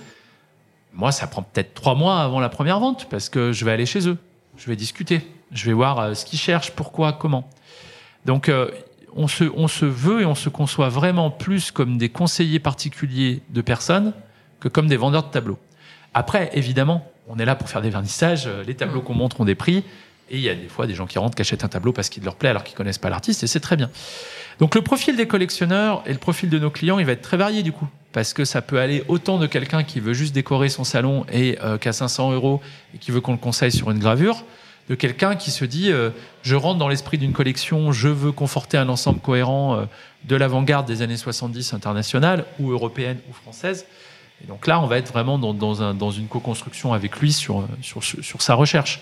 Moi, 0.92 1.12
ça 1.12 1.27
prend 1.27 1.42
peut-être 1.42 1.75
trois 1.75 1.94
mois 1.94 2.21
avant 2.21 2.40
la 2.40 2.49
première 2.49 2.81
vente 2.81 3.09
parce 3.09 3.29
que 3.29 3.53
je 3.53 3.64
vais 3.64 3.71
aller 3.71 3.87
chez 3.87 4.09
eux, 4.09 4.18
je 4.57 4.66
vais 4.66 4.77
discuter, 4.77 5.21
je 5.53 5.66
vais 5.66 5.73
voir 5.73 5.99
euh, 5.99 6.14
ce 6.14 6.25
qu'ils 6.25 6.38
cherchent, 6.38 6.73
pourquoi, 6.73 7.12
comment. 7.12 7.49
Donc, 8.25 8.49
euh, 8.49 8.71
on, 9.14 9.29
se, 9.29 9.44
on 9.55 9.68
se 9.68 9.85
veut 9.85 10.23
et 10.23 10.27
on 10.27 10.35
se 10.35 10.49
conçoit 10.49 10.88
vraiment 10.88 11.31
plus 11.31 11.71
comme 11.71 11.99
des 11.99 12.09
conseillers 12.09 12.59
particuliers 12.59 13.42
de 13.51 13.61
personnes 13.61 14.12
que 14.61 14.68
comme 14.68 14.88
des 14.88 14.97
vendeurs 14.97 15.23
de 15.23 15.31
tableaux. 15.31 15.59
Après, 16.14 16.51
évidemment, 16.55 17.07
on 17.29 17.38
est 17.38 17.44
là 17.44 17.55
pour 17.55 17.68
faire 17.68 17.83
des 17.83 17.90
vernissages, 17.90 18.47
euh, 18.47 18.64
les 18.64 18.75
tableaux 18.75 19.01
qu'on 19.01 19.14
montre 19.14 19.40
ont 19.40 19.44
des 19.44 19.55
prix, 19.55 19.85
et 20.31 20.37
il 20.37 20.43
y 20.43 20.49
a 20.49 20.55
des 20.55 20.69
fois 20.69 20.87
des 20.87 20.95
gens 20.95 21.07
qui 21.07 21.19
rentrent, 21.19 21.35
qui 21.35 21.43
achètent 21.43 21.64
un 21.64 21.69
tableau 21.69 21.93
parce 21.93 22.09
qu'il 22.09 22.25
leur 22.25 22.37
plaît 22.37 22.51
alors 22.51 22.64
qu'ils 22.64 22.77
connaissent 22.77 22.99
pas 22.99 23.11
l'artiste, 23.11 23.43
et 23.43 23.47
c'est 23.47 23.61
très 23.61 23.77
bien. 23.77 23.91
Donc 24.59 24.75
le 24.75 24.83
profil 24.83 25.17
des 25.17 25.27
collectionneurs 25.27 26.03
et 26.07 26.12
le 26.12 26.19
profil 26.19 26.51
de 26.51 26.59
nos 26.59 26.71
clients, 26.71 26.99
il 26.99 27.07
va 27.07 27.12
être 27.12 27.23
très 27.23 27.37
varié 27.37 27.62
du 27.62 27.73
coup, 27.73 27.87
parce 28.12 28.33
que 28.33 28.45
ça 28.45 28.61
peut 28.61 28.81
aller 28.81 29.05
autant 29.09 29.38
de 29.38 29.47
quelqu'un 29.47 29.85
qui 29.85 30.01
veut 30.01 30.14
juste 30.14 30.35
décorer 30.35 30.69
son 30.69 30.85
salon 30.85 31.25
et 31.33 31.59
euh, 31.62 31.79
qu'à 31.79 31.93
500 31.93 32.33
euros 32.33 32.61
et 32.95 32.99
qui 32.99 33.11
veut 33.11 33.21
qu'on 33.21 33.33
le 33.33 33.38
conseille 33.38 33.73
sur 33.73 33.91
une 33.91 33.99
gravure, 33.99 34.45
de 34.88 34.95
quelqu'un 34.95 35.37
qui 35.37 35.51
se 35.51 35.64
dit 35.64 35.93
euh, 35.93 36.11
je 36.43 36.57
rentre 36.57 36.79
dans 36.79 36.88
l'esprit 36.88 37.19
d'une 37.19 37.33
collection, 37.33 37.93
je 37.93 38.09
veux 38.09 38.33
conforter 38.33 38.79
un 38.79 38.88
ensemble 38.88 39.21
cohérent 39.21 39.77
euh, 39.77 39.85
de 40.25 40.35
l'avant-garde 40.35 40.87
des 40.87 41.03
années 41.03 41.17
70 41.17 41.75
internationale 41.75 42.45
ou 42.59 42.73
européenne 42.73 43.19
ou 43.31 43.33
française. 43.33 43.87
Et 44.43 44.47
donc 44.47 44.67
là, 44.67 44.81
on 44.81 44.87
va 44.87 44.99
être 44.99 45.12
vraiment 45.12 45.38
dans, 45.38 45.53
dans, 45.53 45.83
un, 45.83 45.95
dans 45.95 46.11
une 46.11 46.27
co-construction 46.27 46.93
avec 46.93 47.19
lui 47.19 47.33
sur, 47.33 47.67
sur 47.83 48.41
sa 48.41 48.55
recherche. 48.55 49.01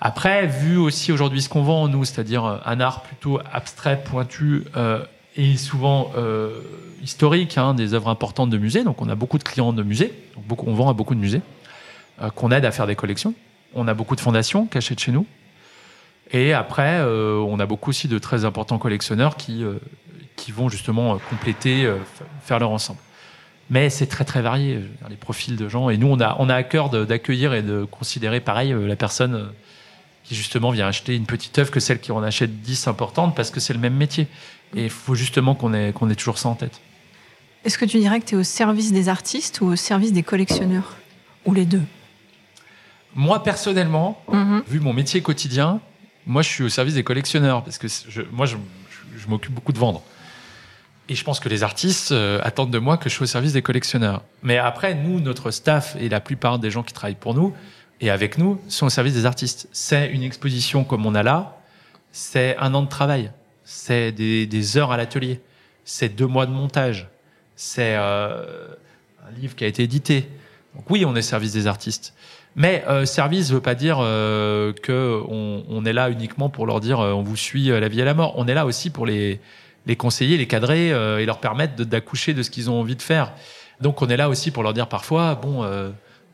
Après, 0.00 0.46
vu 0.46 0.76
aussi 0.76 1.10
aujourd'hui 1.10 1.42
ce 1.42 1.48
qu'on 1.48 1.62
vend 1.62 1.82
en 1.82 1.88
nous, 1.88 2.04
c'est-à-dire 2.04 2.44
euh, 2.44 2.58
un 2.64 2.80
art 2.80 3.02
plutôt 3.02 3.40
abstrait, 3.52 4.00
pointu 4.04 4.64
euh, 4.76 5.04
et 5.36 5.56
souvent 5.56 6.12
euh, 6.16 6.60
historique, 7.02 7.58
hein, 7.58 7.74
des 7.74 7.94
œuvres 7.94 8.08
importantes 8.08 8.50
de 8.50 8.58
musées. 8.58 8.84
Donc 8.84 9.02
on 9.02 9.08
a 9.08 9.14
beaucoup 9.14 9.38
de 9.38 9.44
clients 9.44 9.72
de 9.72 9.82
musées, 9.82 10.12
donc 10.48 10.66
on 10.66 10.74
vend 10.74 10.88
à 10.88 10.92
beaucoup 10.92 11.14
de 11.14 11.20
musées, 11.20 11.42
euh, 12.22 12.30
qu'on 12.30 12.50
aide 12.50 12.64
à 12.64 12.70
faire 12.70 12.86
des 12.86 12.96
collections. 12.96 13.34
On 13.74 13.88
a 13.88 13.94
beaucoup 13.94 14.16
de 14.16 14.20
fondations 14.20 14.66
qui 14.66 14.78
achètent 14.78 15.00
chez 15.00 15.12
nous. 15.12 15.26
Et 16.30 16.52
après, 16.52 16.98
euh, 16.98 17.38
on 17.38 17.58
a 17.58 17.66
beaucoup 17.66 17.90
aussi 17.90 18.08
de 18.08 18.18
très 18.18 18.44
importants 18.44 18.78
collectionneurs 18.78 19.36
qui, 19.36 19.64
euh, 19.64 19.74
qui 20.36 20.52
vont 20.52 20.68
justement 20.68 21.18
compléter, 21.30 21.90
faire 22.42 22.58
leur 22.58 22.70
ensemble. 22.70 23.00
Mais 23.70 23.90
c'est 23.90 24.06
très 24.06 24.24
très 24.24 24.40
varié, 24.40 24.80
les 25.10 25.16
profils 25.16 25.56
de 25.56 25.68
gens. 25.68 25.90
Et 25.90 25.96
nous, 25.96 26.06
on 26.06 26.20
a, 26.20 26.36
on 26.38 26.48
a 26.48 26.54
à 26.54 26.62
cœur 26.62 26.90
d'accueillir 26.90 27.54
et 27.54 27.62
de 27.62 27.84
considérer 27.84 28.40
pareil 28.40 28.74
la 28.74 28.96
personne 28.96 29.50
qui 30.28 30.34
justement 30.34 30.70
vient 30.70 30.86
acheter 30.86 31.16
une 31.16 31.24
petite 31.24 31.58
œuvre 31.58 31.70
que 31.70 31.80
celle 31.80 32.00
qui 32.00 32.12
en 32.12 32.22
achète 32.22 32.60
10 32.60 32.86
importantes 32.86 33.34
parce 33.34 33.50
que 33.50 33.60
c'est 33.60 33.72
le 33.72 33.78
même 33.78 33.94
métier. 33.94 34.26
Et 34.76 34.84
il 34.84 34.90
faut 34.90 35.14
justement 35.14 35.54
qu'on 35.54 35.72
ait, 35.72 35.92
qu'on 35.94 36.10
ait 36.10 36.14
toujours 36.14 36.36
ça 36.36 36.50
en 36.50 36.54
tête. 36.54 36.82
Est-ce 37.64 37.78
que 37.78 37.86
tu 37.86 37.98
dirais 37.98 38.20
que 38.20 38.26
tu 38.26 38.34
es 38.34 38.38
au 38.38 38.42
service 38.42 38.92
des 38.92 39.08
artistes 39.08 39.62
ou 39.62 39.66
au 39.68 39.76
service 39.76 40.12
des 40.12 40.22
collectionneurs 40.22 40.96
Ou 41.46 41.54
les 41.54 41.64
deux? 41.64 41.82
Moi, 43.14 43.42
personnellement, 43.42 44.22
mhm. 44.30 44.62
vu 44.68 44.80
mon 44.80 44.92
métier 44.92 45.22
quotidien, 45.22 45.80
moi, 46.26 46.42
je 46.42 46.48
suis 46.50 46.62
au 46.62 46.68
service 46.68 46.94
des 46.94 47.04
collectionneurs 47.04 47.64
parce 47.64 47.78
que 47.78 47.88
je, 47.88 48.20
moi, 48.30 48.44
je, 48.44 48.56
m'occupe 49.28 49.52
beaucoup 49.52 49.72
de 49.72 49.78
vendre. 49.78 50.02
Et 51.08 51.14
je 51.14 51.24
pense 51.24 51.40
que 51.40 51.48
les 51.48 51.62
artistes 51.62 52.12
euh, 52.12 52.38
attendent 52.42 52.70
de 52.70 52.78
moi 52.78 52.98
que 52.98 53.08
je 53.08 53.14
sois 53.14 53.24
au 53.24 53.26
service 53.26 53.54
des 53.54 53.62
collectionneurs. 53.62 54.22
Mais 54.42 54.58
après, 54.58 54.94
nous, 54.94 55.20
notre 55.20 55.50
staff 55.50 55.96
et 55.98 56.10
la 56.10 56.20
plupart 56.20 56.58
des 56.58 56.70
gens 56.70 56.82
qui 56.82 56.92
travaillent 56.92 57.14
pour 57.14 57.34
nous 57.34 57.54
et 58.00 58.10
avec 58.10 58.38
nous 58.38 58.60
sont 58.68 58.86
au 58.86 58.90
service 58.90 59.14
des 59.14 59.26
artistes. 59.26 59.68
C'est 59.72 60.08
une 60.08 60.22
exposition 60.22 60.84
comme 60.84 61.06
on 61.06 61.14
a 61.14 61.22
là, 61.22 61.58
c'est 62.12 62.56
un 62.58 62.74
an 62.74 62.82
de 62.82 62.88
travail, 62.88 63.30
c'est 63.64 64.12
des, 64.12 64.46
des 64.46 64.76
heures 64.76 64.92
à 64.92 64.96
l'atelier, 64.96 65.40
c'est 65.84 66.08
deux 66.08 66.26
mois 66.26 66.46
de 66.46 66.52
montage, 66.52 67.08
c'est 67.56 67.96
euh, 67.96 68.68
un 69.26 69.40
livre 69.40 69.56
qui 69.56 69.64
a 69.64 69.66
été 69.66 69.82
édité. 69.82 70.28
Donc 70.74 70.88
oui, 70.90 71.04
on 71.04 71.16
est 71.16 71.22
service 71.22 71.52
des 71.52 71.66
artistes. 71.66 72.14
Mais 72.56 72.84
euh, 72.88 73.04
service 73.04 73.50
ne 73.50 73.54
veut 73.54 73.60
pas 73.60 73.74
dire 73.74 73.98
euh, 74.00 74.72
que 74.72 75.22
on, 75.28 75.84
est 75.84 75.92
là 75.92 76.10
uniquement 76.10 76.50
pour 76.50 76.66
leur 76.66 76.80
dire 76.80 76.98
on 76.98 77.22
vous 77.22 77.36
suit 77.36 77.72
à 77.72 77.80
la 77.80 77.88
vie 77.88 78.00
et 78.00 78.04
la 78.04 78.14
mort. 78.14 78.34
On 78.36 78.46
est 78.46 78.54
là 78.54 78.64
aussi 78.64 78.90
pour 78.90 79.06
les, 79.06 79.40
les 79.86 79.96
conseiller, 79.96 80.36
les 80.36 80.46
cadrer 80.46 80.88
et 80.88 81.26
leur 81.26 81.40
permettre 81.40 81.84
d'accoucher 81.84 82.34
de, 82.34 82.42
ce 82.42 82.50
qu'ils 82.50 82.70
ont 82.70 82.80
envie 82.80 82.96
de 82.96 83.02
faire. 83.02 83.32
Donc 83.80 84.02
on 84.02 84.08
est 84.08 84.16
là 84.16 84.28
aussi 84.28 84.50
pour 84.50 84.62
leur 84.62 84.72
dire 84.72 84.88
parfois 84.88 85.34
bon 85.34 85.64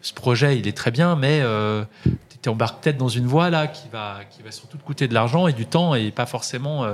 ce 0.04 0.14
projet 0.14 0.58
il 0.58 0.68
est 0.68 0.76
très 0.76 0.90
bien, 0.90 1.16
mais 1.16 1.42
tu 2.42 2.48
embarques 2.48 2.82
peut-être 2.82 2.98
dans 2.98 3.08
une 3.08 3.26
voie 3.26 3.50
là 3.50 3.66
qui 3.66 3.88
va 3.88 4.20
qui 4.30 4.42
va 4.42 4.50
surtout 4.50 4.76
te 4.76 4.82
coûter 4.82 5.08
de 5.08 5.14
l'argent 5.14 5.48
et 5.48 5.52
du 5.52 5.66
temps 5.66 5.94
et 5.94 6.10
pas 6.10 6.26
forcément 6.26 6.86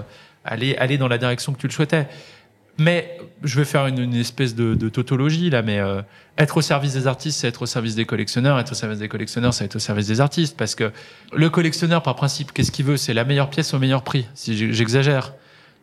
aller 0.45 0.77
aller 0.77 0.97
dans 0.97 1.09
la 1.09 1.19
direction 1.19 1.53
que 1.53 1.59
tu 1.59 1.67
le 1.67 1.73
souhaitais. 1.73 2.07
Mais 2.81 3.19
je 3.43 3.59
vais 3.59 3.67
faire 3.67 3.87
une, 3.89 4.15
espèce 4.15 4.55
de, 4.55 4.89
tautologie 4.89 5.51
là, 5.51 5.61
mais 5.61 5.79
euh, 5.79 6.01
être 6.39 6.57
au 6.57 6.63
service 6.63 6.95
des 6.95 7.07
artistes, 7.07 7.41
c'est 7.41 7.49
être 7.49 7.61
au 7.61 7.67
service 7.67 7.95
des 7.95 8.07
collectionneurs. 8.07 8.59
Être 8.59 8.73
au 8.73 8.75
service 8.75 8.99
des 8.99 9.09
collectionneurs, 9.09 9.53
c'est 9.53 9.67
être 9.67 9.77
au 9.77 9.81
service 9.81 10.07
des 10.07 10.23
artistes. 10.23 10.57
Parce 10.57 10.75
que 10.75 10.91
le 11.35 11.51
collectionneur, 11.51 12.03
par 12.03 12.15
principe, 12.15 12.53
qu'est-ce 12.53 12.73
qu'il 12.73 12.87
veut? 12.87 12.97
C'est 12.97 13.13
la 13.13 13.25
meilleure 13.25 13.51
pièce 13.51 13.75
au 13.75 13.79
meilleur 13.79 14.03
prix, 14.03 14.27
si 14.35 14.73
j'exagère. 14.73 15.35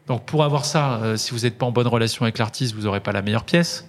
Donc 0.08 0.26
pour 0.26 0.44
avoir 0.44 0.66
ça, 0.66 0.96
euh, 1.04 1.18
si 1.18 1.34
vous 1.34 1.42
n'êtes 1.42 1.60
pas 1.60 1.68
en 1.68 1.72
bonne 1.72 1.86
relation 1.86 2.24
avec 2.24 2.40
l'artiste, 2.40 2.74
vous 2.74 2.84
n'aurez 2.84 3.02
pas 3.02 3.12
la 3.12 3.22
meilleure 3.22 3.44
pièce. 3.44 3.88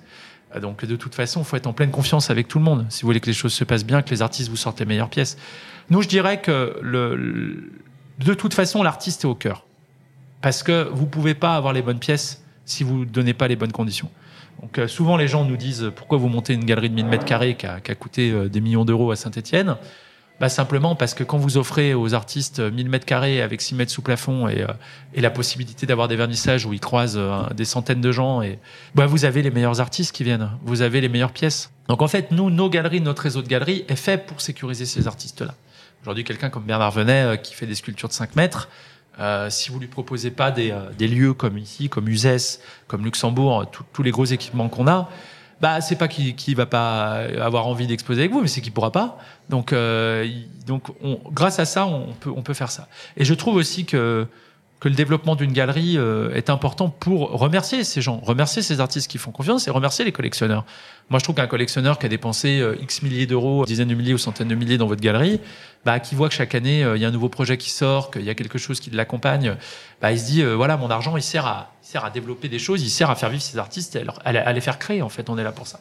Euh, 0.55 0.61
donc 0.61 0.85
de 0.85 0.97
toute 0.97 1.15
façon, 1.15 1.41
il 1.41 1.45
faut 1.45 1.57
être 1.57 1.67
en 1.67 1.73
pleine 1.73 1.91
confiance 1.91 2.31
avec 2.31 2.49
tout 2.49 2.59
le 2.59 2.65
monde. 2.65 2.87
Si 2.89 3.03
vous 3.03 3.09
voulez 3.09 3.21
que 3.21 3.27
les 3.27 3.33
choses 3.33 3.53
se 3.53 3.65
passent 3.65 3.85
bien, 3.85 4.03
que 4.03 4.11
les 4.11 4.23
artistes 4.23 4.49
vous 4.49 4.57
sortent 4.57 4.81
les 4.81 4.87
meilleures 4.87 5.11
pièces. 5.11 5.37
Nous, 5.91 6.03
je 6.03 6.09
dirais 6.09 6.41
que 6.41 6.79
le, 6.83 7.71
de 8.19 8.35
toute 8.35 8.55
façon, 8.55 8.83
l'artiste 8.83 9.25
est 9.25 9.29
au 9.29 9.35
cœur. 9.35 9.65
Parce 10.41 10.63
que 10.63 10.89
vous 10.93 11.07
pouvez 11.07 11.35
pas 11.35 11.57
avoir 11.57 11.73
les 11.73 11.83
bonnes 11.83 11.99
pièces 11.99 12.43
si 12.65 12.85
vous 12.85 13.01
ne 13.01 13.05
donnez 13.05 13.35
pas 13.35 13.49
les 13.49 13.57
bonnes 13.57 13.73
conditions. 13.73 14.11
Donc 14.61 14.79
euh, 14.79 14.89
souvent 14.89 15.17
les 15.17 15.29
gens 15.29 15.45
nous 15.45 15.57
disent 15.57 15.91
pourquoi 15.95 16.19
vous 16.19 16.29
montez 16.29 16.53
une 16.55 16.65
galerie 16.65 16.91
de 16.91 16.95
1000 16.95 17.07
mètres 17.07 17.25
carrés 17.25 17.57
qui 17.57 17.67
a, 17.67 17.81
coûté 17.95 18.31
euh, 18.31 18.49
des 18.49 18.61
millions 18.61 18.85
d'euros 18.85 19.11
à 19.11 19.17
Saint-Étienne? 19.17 19.77
Bah 20.41 20.49
simplement 20.49 20.95
parce 20.95 21.15
que 21.15 21.25
quand 21.25 21.39
vous 21.39 21.57
offrez 21.57 21.95
aux 21.95 22.15
artistes 22.15 22.61
1000 22.61 22.89
mètres 22.89 23.07
carrés 23.07 23.43
avec 23.43 23.61
6 23.61 23.75
mètres 23.75 23.91
sous 23.91 24.03
plafond 24.03 24.49
et, 24.49 24.63
euh, 24.63 24.69
et 25.15 25.21
la 25.21 25.31
possibilité 25.31 25.87
d'avoir 25.87 26.07
des 26.07 26.17
vernissages 26.17 26.65
où 26.65 26.73
ils 26.73 26.81
croisent 26.81 27.21
des 27.55 27.65
centaines 27.65 28.01
de 28.01 28.13
gens, 28.13 28.43
et 28.43 28.59
bah 28.95 29.07
vous 29.07 29.25
avez 29.25 29.43
les 29.43 29.51
meilleurs 29.51 29.81
artistes 29.81 30.15
qui 30.15 30.25
viennent, 30.25 30.51
vous 30.63 30.83
avez 30.83 31.01
les 31.01 31.09
meilleures 31.09 31.33
pièces. 31.33 31.71
Donc 31.89 32.03
en 32.03 32.09
fait, 32.09 32.31
nous, 32.31 32.51
nos 32.51 32.69
galeries, 32.71 33.01
notre 33.01 33.23
réseau 33.23 33.43
de 33.43 33.49
galeries 33.49 33.85
est 33.89 33.97
fait 33.97 34.27
pour 34.27 34.41
sécuriser 34.41 34.87
ces 34.87 35.07
artistes-là. 35.07 35.55
Aujourd'hui, 36.03 36.23
quelqu'un 36.25 36.51
comme 36.51 36.65
Bernard 36.65 36.93
Venet 36.93 37.41
qui 37.43 37.55
fait 37.55 37.67
des 37.67 37.75
sculptures 37.75 38.09
de 38.09 38.15
5 38.15 38.37
mètres, 38.37 38.69
euh, 39.21 39.51
si 39.51 39.71
vous 39.71 39.81
lui 39.81 39.89
proposez 39.89 40.31
pas 40.31 40.51
des, 40.51 40.71
euh, 40.71 40.91
des, 40.97 41.09
lieux 41.09 41.35
comme 41.35 41.59
ici, 41.59 41.89
comme 41.89 42.09
Uzès, 42.09 42.61
comme 42.87 43.05
Luxembourg, 43.05 43.67
tous 43.93 44.03
les 44.03 44.13
gros 44.13 44.25
équipements 44.25 44.69
qu'on 44.69 44.87
a, 44.87 45.09
bah 45.61 45.81
c'est 45.81 45.97
pas 45.97 46.09
qu'il 46.09 46.37
qu 46.37 46.55
va 46.55 46.67
pas 46.67 47.25
avoir 47.41 47.67
envie 47.67 47.87
d'exposer 47.87 48.21
avec 48.21 48.33
vous, 48.33 48.41
mais 48.41 48.49
c'est 48.49 48.61
qu'il 48.61 48.73
pourra 48.73 48.93
pas. 48.93 49.19
Donc, 49.49 49.73
euh, 49.73 50.29
donc 50.67 50.89
on, 51.03 51.19
grâce 51.33 51.59
à 51.59 51.65
ça, 51.65 51.87
on 51.87 52.13
peut, 52.21 52.31
on 52.35 52.43
peut 52.43 52.55
faire 52.55 52.71
ça. 52.71 52.89
Et 53.17 53.25
je 53.25 53.35
trouve 53.35 53.57
aussi 53.57 53.85
que 53.85 54.27
que 54.81 54.89
le 54.89 54.95
développement 54.95 55.35
d'une 55.35 55.53
galerie 55.53 55.97
euh, 55.99 56.33
est 56.35 56.51
important 56.51 56.89
pour 56.89 57.31
remercier 57.33 57.83
ces 57.83 58.01
gens, 58.01 58.21
remercier 58.23 58.63
ces 58.63 58.81
artistes 58.81 59.11
qui 59.11 59.19
font 59.19 59.33
confiance 59.33 59.67
et 59.67 59.71
remercier 59.71 60.05
les 60.05 60.13
collectionneurs. 60.13 60.65
Moi, 61.11 61.19
je 61.19 61.25
trouve 61.25 61.35
qu'un 61.35 61.49
collectionneur 61.49 61.99
qui 61.99 62.07
a 62.07 62.09
dépensé 62.09 62.61
euh, 62.61 62.77
X 62.81 63.03
milliers 63.03 63.27
d'euros, 63.27 63.65
dizaines 63.65 63.89
de 63.89 63.95
milliers 63.95 64.15
ou 64.15 64.19
centaines 64.19 64.49
de 64.49 64.55
milliers 64.55 64.79
dans 64.79 64.87
votre 64.87 65.01
galerie, 65.01 65.41
bah, 65.85 65.99
qui 65.99 66.15
voit 66.15 66.29
que 66.29 66.35
chaque 66.35 66.55
année, 66.55 66.85
euh, 66.85 66.97
il 66.97 67.03
y 67.03 67.05
a 67.05 67.09
un 67.09 67.13
nouveau 67.13 67.29
projet 67.29 67.57
qui 67.57 67.71
sort, 67.71 68.13
qu'il 68.13 68.23
y 68.23 68.31
a 68.31 68.35
quelque 68.35 68.59
chose 68.59 68.79
qui 68.79 68.91
l'accompagne, 68.91 69.57
bah, 70.01 70.13
il 70.13 70.21
se 70.21 70.27
dit, 70.27 70.45
voilà, 70.45 70.77
mon 70.77 70.91
argent, 70.91 71.17
il 71.17 71.23
sert, 71.23 71.47
à, 71.47 71.73
il 71.83 71.89
sert 71.89 72.05
à 72.05 72.11
développer 72.11 72.49
des 72.49 72.61
choses, 72.61 72.83
il 72.83 72.91
sert 72.91 73.11
à 73.11 73.17
faire 73.17 73.31
vivre 73.31 73.43
ces 73.43 73.59
artistes 73.59 73.97
et 73.97 74.05
à, 74.25 74.31
à 74.31 74.53
les 74.53 74.61
faire 74.61 74.79
créer. 74.79 75.03
En 75.03 75.09
fait, 75.09 75.29
on 75.29 75.39
est 75.39 75.45
là 75.45 75.53
pour 75.53 75.67
ça. 75.67 75.81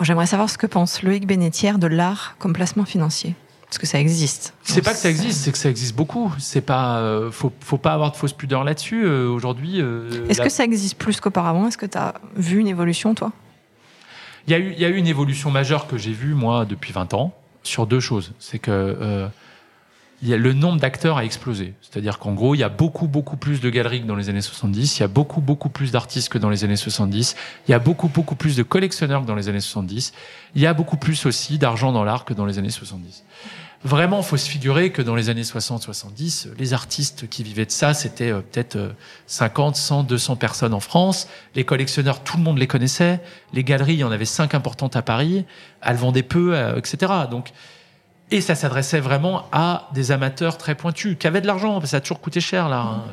J'aimerais 0.00 0.26
savoir 0.26 0.50
ce 0.50 0.58
que 0.58 0.66
pense 0.66 1.02
Loïc 1.02 1.26
Bénétière 1.26 1.78
de 1.78 1.86
l'art 1.86 2.36
comme 2.38 2.52
placement 2.52 2.84
financier. 2.84 3.34
Parce 3.72 3.78
que 3.78 3.86
ça 3.86 3.98
existe. 3.98 4.52
C'est 4.64 4.82
pas 4.82 4.92
que 4.92 4.98
ça 4.98 5.08
existe, 5.08 5.40
c'est 5.40 5.50
que 5.50 5.56
ça 5.56 5.70
existe 5.70 5.96
beaucoup. 5.96 6.30
C'est 6.38 6.60
pas, 6.60 6.98
euh, 6.98 7.30
faut, 7.30 7.50
faut 7.60 7.78
pas 7.78 7.94
avoir 7.94 8.12
de 8.12 8.16
fausse 8.16 8.34
pudeur 8.34 8.64
là-dessus. 8.64 9.06
Euh, 9.06 9.30
aujourd'hui. 9.30 9.80
Euh, 9.80 10.28
Est-ce 10.28 10.42
que 10.42 10.50
ça 10.50 10.62
existe 10.62 10.98
plus 10.98 11.22
qu'auparavant? 11.22 11.68
Est-ce 11.68 11.78
que 11.78 11.86
tu 11.86 11.96
as 11.96 12.12
vu 12.36 12.58
une 12.58 12.68
évolution, 12.68 13.14
toi? 13.14 13.32
Il 14.46 14.50
y, 14.50 14.54
a 14.54 14.58
eu, 14.58 14.74
y 14.74 14.84
a 14.84 14.90
eu 14.90 14.96
une 14.96 15.06
évolution 15.06 15.50
majeure 15.50 15.86
que 15.86 15.96
j'ai 15.96 16.12
vue, 16.12 16.34
moi, 16.34 16.66
depuis 16.66 16.92
20 16.92 17.14
ans, 17.14 17.32
sur 17.62 17.86
deux 17.86 18.00
choses. 18.00 18.34
C'est 18.38 18.58
que 18.58 19.30
y 20.28 20.34
a, 20.34 20.36
le 20.36 20.52
nombre 20.52 20.78
d'acteurs 20.78 21.18
a 21.18 21.24
explosé. 21.24 21.74
C'est-à-dire 21.80 22.18
qu'en 22.18 22.32
gros, 22.32 22.54
il 22.54 22.58
y 22.58 22.62
a 22.62 22.68
beaucoup, 22.68 23.08
beaucoup 23.08 23.36
plus 23.36 23.60
de 23.60 23.70
galeries 23.70 24.02
que 24.02 24.06
dans 24.06 24.16
les 24.16 24.28
années 24.28 24.40
70, 24.40 24.98
il 24.98 25.00
y 25.00 25.02
a 25.02 25.08
beaucoup, 25.08 25.40
beaucoup 25.40 25.68
plus 25.68 25.90
d'artistes 25.90 26.28
que 26.28 26.38
dans 26.38 26.50
les 26.50 26.64
années 26.64 26.76
70, 26.76 27.34
il 27.66 27.70
y 27.70 27.74
a 27.74 27.78
beaucoup, 27.78 28.08
beaucoup 28.08 28.36
plus 28.36 28.56
de 28.56 28.62
collectionneurs 28.62 29.22
que 29.22 29.26
dans 29.26 29.34
les 29.34 29.48
années 29.48 29.60
70, 29.60 30.12
il 30.54 30.62
y 30.62 30.66
a 30.66 30.74
beaucoup 30.74 30.96
plus 30.96 31.26
aussi 31.26 31.58
d'argent 31.58 31.92
dans 31.92 32.04
l'art 32.04 32.24
que 32.24 32.34
dans 32.34 32.46
les 32.46 32.58
années 32.58 32.70
70. 32.70 33.24
Vraiment, 33.84 34.22
faut 34.22 34.36
se 34.36 34.48
figurer 34.48 34.92
que 34.92 35.02
dans 35.02 35.16
les 35.16 35.28
années 35.28 35.42
60-70, 35.42 36.50
les 36.56 36.72
artistes 36.72 37.28
qui 37.28 37.42
vivaient 37.42 37.66
de 37.66 37.72
ça, 37.72 37.94
c'était 37.94 38.30
euh, 38.30 38.40
peut-être 38.40 38.94
50, 39.26 39.74
100, 39.74 40.04
200 40.04 40.36
personnes 40.36 40.72
en 40.72 40.78
France. 40.78 41.26
Les 41.56 41.64
collectionneurs, 41.64 42.22
tout 42.22 42.36
le 42.36 42.44
monde 42.44 42.58
les 42.58 42.68
connaissait. 42.68 43.20
Les 43.52 43.64
galeries, 43.64 43.94
il 43.94 43.98
y 43.98 44.04
en 44.04 44.12
avait 44.12 44.24
cinq 44.24 44.54
importantes 44.54 44.94
à 44.94 45.02
Paris. 45.02 45.44
Elles 45.80 45.96
vendaient 45.96 46.22
peu, 46.22 46.54
euh, 46.54 46.76
etc. 46.76 47.12
Donc, 47.28 47.52
et 48.32 48.40
ça 48.40 48.54
s'adressait 48.54 49.00
vraiment 49.00 49.44
à 49.52 49.88
des 49.94 50.10
amateurs 50.10 50.56
très 50.56 50.74
pointus, 50.74 51.16
qui 51.18 51.26
avaient 51.26 51.42
de 51.42 51.46
l'argent, 51.46 51.74
parce 51.74 51.84
que 51.84 51.90
ça 51.90 51.96
a 51.98 52.00
toujours 52.00 52.20
coûté 52.20 52.40
cher 52.40 52.68
là. 52.68 52.80
Hein. 52.80 53.04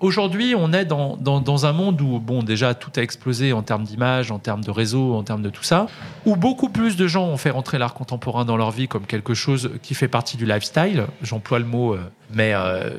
Aujourd'hui, 0.00 0.54
on 0.56 0.72
est 0.72 0.86
dans, 0.86 1.16
dans, 1.18 1.66
un 1.66 1.72
monde 1.72 2.00
où, 2.00 2.18
bon, 2.20 2.42
déjà, 2.42 2.72
tout 2.72 2.90
a 2.96 3.02
explosé 3.02 3.52
en 3.52 3.62
termes 3.62 3.84
d'image, 3.84 4.30
en 4.30 4.38
termes 4.38 4.64
de 4.64 4.70
réseau, 4.70 5.14
en 5.14 5.22
termes 5.22 5.42
de 5.42 5.50
tout 5.50 5.62
ça, 5.62 5.88
où 6.24 6.36
beaucoup 6.36 6.70
plus 6.70 6.96
de 6.96 7.06
gens 7.06 7.26
ont 7.26 7.36
fait 7.36 7.50
rentrer 7.50 7.76
l'art 7.76 7.92
contemporain 7.92 8.46
dans 8.46 8.56
leur 8.56 8.70
vie 8.70 8.88
comme 8.88 9.04
quelque 9.04 9.34
chose 9.34 9.72
qui 9.82 9.92
fait 9.92 10.08
partie 10.08 10.38
du 10.38 10.46
lifestyle. 10.46 11.04
J'emploie 11.20 11.58
le 11.58 11.66
mot, 11.66 11.92
euh, 11.92 12.00
mais 12.32 12.52
euh, 12.54 12.90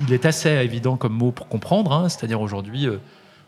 il 0.00 0.12
est 0.12 0.26
assez 0.26 0.48
évident 0.48 0.96
comme 0.96 1.12
mot 1.12 1.30
pour 1.30 1.46
comprendre. 1.46 1.92
Hein. 1.92 2.08
C'est-à-dire 2.08 2.40
aujourd'hui, 2.40 2.88
euh, 2.88 2.96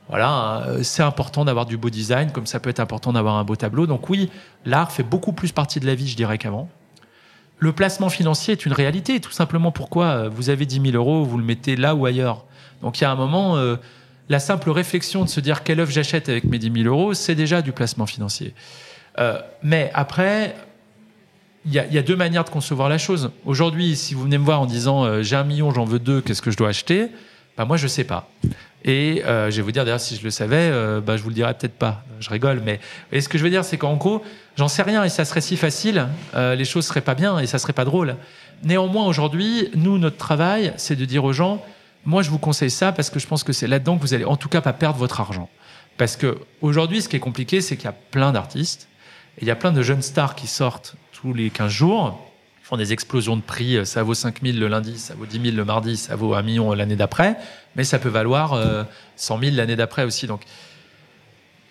voilà, 0.09 0.67
c'est 0.83 1.03
important 1.03 1.45
d'avoir 1.45 1.67
du 1.67 1.77
beau 1.77 1.91
design, 1.91 2.31
comme 2.31 2.47
ça 2.47 2.61
peut 2.61 2.71
être 2.71 2.81
important 2.81 3.13
d'avoir 3.13 3.37
un 3.37 3.45
beau 3.45 3.57
tableau. 3.57 3.89
Donc 3.89 4.09
oui, 4.09 4.31
l'art 4.65 4.93
fait 4.93 5.03
beaucoup 5.03 5.33
plus 5.33 5.51
partie 5.51 5.81
de 5.81 5.87
la 5.87 5.97
vie, 5.97 6.09
je 6.09 6.17
dirais, 6.17 6.39
qu'avant. 6.39 6.69
Le 7.61 7.73
placement 7.73 8.09
financier 8.09 8.53
est 8.53 8.67
une 8.67 8.73
réalité, 8.73 9.21
tout 9.21 9.31
simplement 9.31 9.71
pourquoi 9.71 10.29
vous 10.29 10.51
avez 10.51 10.67
10 10.67 10.81
000 10.93 10.97
euros, 10.97 11.25
vous 11.25 11.39
le 11.39 11.45
mettez 11.45 11.77
là 11.77 11.95
ou 11.95 12.07
ailleurs? 12.07 12.45
Donc 12.83 12.99
il 12.99 13.03
y 13.03 13.05
a 13.05 13.11
un 13.11 13.17
moment, 13.17 13.57
euh, 13.57 13.77
la 14.29 14.39
simple 14.39 14.71
réflexion 14.71 15.25
de 15.25 15.29
se 15.29 15.41
dire 15.41 15.63
quelle 15.63 15.81
œuvre 15.81 15.91
j'achète 15.91 16.29
avec 16.29 16.45
mes 16.45 16.59
10 16.59 16.83
000 16.83 16.95
euros, 16.95 17.15
c'est 17.15 17.35
déjà 17.35 17.63
du 17.63 17.73
placement 17.73 18.07
financier. 18.07 18.55
Euh, 19.19 19.39
mais 19.63 19.91
après, 19.95 20.55
il 21.67 21.73
y, 21.73 21.79
a, 21.79 22.03
deux 22.03 22.17
manières 22.17 22.45
de 22.45 22.51
concevoir 22.51 22.89
la 22.89 22.97
chose. 22.97 23.31
Aujourd'hui, 23.45 23.95
si 23.95 24.15
vous 24.15 24.23
venez 24.23 24.39
me 24.39 24.45
voir 24.45 24.63
en 24.63 24.67
disant 24.67 25.05
euh, 25.05 25.23
j'ai 25.23 25.37
un 25.37 25.45
million, 25.45 25.71
j'en 25.73 25.85
veux 25.85 25.99
deux, 25.99 26.23
qu'est-ce 26.23 26.41
que 26.41 26.51
je 26.51 26.57
dois 26.57 26.69
acheter? 26.69 27.09
Bah, 27.59 27.67
Moi, 27.67 27.77
je 27.77 27.87
sais 27.87 28.05
pas. 28.05 28.31
Et 28.85 29.23
je 29.25 29.57
vais 29.57 29.63
vous 29.63 29.73
dire, 29.73 29.85
d'ailleurs, 29.85 30.01
si 30.01 30.17
je 30.17 30.25
le 30.25 30.31
savais, 30.31 30.71
bah, 31.01 31.17
je 31.17 31.23
vous 31.23 31.29
le 31.29 31.35
dirais 31.35 31.55
peut-être 31.55 31.77
pas. 31.77 32.03
Je 32.19 32.31
rigole, 32.31 32.63
mais 32.65 32.81
ce 33.19 33.29
que 33.29 33.39
je 33.39 33.45
veux 33.45 33.51
dire, 33.51 33.65
c'est 33.65 33.77
qu'en 33.77 33.97
gros, 33.97 34.23
j'en 34.57 34.69
sais 34.69 34.83
rien 34.83 35.05
et 35.05 35.09
ça 35.09 35.25
serait 35.25 35.41
si 35.41 35.57
facile, 35.57 36.09
les 36.35 36.65
choses 36.65 36.87
seraient 36.87 37.01
pas 37.01 37.15
bien 37.15 37.39
et 37.39 37.47
ça 37.47 37.59
serait 37.59 37.73
pas 37.73 37.85
drôle. 37.85 38.17
Néanmoins, 38.63 39.07
aujourd'hui, 39.07 39.71
nous, 39.75 39.99
notre 39.99 40.17
travail, 40.17 40.73
c'est 40.77 40.97
de 40.97 41.05
dire 41.05 41.25
aux 41.25 41.33
gens, 41.33 41.65
moi, 42.05 42.23
je 42.23 42.31
vous 42.31 42.39
conseille 42.39 42.71
ça 42.71 42.93
parce 42.93 43.11
que 43.11 43.19
je 43.19 43.27
pense 43.27 43.45
que 43.45 43.53
c'est 43.53 43.67
là-dedans 43.67 43.97
que 43.97 44.03
vous 44.03 44.15
allez 44.15 44.25
en 44.25 44.37
tout 44.37 44.49
cas 44.49 44.63
pas 44.63 44.73
perdre 44.73 44.99
votre 44.99 45.21
argent. 45.21 45.51
Parce 45.99 46.17
que 46.17 46.39
aujourd'hui, 46.63 47.03
ce 47.03 47.09
qui 47.11 47.17
est 47.17 47.21
compliqué, 47.21 47.61
c'est 47.61 47.77
qu'il 47.77 47.85
y 47.85 47.89
a 47.89 47.97
plein 48.11 48.33
d'artistes 48.33 48.89
et 49.37 49.43
il 49.43 49.49
y 49.49 49.51
a 49.51 49.57
plein 49.57 49.73
de 49.73 49.83
jeunes 49.83 50.01
stars 50.01 50.35
qui 50.35 50.47
sortent 50.47 50.97
tous 51.13 51.35
les 51.35 51.51
15 51.51 51.71
jours. 51.71 52.30
Des 52.77 52.93
explosions 52.93 53.37
de 53.37 53.43
prix. 53.43 53.85
Ça 53.87 54.03
vaut 54.03 54.15
5 54.15 54.43
000 54.43 54.59
le 54.59 54.69
lundi, 54.69 54.99
ça 54.99 55.15
vaut 55.15 55.27
10 55.27 55.41
000 55.41 55.57
le 55.57 55.65
mardi, 55.65 55.97
ça 55.97 56.17
vaut 56.17 56.35
1 56.35 56.43
million 56.43 56.73
l'année 56.73 56.97
d'après. 56.97 57.37
Mais 57.77 57.85
ça 57.85 57.99
peut 57.99 58.09
valoir 58.09 58.59
100 59.17 59.39
000 59.41 59.57
l'année 59.57 59.77
d'après 59.77 60.05
aussi. 60.05 60.27
Donc, 60.27 60.43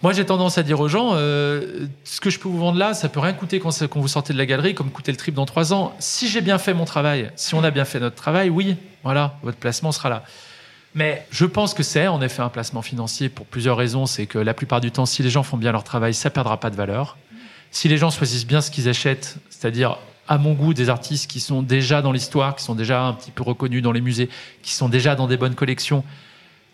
moi, 0.02 0.14
j'ai 0.14 0.26
tendance 0.26 0.58
à 0.58 0.64
dire 0.64 0.80
aux 0.80 0.88
gens, 0.88 1.12
euh, 1.16 1.88
ce 2.06 2.22
que 2.22 2.30
je 2.30 2.39
peux 2.39 2.47
vous 2.47 2.58
vendre 2.58 2.78
là, 2.78 2.93
ça 2.93 3.10
peut 3.10 3.20
rien 3.20 3.34
coûter 3.34 3.60
quand, 3.60 3.70
vous 3.95 4.08
sortez 4.08 4.32
de 4.32 4.38
la 4.38 4.45
galerie, 4.45 4.74
comme 4.74 4.91
coûter 4.91 5.12
le 5.12 5.18
triple 5.18 5.36
dans 5.36 5.45
trois 5.45 5.74
ans. 5.74 5.93
Si 6.00 6.30
j'ai 6.30 6.39
bien 6.39 6.58
fait 6.58 6.74
mon 6.74 6.86
travail, 6.86 7.32
si 7.36 7.54
on 7.54 7.64
a 7.66 7.72
bien 7.72 7.84
fait 7.84 8.00
notre 8.00 8.16
travail, 8.16 8.50
oui, 8.50 8.78
voilà, 9.04 9.36
votre 9.43 9.58
placement 9.58 9.91
sera 9.91 10.08
là. 10.08 10.24
Mais 10.95 11.28
je 11.32 11.45
pense 11.45 11.74
que 11.74 11.84
c'est 11.84 12.08
en 12.08 12.22
effet 12.22 12.41
un 12.41 12.50
placement 12.50 12.82
financier 12.82 13.28
pour 13.28 13.45
plusieurs 13.45 13.76
raisons. 13.76 14.06
C'est 14.06 14.26
que 14.26 14.39
la 14.39 14.54
plupart 14.54 14.80
du 14.80 14.89
temps, 14.89 15.06
si 15.06 15.22
les 15.22 15.30
gens 15.30 15.43
font 15.43 15.58
bien 15.58 15.74
leur 15.74 15.84
travail, 15.84 16.14
ça 16.14 16.30
perdra 16.30 16.58
pas 16.62 16.70
de 16.70 16.78
valeur. 16.78 17.18
Si 17.70 17.89
les 17.89 17.97
gens 17.97 18.10
choisissent 18.10 18.47
bien 18.47 18.62
ce 18.62 18.72
qu'ils 18.72 18.88
achètent, 18.88 19.36
c'est-à-dire 19.50 19.97
à 20.30 20.38
mon 20.38 20.53
goût 20.53 20.75
des 20.75 20.89
artistes 20.89 21.30
qui 21.30 21.39
sont 21.39 21.63
déjà 21.63 22.03
dans 22.03 22.11
l'histoire, 22.11 22.55
qui 22.55 22.63
sont 22.63 22.75
déjà 22.75 23.01
un 23.01 23.13
petit 23.13 23.32
peu 23.32 23.41
reconnus 23.41 23.82
dans 23.82 23.91
les 23.91 23.99
musées, 23.99 24.30
qui 24.61 24.73
sont 24.73 24.88
déjà 24.88 25.15
dans 25.15 25.25
des 25.25 25.38
bonnes 25.38 25.55
collections, 25.55 26.03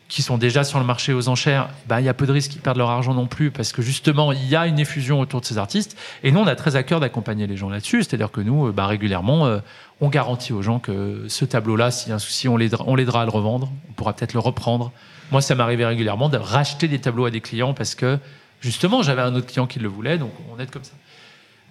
qui 0.09 0.21
sont 0.21 0.37
déjà 0.37 0.65
sur 0.65 0.77
le 0.77 0.85
marché 0.85 1.13
aux 1.13 1.29
enchères, 1.29 1.69
bah, 1.87 2.01
il 2.01 2.05
y 2.05 2.09
a 2.09 2.13
peu 2.13 2.27
de 2.27 2.33
risques 2.33 2.51
qu'ils 2.51 2.61
perdent 2.61 2.77
leur 2.77 2.89
argent 2.89 3.13
non 3.13 3.27
plus, 3.27 3.51
parce 3.51 3.71
que 3.71 3.81
justement, 3.81 4.33
il 4.33 4.45
y 4.45 4.57
a 4.57 4.67
une 4.67 4.77
effusion 4.77 5.21
autour 5.21 5.39
de 5.39 5.45
ces 5.45 5.57
artistes. 5.57 5.97
Et 6.21 6.33
nous, 6.33 6.41
on 6.41 6.47
a 6.47 6.55
très 6.55 6.75
à 6.75 6.83
cœur 6.83 6.99
d'accompagner 6.99 7.47
les 7.47 7.55
gens 7.55 7.69
là-dessus. 7.69 8.03
C'est-à-dire 8.03 8.29
que 8.29 8.41
nous, 8.41 8.73
bah, 8.73 8.87
régulièrement, 8.87 9.47
euh, 9.47 9.59
on 10.01 10.09
garantit 10.09 10.51
aux 10.51 10.61
gens 10.61 10.79
que 10.79 11.23
ce 11.29 11.45
tableau-là, 11.45 11.91
s'il 11.91 12.09
y 12.09 12.11
a 12.11 12.15
un 12.15 12.19
souci, 12.19 12.49
on 12.49 12.57
l'aidera, 12.57 12.83
on 12.87 12.95
l'aidera 12.95 13.21
à 13.21 13.25
le 13.25 13.31
revendre. 13.31 13.71
On 13.89 13.93
pourra 13.93 14.11
peut-être 14.13 14.33
le 14.33 14.39
reprendre. 14.41 14.91
Moi, 15.31 15.41
ça 15.41 15.55
m'arrivait 15.55 15.85
régulièrement 15.85 16.27
de 16.27 16.37
racheter 16.37 16.89
des 16.89 16.99
tableaux 16.99 17.25
à 17.25 17.31
des 17.31 17.41
clients 17.41 17.73
parce 17.73 17.95
que, 17.95 18.19
justement, 18.59 19.01
j'avais 19.01 19.21
un 19.21 19.33
autre 19.33 19.47
client 19.47 19.65
qui 19.65 19.79
le 19.79 19.87
voulait, 19.87 20.17
donc 20.17 20.31
on 20.53 20.59
aide 20.59 20.69
comme 20.69 20.83
ça. 20.83 20.91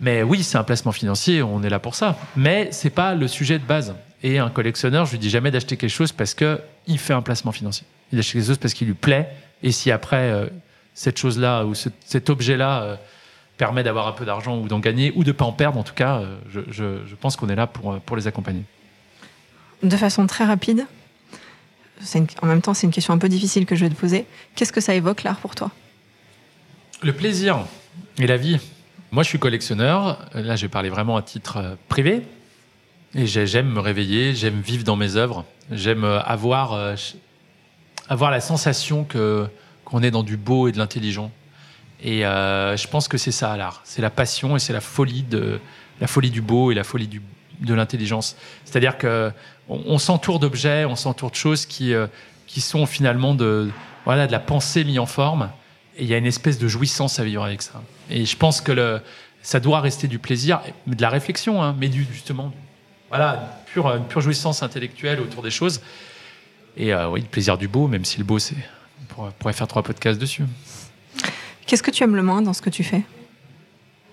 Mais 0.00 0.22
oui, 0.22 0.42
c'est 0.42 0.58
un 0.58 0.64
placement 0.64 0.92
financier, 0.92 1.42
on 1.42 1.62
est 1.62 1.70
là 1.70 1.78
pour 1.78 1.94
ça. 1.94 2.16
Mais 2.36 2.68
c'est 2.72 2.90
pas 2.90 3.14
le 3.14 3.28
sujet 3.28 3.58
de 3.58 3.64
base. 3.64 3.94
Et 4.22 4.38
un 4.38 4.50
collectionneur, 4.50 5.06
je 5.06 5.12
lui 5.12 5.18
dis 5.18 5.30
jamais 5.30 5.50
d'acheter 5.50 5.76
quelque 5.76 5.90
chose 5.90 6.12
parce 6.12 6.34
que 6.34 6.60
il 6.86 6.98
fait 6.98 7.12
un 7.12 7.22
placement 7.22 7.52
financier. 7.52 7.86
Il 8.12 8.18
achète 8.18 8.32
quelque 8.34 8.46
chose 8.46 8.58
parce 8.58 8.74
qu'il 8.74 8.86
lui 8.86 8.94
plaît. 8.94 9.28
Et 9.62 9.72
si 9.72 9.90
après 9.90 10.30
euh, 10.30 10.46
cette 10.94 11.18
chose-là 11.18 11.64
ou 11.64 11.74
cet 11.74 12.30
objet-là 12.30 12.82
euh, 12.82 12.96
permet 13.56 13.82
d'avoir 13.82 14.08
un 14.08 14.12
peu 14.12 14.24
d'argent 14.24 14.58
ou 14.58 14.68
d'en 14.68 14.80
gagner 14.80 15.12
ou 15.14 15.24
de 15.24 15.32
pas 15.32 15.44
en 15.44 15.52
perdre, 15.52 15.78
en 15.78 15.84
tout 15.84 15.94
cas, 15.94 16.20
euh, 16.20 16.36
je, 16.70 17.14
pense 17.14 17.36
qu'on 17.36 17.48
est 17.48 17.54
là 17.54 17.66
pour, 17.66 17.98
pour 18.00 18.16
les 18.16 18.26
accompagner. 18.26 18.64
De 19.82 19.96
façon 19.96 20.26
très 20.26 20.44
rapide, 20.44 20.86
en 22.42 22.46
même 22.46 22.60
temps, 22.60 22.74
c'est 22.74 22.86
une 22.86 22.92
question 22.92 23.14
un 23.14 23.18
peu 23.18 23.28
difficile 23.28 23.66
que 23.66 23.76
je 23.76 23.84
vais 23.84 23.90
te 23.90 23.98
poser. 23.98 24.26
Qu'est-ce 24.54 24.72
que 24.72 24.80
ça 24.80 24.94
évoque 24.94 25.22
l'art 25.22 25.38
pour 25.38 25.54
toi? 25.54 25.70
Le 27.02 27.12
plaisir 27.12 27.66
et 28.18 28.26
la 28.26 28.36
vie. 28.36 28.58
Moi, 29.14 29.22
je 29.22 29.28
suis 29.28 29.38
collectionneur. 29.38 30.18
Là, 30.34 30.56
je 30.56 30.62
vais 30.62 30.68
parler 30.68 30.90
vraiment 30.90 31.16
à 31.16 31.22
titre 31.22 31.76
privé. 31.88 32.22
Et 33.14 33.26
j'aime 33.26 33.68
me 33.68 33.78
réveiller, 33.78 34.34
j'aime 34.34 34.60
vivre 34.60 34.82
dans 34.82 34.96
mes 34.96 35.14
œuvres, 35.14 35.44
j'aime 35.70 36.02
euh, 36.02 36.20
avoir, 36.22 36.72
euh, 36.72 36.96
avoir 38.08 38.32
la 38.32 38.40
sensation 38.40 39.04
que, 39.04 39.46
qu'on 39.84 40.02
est 40.02 40.10
dans 40.10 40.24
du 40.24 40.36
beau 40.36 40.66
et 40.66 40.72
de 40.72 40.78
l'intelligent. 40.78 41.30
Et 42.02 42.26
euh, 42.26 42.76
je 42.76 42.88
pense 42.88 43.06
que 43.06 43.16
c'est 43.16 43.30
ça 43.30 43.56
l'art. 43.56 43.82
C'est 43.84 44.02
la 44.02 44.10
passion 44.10 44.56
et 44.56 44.58
c'est 44.58 44.72
la 44.72 44.80
folie, 44.80 45.24
la 46.00 46.08
folie 46.08 46.32
du 46.32 46.42
beau 46.42 46.72
et 46.72 46.74
la 46.74 46.82
folie 46.82 47.06
du, 47.06 47.22
de 47.60 47.72
l'intelligence. 47.72 48.34
C'est-à-dire 48.64 48.98
que 48.98 49.30
on, 49.68 49.98
s'entoure 49.98 50.40
d'objets, 50.40 50.86
on 50.86 50.96
s'entoure 50.96 51.30
de 51.30 51.36
choses 51.36 51.66
qui, 51.66 51.94
qui 52.48 52.60
sont 52.60 52.84
finalement 52.84 53.36
de, 53.36 53.70
voilà, 54.06 54.26
de 54.26 54.32
la 54.32 54.40
pensée 54.40 54.82
mise 54.82 54.98
en 54.98 55.06
forme. 55.06 55.50
Et 55.96 56.04
il 56.04 56.08
y 56.08 56.14
a 56.14 56.18
une 56.18 56.26
espèce 56.26 56.58
de 56.58 56.68
jouissance 56.68 57.20
à 57.20 57.24
vivre 57.24 57.44
avec 57.44 57.62
ça. 57.62 57.82
Et 58.10 58.24
je 58.24 58.36
pense 58.36 58.60
que 58.60 58.72
le, 58.72 59.00
ça 59.42 59.60
doit 59.60 59.80
rester 59.80 60.08
du 60.08 60.18
plaisir, 60.18 60.60
de 60.86 61.00
la 61.00 61.08
réflexion, 61.08 61.62
hein, 61.62 61.76
mais 61.78 61.88
du, 61.88 62.04
justement 62.12 62.52
voilà, 63.10 63.34
une 63.34 63.72
pure, 63.72 63.86
une 63.94 64.04
pure 64.06 64.20
jouissance 64.20 64.62
intellectuelle 64.62 65.20
autour 65.20 65.42
des 65.42 65.50
choses. 65.50 65.80
Et 66.76 66.92
euh, 66.92 67.08
oui, 67.08 67.20
le 67.20 67.26
plaisir 67.26 67.56
du 67.56 67.68
beau, 67.68 67.86
même 67.86 68.04
si 68.04 68.18
le 68.18 68.24
beau, 68.24 68.38
c'est. 68.38 68.56
On 69.16 69.30
pourrait 69.30 69.52
faire 69.52 69.68
trois 69.68 69.84
podcasts 69.84 70.18
dessus. 70.18 70.42
Qu'est-ce 71.66 71.82
que 71.82 71.92
tu 71.92 72.02
aimes 72.02 72.16
le 72.16 72.22
moins 72.22 72.42
dans 72.42 72.52
ce 72.52 72.60
que 72.60 72.70
tu 72.70 72.82
fais? 72.82 73.02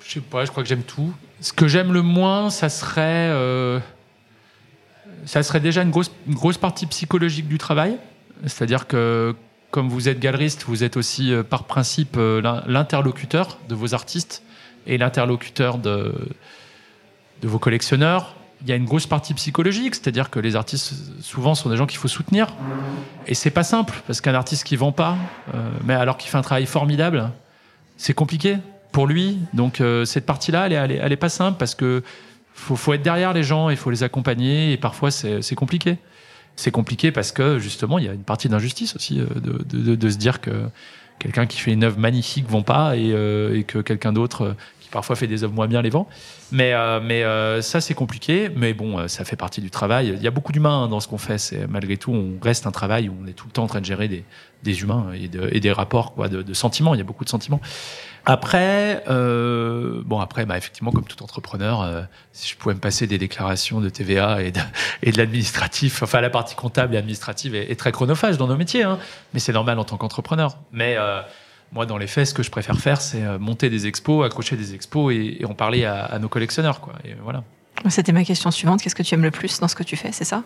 Je 0.06 0.14
sais 0.14 0.20
pas, 0.20 0.46
je 0.46 0.52
crois 0.52 0.62
que 0.62 0.70
j'aime 0.70 0.84
tout. 0.84 1.12
Ce 1.40 1.52
que 1.52 1.68
j'aime 1.68 1.92
le 1.92 2.04
moins, 2.04 2.52
ça 2.52 2.70
serait. 2.70 3.30
Euh, 3.32 3.80
ça 5.26 5.42
serait 5.42 5.60
déjà 5.60 5.82
une 5.82 5.90
grosse, 5.90 6.12
une 6.28 6.36
grosse 6.36 6.58
partie 6.58 6.86
psychologique 6.86 7.48
du 7.48 7.58
travail. 7.58 7.98
C'est-à-dire 8.46 8.86
que, 8.86 9.36
comme 9.72 9.89
vous 9.89 10.09
êtes 10.09 10.19
galeriste, 10.19 10.65
vous 10.67 10.84
êtes 10.84 10.97
aussi, 10.97 11.34
euh, 11.34 11.43
par 11.43 11.63
principe, 11.63 12.17
l'interlocuteur 12.17 13.57
de 13.69 13.76
vos 13.76 13.93
artistes 13.93 14.43
et 14.86 14.97
l'interlocuteur 14.97 15.78
de, 15.78 16.13
vos 17.41 17.59
collectionneurs 17.59 18.36
il 18.63 18.69
y 18.69 18.74
a 18.74 18.76
une 18.76 18.86
grosse 18.86 19.07
partie 19.07 19.34
psychologique, 19.34 19.95
c'est-à-dire 19.95 20.30
que 20.30 20.39
les 20.39 20.55
artistes 20.55 20.93
souvent 21.22 21.55
sont 21.55 21.69
des 21.69 21.78
gens 21.78 21.88
qu'il 21.88 21.97
faut 21.97 22.07
soutenir. 22.07 22.47
Et 23.26 23.34
c'est 23.34 23.49
pas 23.49 23.63
simple 23.63 24.03
parce 24.05 24.22
qu'un 24.22 24.36
artiste 24.36 24.65
qui 24.65 24.76
vend 24.76 24.91
pas, 24.91 25.17
euh, 25.55 25.69
mais 25.84 25.95
alors 25.95 26.17
qu'il 26.17 26.30
fait 26.30 26.38
un 26.38 26.43
travail 26.43 26.67
formidable, 26.67 27.32
c'est 27.97 28.13
compliqué 28.13 28.57
pour 28.91 29.07
lui. 29.07 29.39
Donc 29.53 29.82
euh, 29.82 30.05
cette 30.05 30.28
partie-là, 30.28 30.67
elle, 30.67 30.91
elle, 30.91 31.11
est 31.11 31.17
pas 31.17 31.30
simple 31.30 31.57
parce 31.57 31.74
que 31.74 32.03
faut 32.53 32.93
être 32.93 33.01
derrière 33.01 33.34
les 33.34 33.43
gens, 33.43 33.69
il 33.69 33.78
faut 33.78 33.89
les 33.89 34.03
accompagner 34.03 34.74
et 34.74 34.78
parfois 34.78 35.09
c'est 35.09 35.55
compliqué. 35.55 35.97
C'est 36.62 36.70
compliqué 36.70 37.12
parce 37.12 37.32
que 37.32 37.57
justement 37.57 37.97
il 37.97 38.05
y 38.05 38.07
a 38.07 38.14
une 38.14 38.22
partie 38.24 38.47
d'injustice 38.47 38.95
aussi 38.95 39.20
euh, 39.20 39.26
de, 39.66 40.09
se 40.09 40.18
dire 40.18 40.41
que 40.41 40.51
quelqu'un 41.18 41.47
qui 41.47 41.57
fait 41.57 41.72
une 41.72 41.84
œuvre 41.84 41.97
magnifique 41.97 42.47
vend 42.47 42.62
pas 42.62 42.95
et, 42.95 43.09
et 43.09 43.64
que 43.64 43.80
quelqu'un 43.80 44.14
d'autre 44.14 44.55
parfois 44.92 45.16
fait 45.16 45.28
des 45.28 45.44
œuvres 45.44 45.54
moins 45.54 45.68
bien 45.68 45.82
les 45.82 45.89
vents. 45.89 46.08
Mais, 46.52 46.74
euh, 46.74 47.00
mais 47.02 47.24
euh, 47.24 47.62
ça, 47.62 47.82
c'est 47.82 47.94
compliqué. 47.94 48.50
Mais 48.56 48.74
bon, 48.74 49.00
euh, 49.00 49.08
ça 49.08 49.26
fait 49.26 49.36
partie 49.36 49.62
du 49.62 49.72
travail. 49.72 50.14
Il 50.16 50.22
y 50.22 50.28
a 50.28 50.32
beaucoup 50.32 50.52
d'humains 50.52 50.84
hein, 50.84 50.88
dans 50.88 51.00
ce 51.00 51.08
qu'on 51.08 51.18
fait. 51.18 51.38
C'est 51.38 51.68
malgré 51.68 51.98
tout, 51.98 52.12
on 52.12 52.38
reste 52.42 52.68
un 52.68 52.72
travail 52.72 53.10
où 53.10 53.16
on 53.24 53.28
est 53.28 53.34
tout 53.34 53.48
le 53.48 53.52
temps 53.52 53.64
en 53.64 53.68
train 53.68 53.82
de 53.82 53.86
gérer 53.86 54.08
des, 54.08 54.24
des 54.64 54.82
humains 54.82 55.12
et, 55.14 55.60
des 55.60 55.72
rapports, 55.72 56.14
quoi, 56.14 56.28
de, 56.28 56.42
de, 56.42 56.54
sentiments. 56.54 56.94
Il 56.94 57.00
y 57.00 57.02
a 57.02 57.06
beaucoup 57.06 57.24
de 57.24 57.30
sentiments. 57.30 57.62
Après, 58.24 59.04
euh, 59.10 60.04
bon, 60.06 60.20
après, 60.20 60.46
bah, 60.46 60.56
effectivement, 60.56 60.92
comme 60.92 61.06
tout 61.06 61.24
entrepreneur, 61.24 62.06
si 62.34 62.50
je 62.52 62.56
pouvais 62.56 62.76
me 62.76 62.80
passer 62.80 63.08
des 63.08 63.18
déclarations 63.18 63.82
de 63.82 63.89
TVA 63.89 64.44
et 64.44 64.52
de, 64.52 64.60
et 65.02 65.12
de 65.12 65.18
l'administratif, 65.18 66.04
enfin, 66.04 66.22
la 66.22 66.30
partie 66.30 66.54
comptable 66.54 66.94
et 66.94 66.98
administrative 66.98 67.56
est, 67.56 67.80
très 67.80 67.92
chronophage 67.92 68.38
dans 68.38 68.48
nos 68.48 68.58
métiers, 68.58 68.84
hein, 68.84 69.00
mais 69.34 69.39
c'est 69.39 69.54
normal 69.54 69.80
en 69.80 69.86
tant 69.86 69.98
qu'entrepreneur. 69.98 70.58
Mais 70.72 70.98
moi, 71.72 71.86
dans 71.86 71.97
les 71.97 72.07
faits, 72.07 72.28
ce 72.28 72.34
que 72.34 72.43
je 72.43 72.51
préfère 72.51 72.78
faire, 72.78 72.99
c'est 72.99 73.24
euh, 73.24 73.39
monter 73.39 73.69
des 73.69 73.88
expos, 73.88 74.26
accrocher 74.26 74.57
des 74.57 74.76
expos 74.76 75.13
et, 75.13 75.43
en 75.45 75.53
parler 75.53 75.86
à, 75.86 76.17
nos 76.19 76.28
collectionneurs. 76.28 76.82
Quoi. 76.82 76.93
Et 77.05 77.15
voilà. 77.24 77.43
C'était 77.89 78.11
ma 78.11 78.24
question 78.24 78.51
suivante. 78.51 78.82
Qu'est-ce 78.82 78.95
que 78.95 79.03
tu 79.03 79.15
aimes 79.15 79.24
le 79.24 79.32
plus 79.32 79.59
dans 79.59 79.67
ce 79.67 79.76
que 79.76 79.84
tu 79.84 79.95
fais? 79.95 80.11
C'est 80.11 80.26
ça? 80.26 80.43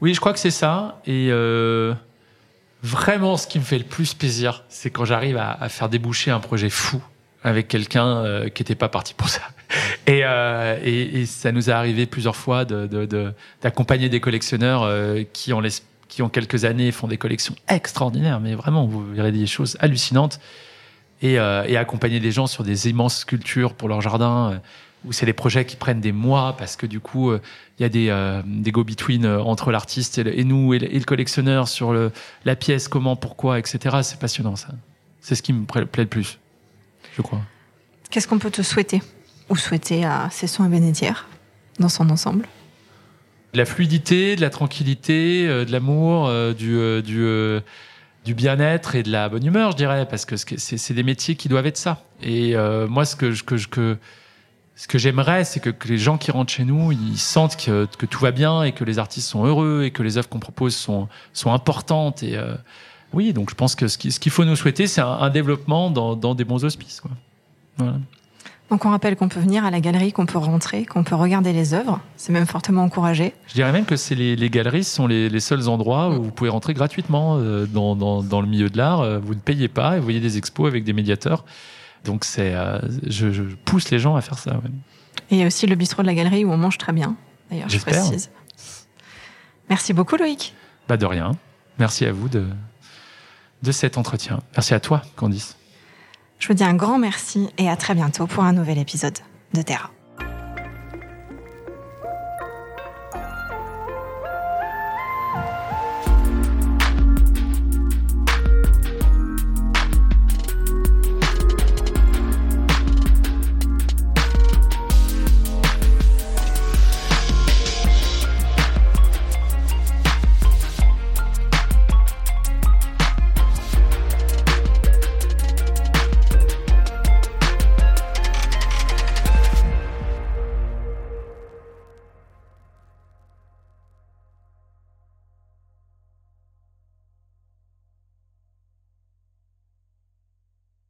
Oui, 0.00 0.12
je 0.12 0.20
crois 0.20 0.32
que 0.32 0.38
c'est 0.38 0.50
ça. 0.50 1.00
Et 1.06 1.28
euh, 1.30 1.94
vraiment, 2.82 3.36
ce 3.36 3.46
qui 3.46 3.58
me 3.58 3.64
fait 3.64 3.78
le 3.78 3.84
plus 3.84 4.12
plaisir, 4.12 4.64
c'est 4.68 4.90
quand 4.90 5.06
j'arrive 5.06 5.38
à, 5.38 5.68
faire 5.70 5.88
déboucher 5.88 6.30
un 6.30 6.40
projet 6.40 6.68
fou 6.68 7.02
avec 7.42 7.68
quelqu'un 7.68 8.18
euh, 8.18 8.48
qui 8.48 8.62
n'était 8.62 8.74
pas 8.74 8.88
parti 8.88 9.14
pour 9.14 9.28
ça. 9.28 9.42
Et, 10.06 10.20
et, 10.20 11.24
ça 11.24 11.50
nous 11.50 11.70
est 11.70 11.72
arrivé 11.72 12.04
plusieurs 12.04 12.36
fois 12.36 12.66
d'accompagner 12.66 14.08
de, 14.08 14.12
des 14.12 14.20
collectionneurs 14.20 14.86
qui, 15.32 15.54
en 15.54 15.60
l'espace 15.60 15.93
qui 16.14 16.22
ont 16.22 16.28
quelques 16.28 16.64
années 16.64 16.92
font 16.92 17.08
des 17.08 17.18
collections 17.18 17.56
extraordinaires, 17.66 18.38
mais 18.38 18.54
vraiment, 18.54 18.86
vous 18.86 19.04
verrez 19.04 19.32
des 19.32 19.46
choses 19.46 19.76
hallucinantes. 19.80 20.38
Et, 21.22 21.40
euh, 21.40 21.80
accompagner 21.80 22.20
des 22.20 22.30
gens 22.30 22.46
sur 22.46 22.62
des 22.62 22.88
immenses 22.88 23.18
sculptures 23.18 23.74
pour 23.74 23.88
leur 23.88 24.00
jardin, 24.00 24.52
euh, 24.52 24.58
où 25.04 25.12
c'est 25.12 25.26
des 25.26 25.32
projets 25.32 25.64
qui 25.64 25.74
prennent 25.74 26.00
des 26.00 26.12
mois, 26.12 26.54
parce 26.56 26.76
que 26.76 26.86
du 26.86 27.00
coup, 27.00 27.30
euh, 27.30 27.40
il 27.78 27.82
y 27.82 27.84
a 27.84 27.88
des, 27.88 28.42
des 28.46 28.70
go-between 28.70 29.26
entre 29.26 29.72
l'artiste 29.72 30.18
et, 30.18 30.44
nous 30.44 30.72
et 30.72 30.78
le, 30.78 31.04
collectionneur 31.04 31.66
sur 31.66 31.92
la 32.44 32.56
pièce, 32.56 32.86
comment, 32.86 33.16
pourquoi, 33.16 33.58
etc. 33.58 33.96
C'est 34.02 34.20
passionnant, 34.20 34.54
ça. 34.54 34.68
C'est 35.20 35.34
ce 35.34 35.42
qui 35.42 35.52
me 35.52 35.64
plaît 35.64 36.04
le 36.04 36.08
plus, 36.08 36.38
je 37.16 37.22
crois. 37.22 37.40
Qu'est-ce 38.10 38.28
qu'on 38.28 38.38
peut 38.38 38.52
te 38.52 38.62
souhaiter 38.62 39.02
ou 39.48 39.56
souhaiter 39.56 40.04
à 40.04 40.28
Cesson 40.30 40.64
et 40.64 40.68
Bénétière 40.68 41.26
dans 41.80 41.88
son 41.88 42.08
ensemble? 42.10 42.46
De 43.54 43.58
la 43.58 43.64
fluidité, 43.64 44.36
de 44.36 44.40
la 44.40 44.50
tranquillité, 44.50 45.46
euh, 45.46 45.64
de 45.64 45.72
l'amour, 45.72 46.26
euh, 46.26 46.52
du, 46.52 46.76
euh, 46.76 47.60
du, 48.24 48.34
bien-être 48.34 48.96
et 48.96 49.04
de 49.04 49.10
la 49.10 49.28
bonne 49.28 49.46
humeur, 49.46 49.70
je 49.70 49.76
dirais, 49.76 50.06
parce 50.10 50.24
que 50.24 50.36
c'est 50.36 50.94
des 50.94 51.02
métiers 51.04 51.36
qui 51.36 51.48
doivent 51.48 51.66
être 51.66 51.76
ça. 51.76 52.02
Et 52.20 52.54
moi, 52.88 53.04
ce 53.04 53.16
que, 53.16 53.32
que, 53.44 53.54
que, 53.66 53.96
ce 54.76 54.88
que 54.88 54.98
j'aimerais, 54.98 55.44
c'est 55.44 55.60
que, 55.60 55.70
les 55.88 55.98
gens 55.98 56.18
qui 56.18 56.30
rentrent 56.30 56.52
chez 56.52 56.64
nous, 56.64 56.90
ils 56.90 57.18
sentent 57.18 57.56
que, 57.56 57.86
que, 57.96 58.06
tout 58.06 58.18
va 58.18 58.32
bien 58.32 58.64
et 58.64 58.72
que 58.72 58.82
les 58.82 58.98
artistes 58.98 59.28
sont 59.28 59.44
heureux 59.44 59.82
et 59.84 59.90
que 59.92 60.02
les 60.02 60.18
œuvres 60.18 60.28
qu'on 60.28 60.40
propose 60.40 60.74
sont, 60.74 61.08
sont 61.32 61.52
importantes. 61.52 62.22
Et 62.22 62.38
oui, 63.12 63.32
donc 63.32 63.50
je 63.50 63.54
pense 63.54 63.76
que 63.76 63.86
ce 63.88 63.98
qu'il 63.98 64.32
faut 64.32 64.44
nous 64.44 64.56
souhaiter, 64.56 64.86
c'est 64.86 65.02
un, 65.02 65.30
développement 65.30 65.90
dans, 65.90 66.16
dans, 66.16 66.34
des 66.34 66.44
bons 66.44 66.64
auspices. 66.64 67.00
Quoi. 67.00 67.12
Donc 68.70 68.86
on 68.86 68.90
rappelle 68.90 69.14
qu'on 69.16 69.28
peut 69.28 69.40
venir 69.40 69.64
à 69.64 69.70
la 69.70 69.80
galerie, 69.80 70.12
qu'on 70.12 70.26
peut 70.26 70.38
rentrer, 70.38 70.86
qu'on 70.86 71.04
peut 71.04 71.14
regarder 71.14 71.52
les 71.52 71.74
œuvres. 71.74 72.00
C'est 72.16 72.32
même 72.32 72.46
fortement 72.46 72.82
encouragé. 72.82 73.34
Je 73.46 73.54
dirais 73.54 73.72
même 73.72 73.84
que 73.84 73.96
c'est 73.96 74.14
les, 74.14 74.50
galeries 74.50 74.84
sont 74.84 75.06
les, 75.06 75.40
seuls 75.40 75.68
endroits 75.68 76.10
où 76.10 76.22
vous 76.22 76.30
pouvez 76.30 76.50
rentrer 76.50 76.72
gratuitement 76.72 77.36
euh, 77.38 77.66
dans, 77.66 78.40
le 78.40 78.46
milieu 78.46 78.70
de 78.70 78.78
l'art. 78.78 79.00
Euh, 79.00 79.18
vous 79.18 79.34
ne 79.34 79.40
payez 79.40 79.68
pas 79.68 79.96
et 79.96 79.98
vous 79.98 80.04
voyez 80.04 80.20
des 80.20 80.38
expos 80.38 80.66
avec 80.66 80.84
des 80.84 80.94
médiateurs. 80.94 81.44
Donc 82.04 82.24
c'est, 82.24 82.54
euh, 82.54 82.78
je, 83.06 83.42
pousse 83.64 83.90
les 83.90 83.98
gens 83.98 84.16
à 84.16 84.22
faire 84.22 84.38
ça. 84.38 84.60
Et 85.30 85.36
il 85.36 85.38
y 85.38 85.42
a 85.42 85.46
aussi 85.46 85.66
le 85.66 85.74
bistrot 85.74 86.02
de 86.02 86.06
la 86.06 86.14
galerie 86.14 86.44
où 86.44 86.50
on 86.50 86.56
mange 86.56 86.78
très 86.78 86.92
bien. 86.92 87.16
D'ailleurs, 87.50 87.68
je 87.68 87.78
précise. 87.78 88.30
Merci 89.68 89.92
beaucoup 89.92 90.16
Loïc. 90.16 90.54
Bah 90.88 90.96
de 90.96 91.06
rien. 91.06 91.32
Merci 91.78 92.06
à 92.06 92.12
vous 92.12 92.28
de 92.28 93.72
cet 93.72 93.98
entretien. 93.98 94.40
Merci 94.56 94.72
à 94.72 94.80
toi, 94.80 95.02
Candice. 95.16 95.56
Je 96.38 96.48
vous 96.48 96.54
dis 96.54 96.64
un 96.64 96.74
grand 96.74 96.98
merci 96.98 97.48
et 97.58 97.68
à 97.68 97.76
très 97.76 97.94
bientôt 97.94 98.26
pour 98.26 98.44
un 98.44 98.52
nouvel 98.52 98.78
épisode 98.78 99.18
de 99.54 99.62
Terra. 99.62 99.90